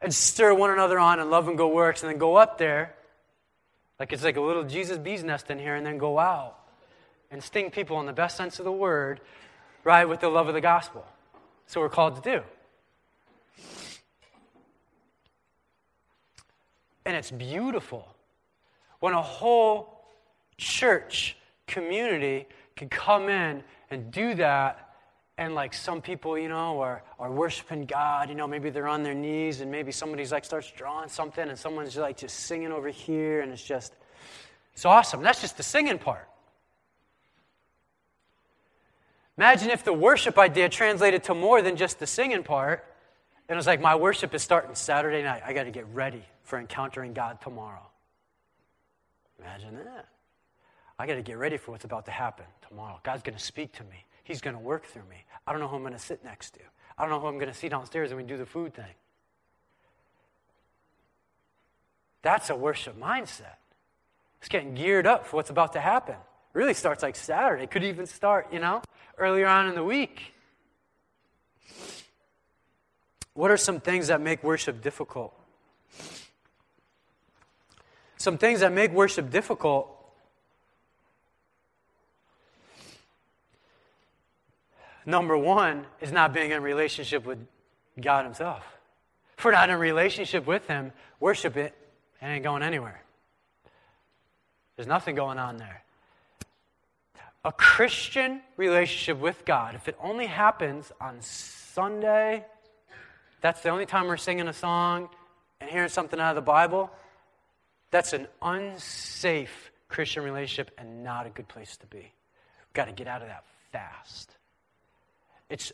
and 0.02 0.14
stir 0.14 0.54
one 0.54 0.72
another 0.72 1.00
on 1.00 1.20
in 1.20 1.30
love 1.30 1.48
and 1.48 1.58
good 1.58 1.70
works 1.74 2.04
and 2.04 2.12
then 2.12 2.18
go 2.18 2.36
up 2.36 2.58
there, 2.58 2.96
like 4.00 4.12
it's 4.14 4.24
like 4.24 4.38
a 4.38 4.42
little 4.42 4.64
Jesus 4.64 4.98
bee's 4.98 5.24
nest 5.24 5.50
in 5.50 5.58
here, 5.58 5.76
and 5.76 5.86
then 5.86 5.98
go 5.98 6.20
out 6.20 6.58
and 7.32 7.44
sting 7.44 7.72
people 7.72 8.00
in 8.00 8.06
the 8.06 8.14
best 8.14 8.38
sense 8.38 8.60
of 8.60 8.66
the 8.66 8.72
word, 8.72 9.22
right, 9.84 10.06
with 10.06 10.20
the 10.20 10.30
love 10.30 10.48
of 10.48 10.54
the 10.54 10.62
gospel. 10.62 11.06
So 11.68 11.80
we're 11.82 11.90
called 11.90 12.22
to 12.22 12.22
do. 12.22 12.44
And 17.06 17.16
it's 17.16 17.32
beautiful 17.32 18.08
when 19.00 19.14
a 19.14 19.22
whole 19.22 20.02
church 20.58 21.38
community 21.68 22.48
can 22.76 22.90
come 22.90 23.30
in 23.30 23.64
and 23.92 24.12
do 24.12 24.34
that. 24.36 24.85
And 25.38 25.54
like 25.54 25.74
some 25.74 26.02
people, 26.02 26.38
you 26.38 26.48
know, 26.48 26.80
are, 26.80 27.04
are 27.20 27.32
worshiping 27.32 27.86
God, 27.86 28.30
you 28.30 28.36
know, 28.36 28.48
maybe 28.48 28.70
they're 28.70 28.88
on 28.88 29.04
their 29.04 29.14
knees 29.14 29.60
and 29.60 29.70
maybe 29.70 29.92
somebody's 29.92 30.32
like 30.32 30.46
starts 30.46 30.72
drawing 30.72 31.10
something 31.10 31.50
and 31.50 31.60
someone's 31.60 31.98
like 31.98 32.18
just 32.18 32.42
singing 32.42 32.72
over 32.72 32.88
here 32.88 33.42
and 33.42 33.52
it's 33.52 33.64
just, 33.64 33.94
it's 34.74 34.86
awesome. 34.86 35.22
That's 35.22 35.42
just 35.42 35.58
the 35.58 35.64
singing 35.64 35.98
part. 35.98 36.30
Imagine 39.38 39.70
if 39.70 39.84
the 39.84 39.92
worship 39.92 40.40
idea 40.40 40.70
translated 40.70 41.24
to 41.24 41.34
more 41.34 41.62
than 41.62 41.76
just 41.76 42.00
the 42.00 42.08
singing 42.08 42.44
part. 42.44 42.86
And 43.50 43.56
it 43.56 43.58
was 43.58 43.68
like, 43.68 43.82
my 43.82 43.96
worship 43.96 44.34
is 44.34 44.42
starting 44.42 44.74
Saturday 44.76 45.22
night. 45.22 45.44
I 45.46 45.54
got 45.54 45.64
to 45.64 45.72
get 45.72 45.86
ready 45.94 46.24
for 46.44 46.58
encountering 46.58 47.14
God 47.14 47.42
tomorrow. 47.42 47.86
Imagine 49.40 49.76
that. 49.76 50.08
I 50.98 51.06
got 51.06 51.16
to 51.16 51.22
get 51.22 51.38
ready 51.38 51.58
for 51.58 51.72
what's 51.72 51.84
about 51.84 52.06
to 52.06 52.12
happen 52.12 52.46
tomorrow. 52.68 53.00
God's 53.04 53.24
going 53.24 53.38
to 53.38 53.44
speak 53.44 53.74
to 53.74 53.84
me. 53.84 54.06
He's 54.26 54.42
going 54.42 54.56
to 54.56 54.62
work 54.62 54.86
through 54.88 55.04
me. 55.10 55.24
I 55.46 55.52
don't 55.52 55.62
know 55.62 55.68
who 55.68 55.76
I'm 55.76 55.84
going 55.84 55.94
to 55.94 56.00
sit 56.00 56.24
next 56.24 56.56
to. 56.56 56.60
I 56.98 57.04
don't 57.04 57.12
know 57.12 57.20
who 57.20 57.28
I'm 57.28 57.38
going 57.38 57.48
to 57.48 57.54
see 57.54 57.70
downstairs 57.70 58.10
when 58.10 58.18
we 58.18 58.24
do 58.24 58.38
the 58.38 58.46
food 58.46 58.74
thing. 58.74 58.94
That's 62.24 62.50
a 62.50 62.56
worship 62.56 63.00
mindset. 63.00 63.58
It's 64.40 64.50
getting 64.50 64.74
geared 64.74 65.06
up 65.06 65.28
for 65.28 65.38
what's 65.38 65.52
about 65.52 65.74
to 65.74 65.80
happen. 65.80 66.16
It 66.16 66.58
really 66.58 66.74
starts 66.74 67.04
like 67.04 67.16
Saturday. 67.16 67.64
It 67.64 67.72
could 67.72 67.84
even 67.84 68.08
start, 68.08 68.52
you 68.52 68.60
know, 68.60 68.82
earlier 69.20 69.46
on 69.46 69.68
in 69.68 69.76
the 69.76 69.84
week. 69.84 70.34
What 73.36 73.52
are 73.52 73.58
some 73.58 73.80
things 73.80 74.08
that 74.08 74.22
make 74.22 74.44
worship 74.44 74.82
difficult? 74.82 75.40
Some 78.18 78.40
things 78.40 78.62
that 78.62 78.74
make 78.74 78.92
worship 78.92 79.30
difficult 79.30 79.95
Number 85.06 85.38
one 85.38 85.86
is 86.02 86.12
not 86.12 86.34
being 86.34 86.52
in 86.52 86.64
relationship 86.64 87.26
with 87.26 87.40
God 88.00 88.26
Himself. 88.26 88.64
If 89.38 89.46
we're 89.46 89.52
not 89.52 89.70
in 89.70 89.78
relationship 89.78 90.48
with 90.48 90.68
Him, 90.68 90.92
worship 91.20 91.58
it, 91.58 91.76
it 92.22 92.26
ain't 92.26 92.44
going 92.44 92.64
anywhere. 92.64 93.02
There's 94.76 94.88
nothing 94.88 95.16
going 95.16 95.38
on 95.38 95.58
there 95.58 95.86
a 97.46 97.52
Christian 97.52 98.42
relationship 98.58 99.20
with 99.20 99.46
God, 99.46 99.76
if 99.76 99.88
it 99.88 99.96
only 100.02 100.26
happens 100.26 100.92
on 101.00 101.22
Sunday, 101.22 102.44
that's 103.40 103.62
the 103.62 103.70
only 103.70 103.86
time 103.86 104.08
we're 104.08 104.18
singing 104.18 104.48
a 104.48 104.54
song 104.54 105.10
and 105.62 105.70
hearing 105.70 105.90
something 105.90 106.20
out 106.20 106.32
of 106.32 106.36
the 106.36 106.42
Bible, 106.42 106.90
that's 107.92 108.14
an 108.14 108.28
unsafe 108.42 109.72
Christian 109.88 110.24
relationship 110.24 110.72
and 110.80 111.04
not 111.04 111.28
a 111.28 111.30
good 111.30 111.48
place 111.48 111.78
to 111.78 111.86
be. 111.86 111.98
We've 112.00 112.74
got 112.74 112.86
to 112.86 112.92
get 112.92 113.08
out 113.08 113.22
of 113.22 113.28
that 113.28 113.44
fast. 113.72 114.35
It's 115.50 115.72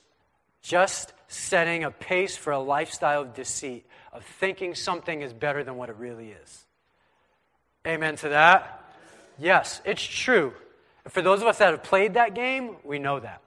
just 0.61 1.13
setting 1.27 1.83
a 1.83 1.91
pace 1.91 2.35
for 2.35 2.51
a 2.51 2.59
lifestyle 2.59 3.21
of 3.21 3.33
deceit, 3.33 3.85
of 4.13 4.23
thinking 4.23 4.75
something 4.75 5.21
is 5.21 5.33
better 5.33 5.63
than 5.63 5.77
what 5.77 5.89
it 5.89 5.95
really 5.97 6.29
is. 6.31 6.65
Amen 7.87 8.15
to 8.17 8.29
that? 8.29 8.83
Yes, 9.39 9.81
it's 9.85 10.03
true. 10.03 10.53
For 11.07 11.21
those 11.21 11.41
of 11.41 11.47
us 11.47 11.57
that 11.57 11.71
have 11.71 11.83
played 11.83 12.13
that 12.13 12.35
game, 12.35 12.75
we 12.83 12.99
know 12.99 13.19
that. 13.19 13.41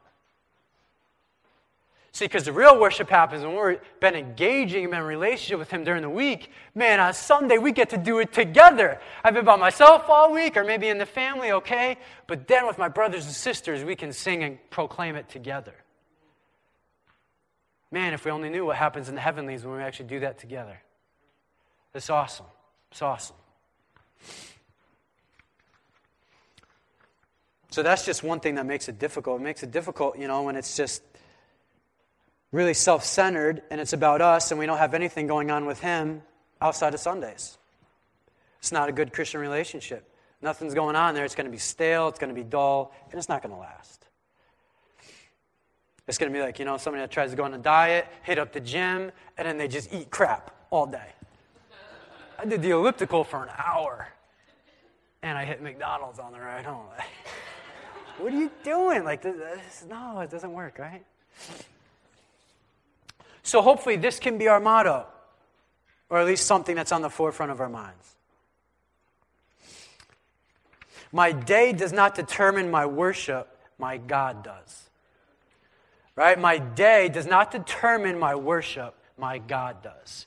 See, 2.10 2.26
because 2.26 2.44
the 2.44 2.52
real 2.52 2.78
worship 2.78 3.10
happens 3.10 3.42
when 3.42 3.56
we've 3.56 3.80
been 3.98 4.14
engaging 4.14 4.84
in 4.84 4.94
a 4.94 5.04
relationship 5.04 5.58
with 5.58 5.70
Him 5.70 5.82
during 5.82 6.02
the 6.02 6.10
week. 6.10 6.50
Man, 6.72 7.00
on 7.00 7.12
Sunday, 7.12 7.58
we 7.58 7.72
get 7.72 7.90
to 7.90 7.98
do 7.98 8.20
it 8.20 8.32
together. 8.32 9.00
I've 9.24 9.34
been 9.34 9.44
by 9.44 9.56
myself 9.56 10.08
all 10.08 10.32
week, 10.32 10.56
or 10.56 10.62
maybe 10.62 10.88
in 10.88 10.98
the 10.98 11.06
family, 11.06 11.50
okay? 11.50 11.96
But 12.28 12.46
then 12.46 12.68
with 12.68 12.78
my 12.78 12.88
brothers 12.88 13.24
and 13.24 13.34
sisters, 13.34 13.82
we 13.82 13.96
can 13.96 14.12
sing 14.12 14.44
and 14.44 14.58
proclaim 14.70 15.16
it 15.16 15.28
together. 15.28 15.74
Man, 17.94 18.12
if 18.12 18.24
we 18.24 18.32
only 18.32 18.50
knew 18.50 18.66
what 18.66 18.74
happens 18.74 19.08
in 19.08 19.14
the 19.14 19.20
heavenlies 19.20 19.64
when 19.64 19.76
we 19.76 19.82
actually 19.84 20.08
do 20.08 20.18
that 20.18 20.36
together. 20.36 20.80
It's 21.94 22.10
awesome. 22.10 22.46
It's 22.90 23.00
awesome. 23.00 23.36
So 27.70 27.84
that's 27.84 28.04
just 28.04 28.24
one 28.24 28.40
thing 28.40 28.56
that 28.56 28.66
makes 28.66 28.88
it 28.88 28.98
difficult. 28.98 29.40
It 29.40 29.44
makes 29.44 29.62
it 29.62 29.70
difficult, 29.70 30.18
you 30.18 30.26
know, 30.26 30.42
when 30.42 30.56
it's 30.56 30.76
just 30.76 31.04
really 32.50 32.74
self 32.74 33.04
centered 33.04 33.62
and 33.70 33.80
it's 33.80 33.92
about 33.92 34.20
us 34.20 34.50
and 34.50 34.58
we 34.58 34.66
don't 34.66 34.78
have 34.78 34.94
anything 34.94 35.28
going 35.28 35.52
on 35.52 35.64
with 35.64 35.78
Him 35.78 36.22
outside 36.60 36.94
of 36.94 37.00
Sundays. 37.00 37.58
It's 38.58 38.72
not 38.72 38.88
a 38.88 38.92
good 38.92 39.12
Christian 39.12 39.38
relationship. 39.38 40.12
Nothing's 40.42 40.74
going 40.74 40.96
on 40.96 41.14
there. 41.14 41.24
It's 41.24 41.36
going 41.36 41.46
to 41.46 41.52
be 41.52 41.58
stale, 41.58 42.08
it's 42.08 42.18
going 42.18 42.34
to 42.34 42.42
be 42.42 42.42
dull, 42.42 42.92
and 43.12 43.20
it's 43.20 43.28
not 43.28 43.40
going 43.40 43.54
to 43.54 43.60
last. 43.60 44.03
It's 46.06 46.18
going 46.18 46.30
to 46.30 46.38
be 46.38 46.42
like, 46.42 46.58
you 46.58 46.64
know, 46.64 46.76
somebody 46.76 47.02
that 47.02 47.10
tries 47.10 47.30
to 47.30 47.36
go 47.36 47.44
on 47.44 47.54
a 47.54 47.58
diet, 47.58 48.06
hit 48.22 48.38
up 48.38 48.52
the 48.52 48.60
gym, 48.60 49.10
and 49.38 49.48
then 49.48 49.56
they 49.56 49.68
just 49.68 49.92
eat 49.92 50.10
crap 50.10 50.54
all 50.70 50.86
day. 50.86 51.12
I 52.38 52.44
did 52.44 52.62
the 52.62 52.70
elliptical 52.70 53.24
for 53.24 53.42
an 53.42 53.50
hour, 53.56 54.08
and 55.22 55.38
I 55.38 55.44
hit 55.44 55.62
McDonald's 55.62 56.18
on 56.18 56.32
the 56.32 56.40
ride 56.40 56.64
home. 56.64 56.86
what 58.18 58.32
are 58.32 58.36
you 58.36 58.50
doing? 58.62 59.04
Like, 59.04 59.22
this, 59.22 59.36
this, 59.36 59.86
no, 59.88 60.20
it 60.20 60.30
doesn't 60.30 60.52
work, 60.52 60.78
right? 60.78 61.04
So 63.42 63.62
hopefully, 63.62 63.96
this 63.96 64.18
can 64.18 64.36
be 64.36 64.48
our 64.48 64.60
motto, 64.60 65.06
or 66.10 66.18
at 66.18 66.26
least 66.26 66.46
something 66.46 66.76
that's 66.76 66.92
on 66.92 67.02
the 67.02 67.10
forefront 67.10 67.52
of 67.52 67.60
our 67.60 67.68
minds. 67.68 68.16
My 71.12 71.32
day 71.32 71.72
does 71.72 71.92
not 71.92 72.14
determine 72.14 72.70
my 72.70 72.86
worship, 72.86 73.56
my 73.78 73.96
God 73.98 74.42
does. 74.42 74.83
Right? 76.16 76.38
My 76.38 76.58
day 76.58 77.08
does 77.08 77.26
not 77.26 77.50
determine 77.50 78.18
my 78.18 78.34
worship, 78.34 78.94
my 79.18 79.38
God 79.38 79.82
does. 79.82 80.26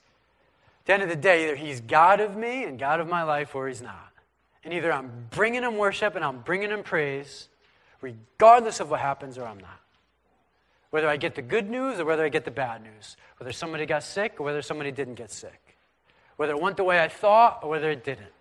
At 0.82 0.86
the 0.86 0.94
end 0.94 1.04
of 1.04 1.10
the 1.10 1.16
day, 1.16 1.46
either 1.46 1.56
He's 1.56 1.82
God 1.82 2.20
of 2.20 2.36
me 2.36 2.64
and 2.64 2.78
God 2.78 3.00
of 3.00 3.08
my 3.08 3.24
life, 3.24 3.56
or 3.56 3.68
He's 3.68 3.82
not. 3.82 4.12
And 4.64 4.74
either 4.74 4.92
I'm 4.92 5.28
bringing 5.30 5.64
Him 5.64 5.78
worship 5.78 6.16
and 6.16 6.26
I'm 6.26 6.40
bringing 6.40 6.70
Him 6.70 6.84
praise, 6.84 7.48
regardless 8.02 8.80
of 8.80 8.90
what 8.90 9.00
happens, 9.00 9.38
or 9.38 9.46
I'm 9.46 9.60
not. 9.60 9.80
Whether 10.90 11.08
I 11.08 11.18
get 11.18 11.36
the 11.36 11.42
good 11.42 11.70
news 11.70 12.00
or 12.00 12.06
whether 12.06 12.24
I 12.24 12.30
get 12.30 12.46
the 12.46 12.52
bad 12.52 12.82
news. 12.84 13.18
Whether 13.38 13.52
somebody 13.52 13.86
got 13.86 14.04
sick 14.04 14.36
or 14.40 14.44
whether 14.44 14.62
somebody 14.62 14.92
didn't 14.92 15.16
get 15.16 15.32
sick. 15.32 15.78
Whether 16.38 16.54
it 16.54 16.62
went 16.62 16.78
the 16.78 16.84
way 16.84 17.00
I 17.00 17.08
thought 17.08 17.60
or 17.64 17.70
whether 17.70 17.90
it 17.92 18.04
didn't. 18.04 18.32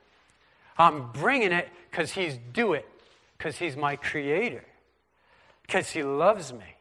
I'm 0.79 1.11
bringing 1.13 1.53
it 1.53 1.69
because 1.91 2.13
He's 2.13 2.39
do 2.53 2.75
it, 2.75 2.89
because 3.37 3.57
He's 3.57 3.77
my 3.77 3.97
creator, 3.97 4.65
because 5.63 5.91
He 5.91 6.03
loves 6.03 6.53
me, 6.53 6.76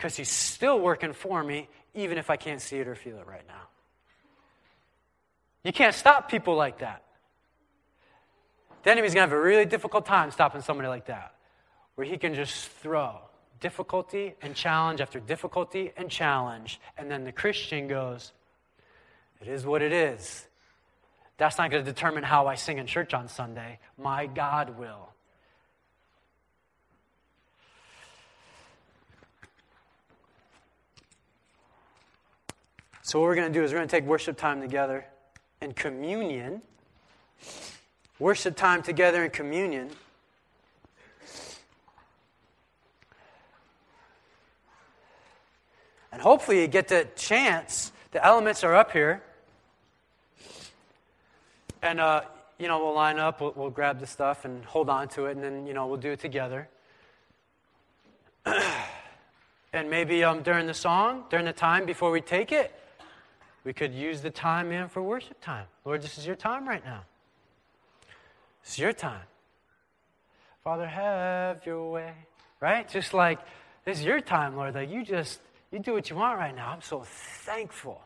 because 0.00 0.16
He's 0.16 0.30
still 0.30 0.80
working 0.80 1.12
for 1.12 1.44
me, 1.44 1.68
even 1.94 2.16
if 2.16 2.30
I 2.30 2.36
can't 2.36 2.62
see 2.62 2.78
it 2.78 2.88
or 2.88 2.94
feel 2.94 3.18
it 3.18 3.26
right 3.26 3.46
now. 3.46 3.68
You 5.62 5.74
can't 5.74 5.94
stop 5.94 6.30
people 6.30 6.56
like 6.56 6.78
that. 6.78 7.02
The 8.82 8.92
enemy's 8.92 9.12
going 9.12 9.28
to 9.28 9.30
have 9.30 9.38
a 9.38 9.42
really 9.42 9.66
difficult 9.66 10.06
time 10.06 10.30
stopping 10.30 10.62
somebody 10.62 10.88
like 10.88 11.04
that, 11.08 11.34
where 11.96 12.06
he 12.06 12.16
can 12.16 12.34
just 12.34 12.68
throw 12.68 13.18
difficulty 13.60 14.32
and 14.40 14.54
challenge 14.54 15.02
after 15.02 15.20
difficulty 15.20 15.92
and 15.98 16.08
challenge, 16.08 16.80
and 16.96 17.10
then 17.10 17.24
the 17.24 17.32
Christian 17.32 17.86
goes, 17.86 18.32
It 19.42 19.48
is 19.48 19.66
what 19.66 19.82
it 19.82 19.92
is. 19.92 20.46
That's 21.36 21.58
not 21.58 21.70
going 21.70 21.84
to 21.84 21.92
determine 21.92 22.22
how 22.22 22.46
I 22.46 22.54
sing 22.54 22.78
in 22.78 22.86
church 22.86 23.12
on 23.12 23.28
Sunday. 23.28 23.80
My 23.98 24.24
God 24.24 24.78
will. 24.78 25.10
So, 33.10 33.18
what 33.18 33.26
we're 33.26 33.34
going 33.34 33.52
to 33.52 33.58
do 33.58 33.64
is 33.64 33.72
we're 33.72 33.78
going 33.78 33.88
to 33.88 33.96
take 33.96 34.04
worship 34.04 34.38
time 34.38 34.60
together 34.60 35.04
and 35.60 35.74
communion. 35.74 36.62
Worship 38.20 38.54
time 38.54 38.84
together 38.84 39.24
in 39.24 39.32
communion. 39.32 39.90
And 46.12 46.22
hopefully, 46.22 46.60
you 46.60 46.68
get 46.68 46.86
the 46.86 47.08
chance. 47.16 47.90
The 48.12 48.24
elements 48.24 48.62
are 48.62 48.76
up 48.76 48.92
here. 48.92 49.24
And, 51.82 51.98
uh, 51.98 52.20
you 52.60 52.68
know, 52.68 52.78
we'll 52.78 52.94
line 52.94 53.18
up, 53.18 53.40
we'll, 53.40 53.54
we'll 53.56 53.70
grab 53.70 53.98
the 53.98 54.06
stuff 54.06 54.44
and 54.44 54.64
hold 54.64 54.88
on 54.88 55.08
to 55.08 55.26
it, 55.26 55.32
and 55.32 55.42
then, 55.42 55.66
you 55.66 55.74
know, 55.74 55.88
we'll 55.88 55.96
do 55.96 56.12
it 56.12 56.20
together. 56.20 56.68
and 59.72 59.90
maybe 59.90 60.22
um, 60.22 60.42
during 60.42 60.68
the 60.68 60.74
song, 60.74 61.24
during 61.28 61.44
the 61.44 61.52
time 61.52 61.86
before 61.86 62.12
we 62.12 62.20
take 62.20 62.52
it, 62.52 62.72
we 63.64 63.72
could 63.72 63.94
use 63.94 64.20
the 64.20 64.30
time 64.30 64.72
in 64.72 64.88
for 64.88 65.02
worship 65.02 65.40
time. 65.40 65.66
Lord, 65.84 66.02
this 66.02 66.18
is 66.18 66.26
your 66.26 66.36
time 66.36 66.68
right 66.68 66.84
now. 66.84 67.02
It's 68.62 68.78
your 68.78 68.92
time. 68.92 69.22
Father, 70.64 70.86
have 70.86 71.64
your 71.66 71.90
way. 71.90 72.12
Right? 72.60 72.88
Just 72.88 73.14
like 73.14 73.38
this 73.84 73.98
is 73.98 74.04
your 74.04 74.20
time, 74.20 74.56
Lord. 74.56 74.74
Like 74.74 74.90
you 74.90 75.04
just 75.04 75.40
you 75.70 75.78
do 75.78 75.92
what 75.92 76.10
you 76.10 76.16
want 76.16 76.38
right 76.38 76.54
now. 76.54 76.70
I'm 76.70 76.82
so 76.82 77.02
thankful 77.04 78.00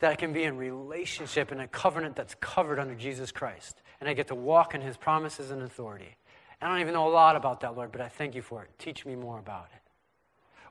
that 0.00 0.10
I 0.12 0.14
can 0.14 0.32
be 0.32 0.44
in 0.44 0.56
relationship 0.56 1.52
in 1.52 1.60
a 1.60 1.68
covenant 1.68 2.16
that's 2.16 2.34
covered 2.36 2.78
under 2.78 2.94
Jesus 2.94 3.32
Christ. 3.32 3.82
And 4.00 4.08
I 4.08 4.14
get 4.14 4.28
to 4.28 4.34
walk 4.34 4.74
in 4.74 4.80
his 4.80 4.96
promises 4.96 5.50
and 5.50 5.62
authority. 5.62 6.16
I 6.62 6.68
don't 6.68 6.80
even 6.80 6.94
know 6.94 7.08
a 7.08 7.10
lot 7.10 7.36
about 7.36 7.60
that, 7.60 7.76
Lord, 7.76 7.92
but 7.92 8.00
I 8.00 8.08
thank 8.08 8.34
you 8.34 8.42
for 8.42 8.62
it. 8.62 8.70
Teach 8.78 9.06
me 9.06 9.14
more 9.14 9.38
about 9.38 9.68
it. 9.74 9.82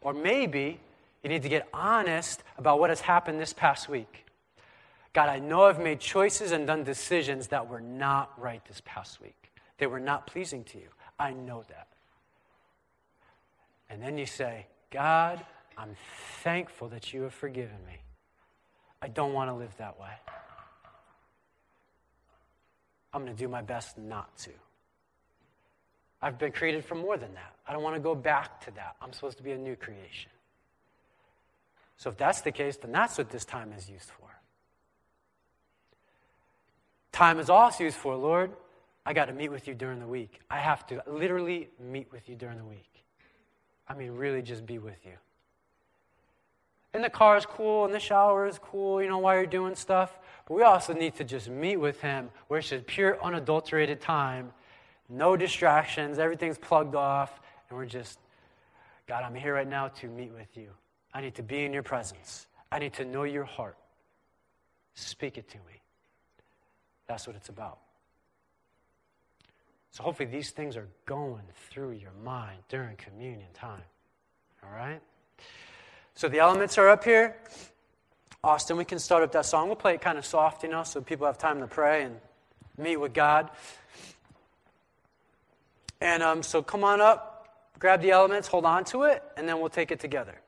Or 0.02 0.14
maybe 0.14 0.80
you 1.24 1.30
need 1.30 1.44
to 1.44 1.50
get 1.50 1.68
honest 1.74 2.44
about 2.58 2.80
what 2.80 2.90
has 2.90 3.02
happened 3.02 3.40
this 3.40 3.54
past 3.54 3.90
week. 3.90 4.26
God, 5.12 5.30
I 5.30 5.40
know 5.40 5.64
I've 5.64 5.80
made 5.80 6.00
choices 6.00 6.52
and 6.52 6.68
done 6.68 6.84
decisions 6.84 7.48
that 7.48 7.68
were 7.68 7.82
not 7.82 8.40
right 8.40 8.64
this 8.66 8.82
past 8.86 9.22
week. 9.22 9.52
They 9.78 9.88
were 9.88 10.00
not 10.00 10.28
pleasing 10.28 10.64
to 10.66 10.78
you. 10.78 10.88
I 11.18 11.34
know 11.34 11.64
that. 11.68 11.88
And 13.90 14.02
then 14.02 14.18
you 14.18 14.26
say, 14.26 14.68
God, 14.92 15.44
I'm 15.78 15.96
thankful 16.44 16.90
that 16.90 17.12
you 17.14 17.24
have 17.24 17.34
forgiven 17.34 17.78
me. 17.88 17.98
I 19.02 19.08
don't 19.08 19.34
want 19.34 19.50
to 19.50 19.56
live 19.56 19.76
that 19.78 20.00
way. 20.00 20.12
I'm 23.14 23.24
going 23.24 23.36
to 23.36 23.40
do 23.40 23.48
my 23.48 23.62
best 23.62 23.98
not 23.98 24.38
to. 24.40 24.52
I've 26.22 26.38
been 26.38 26.52
created 26.52 26.86
for 26.86 26.96
more 26.96 27.18
than 27.18 27.34
that. 27.34 27.56
I 27.68 27.74
don't 27.74 27.82
want 27.82 27.96
to 27.96 28.02
go 28.02 28.14
back 28.14 28.64
to 28.66 28.72
that. 28.72 28.96
I'm 29.02 29.14
supposed 29.14 29.38
to 29.38 29.44
be 29.44 29.52
a 29.52 29.58
new 29.58 29.76
creation. 29.76 30.30
So, 32.00 32.10
if 32.10 32.18
that's 32.18 32.40
the 32.42 32.52
case, 32.52 32.78
then 32.78 32.94
that's 32.94 33.18
what 33.18 33.30
this 33.30 33.44
time 33.44 33.74
is 33.78 33.90
used 33.90 34.10
for. 34.10 34.30
Time 37.12 37.40
is 37.40 37.50
also 37.50 37.84
used 37.84 37.98
for, 37.98 38.16
Lord, 38.16 38.52
I 39.06 39.12
got 39.12 39.26
to 39.26 39.34
meet 39.34 39.50
with 39.50 39.68
you 39.68 39.74
during 39.74 40.00
the 40.00 40.08
week. 40.08 40.40
I 40.50 40.60
have 40.60 40.88
to 40.88 41.04
literally 41.06 41.68
meet 41.78 42.10
with 42.10 42.30
you 42.30 42.36
during 42.36 42.58
the 42.58 42.64
week. 42.64 43.04
I 43.86 43.96
mean, 43.96 44.12
really 44.12 44.42
just 44.42 44.66
be 44.66 44.78
with 44.78 45.06
you. 45.06 45.12
And 46.94 47.04
the 47.04 47.10
car 47.10 47.36
is 47.36 47.46
cool, 47.46 47.84
and 47.84 47.94
the 47.94 48.00
shower 48.00 48.48
is 48.48 48.58
cool, 48.60 49.02
you 49.02 49.10
know, 49.10 49.18
while 49.18 49.36
you're 49.36 49.46
doing 49.46 49.76
stuff. 49.76 50.18
But 50.48 50.54
we 50.54 50.64
also 50.64 50.94
need 50.94 51.16
to 51.16 51.26
just 51.26 51.50
meet 51.50 51.78
with 51.78 52.00
Him 52.00 52.30
where 52.48 52.60
it's 52.60 52.70
just 52.70 52.88
pure, 52.88 53.22
unadulterated 53.22 54.00
time, 54.00 54.54
no 55.10 55.36
distractions, 55.36 56.18
everything's 56.18 56.58
plugged 56.58 56.96
off, 56.96 57.42
and 57.70 57.78
we're 57.78 57.86
just, 57.86 58.20
God, 59.06 59.26
I'm 59.26 59.36
here 59.36 59.54
right 59.54 59.68
now 59.68 59.90
to 59.90 60.08
meet 60.08 60.32
with 60.32 60.56
you. 60.56 60.70
I 61.14 61.22
need 61.22 61.36
to 61.36 61.44
be 61.44 61.66
in 61.66 61.74
your 61.74 61.84
presence. 61.84 62.48
I 62.72 62.80
need 62.80 62.94
to 62.94 63.06
know 63.06 63.24
your 63.24 63.46
heart. 63.46 63.78
Speak 64.94 65.38
it 65.38 65.50
to 65.50 65.58
me. 65.58 65.82
That's 67.08 67.26
what 67.26 67.36
it's 67.36 67.50
about. 67.50 67.80
So 69.92 70.04
hopefully 70.04 70.30
these 70.30 70.52
things 70.52 70.78
are 70.78 70.88
going 71.06 71.42
through 71.70 71.92
your 71.92 72.12
mind 72.24 72.60
during 72.70 72.96
communion 72.96 73.48
time. 73.54 73.82
All 74.64 74.72
right? 74.72 75.02
So 76.14 76.30
the 76.30 76.40
elements 76.40 76.78
are 76.78 76.90
up 76.90 77.04
here. 77.04 77.36
Austin, 78.44 78.78
we 78.78 78.86
can 78.86 79.00
start 79.00 79.24
up 79.24 79.32
that 79.32 79.46
song. 79.46 79.68
We'll 79.68 79.76
play 79.76 79.96
it 79.96 80.02
kind 80.02 80.18
of 80.18 80.26
soft, 80.26 80.64
you 80.64 80.70
know, 80.70 80.84
so 80.84 81.02
people 81.02 81.26
have 81.26 81.38
time 81.38 81.60
to 81.60 81.68
pray 81.68 82.04
and 82.04 82.16
meet 82.78 82.98
with 82.98 83.14
God. 83.14 83.50
And 86.00 86.24
um, 86.24 86.44
so 86.44 86.62
come 86.62 86.84
on 86.84 87.02
up, 87.02 87.74
grab 87.80 88.02
the 88.02 88.12
elements, 88.12 88.48
hold 88.48 88.66
on 88.66 88.86
to 88.86 89.04
it, 89.04 89.24
and 89.36 89.48
then 89.48 89.60
we'll 89.60 89.70
take 89.70 89.92
it 89.92 90.00
together. 90.00 90.40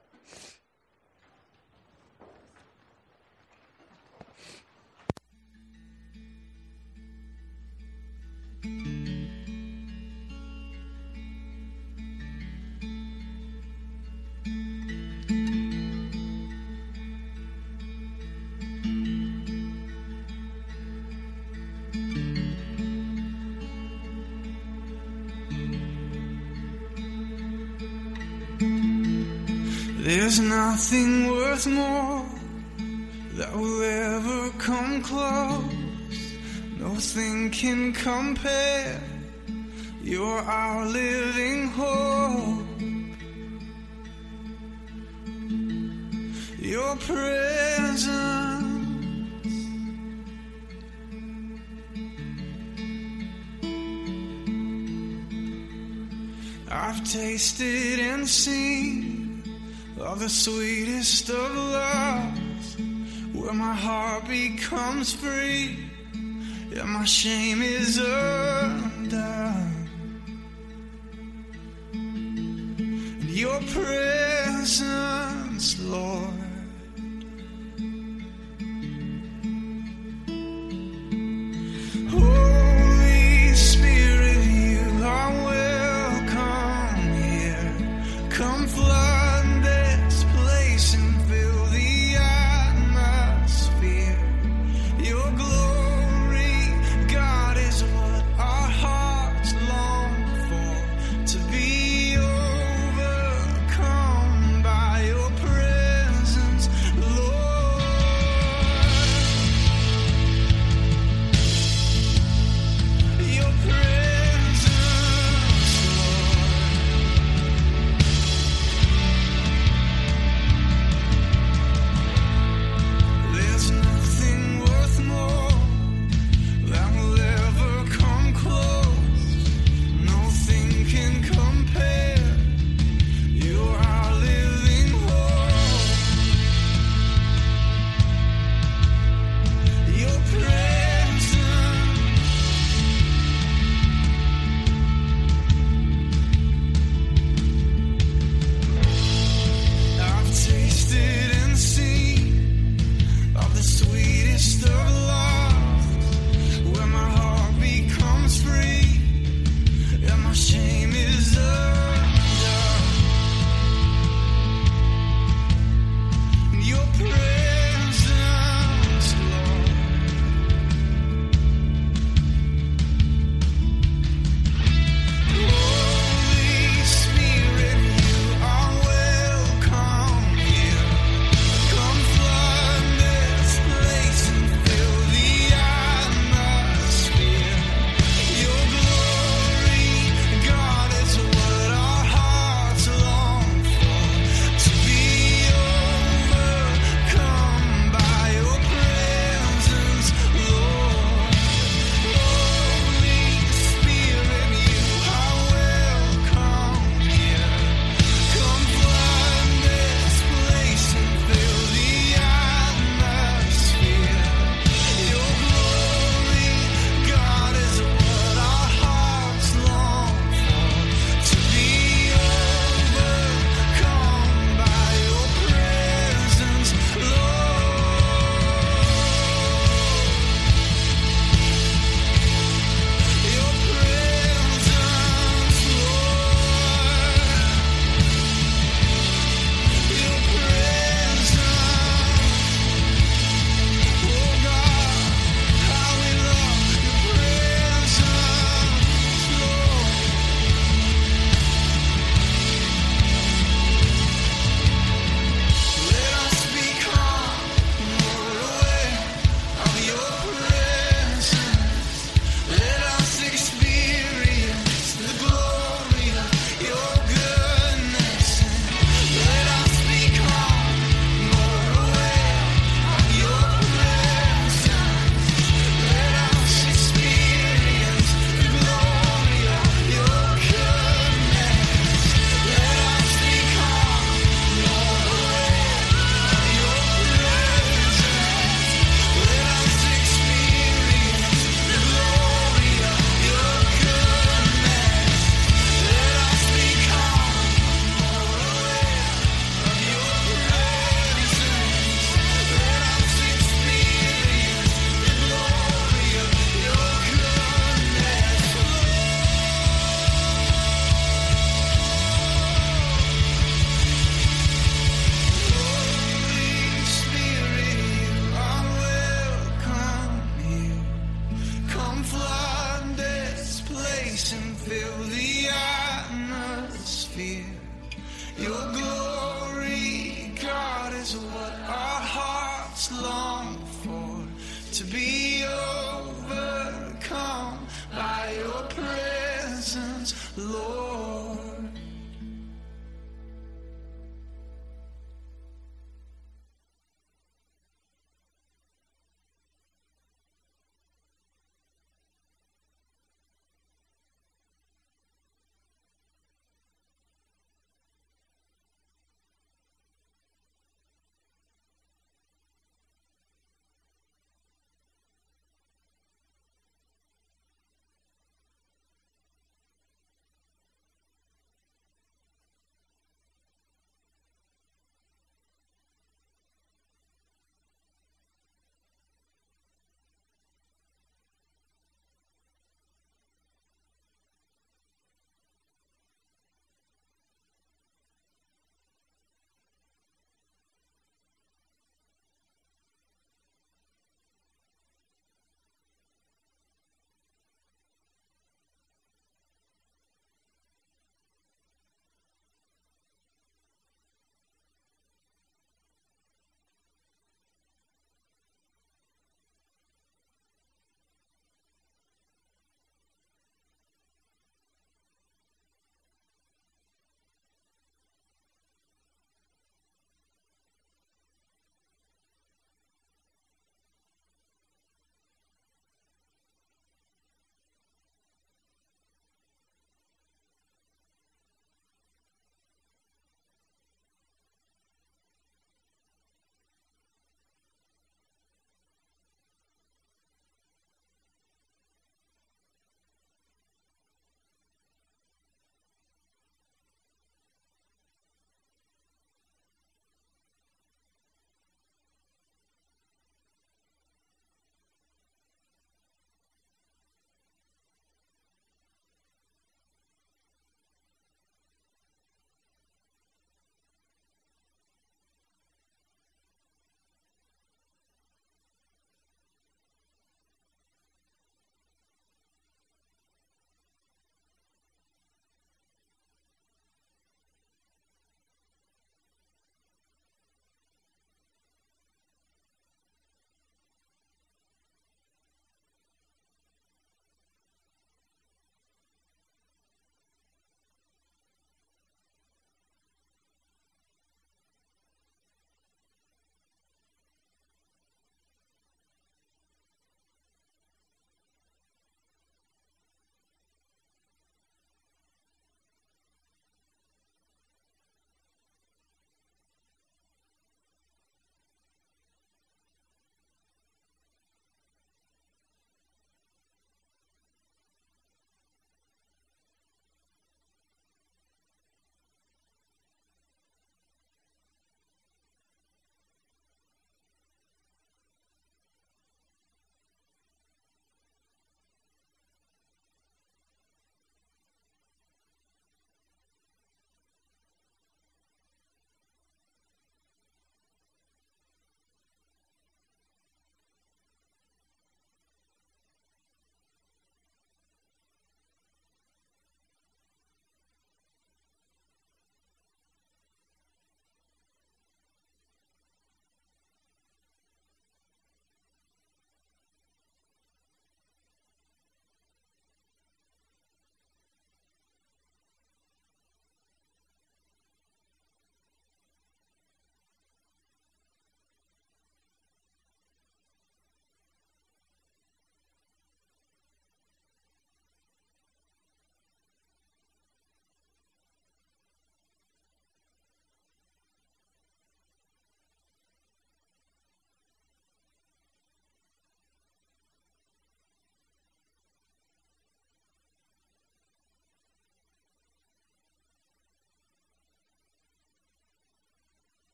Nothing 30.41 31.27
worth 31.27 31.67
more 31.67 32.25
that 33.33 33.53
will 33.53 33.83
ever 33.83 34.49
come 34.57 35.01
close. 35.01 35.63
Nothing 36.77 37.51
can 37.51 37.93
compare. 37.93 39.01
You're 40.01 40.39
our 40.39 40.85
living 40.85 41.67
hope. 41.67 42.65
Your 46.59 46.95
presence. 46.97 48.07
I've 56.69 57.03
tasted 57.03 57.99
and 57.99 58.27
seen 58.27 59.10
of 60.03 60.19
the 60.19 60.29
sweetest 60.29 61.29
of 61.29 61.55
loves, 61.55 62.77
where 63.33 63.53
my 63.53 63.73
heart 63.73 64.27
becomes 64.27 65.13
free 65.13 65.77
and 66.75 66.89
my 66.89 67.05
shame 67.05 67.61
is 67.61 67.97
undone. 67.97 69.09
And 71.93 73.29
your 73.29 73.59
presence, 73.61 74.99
Lord 75.79 76.40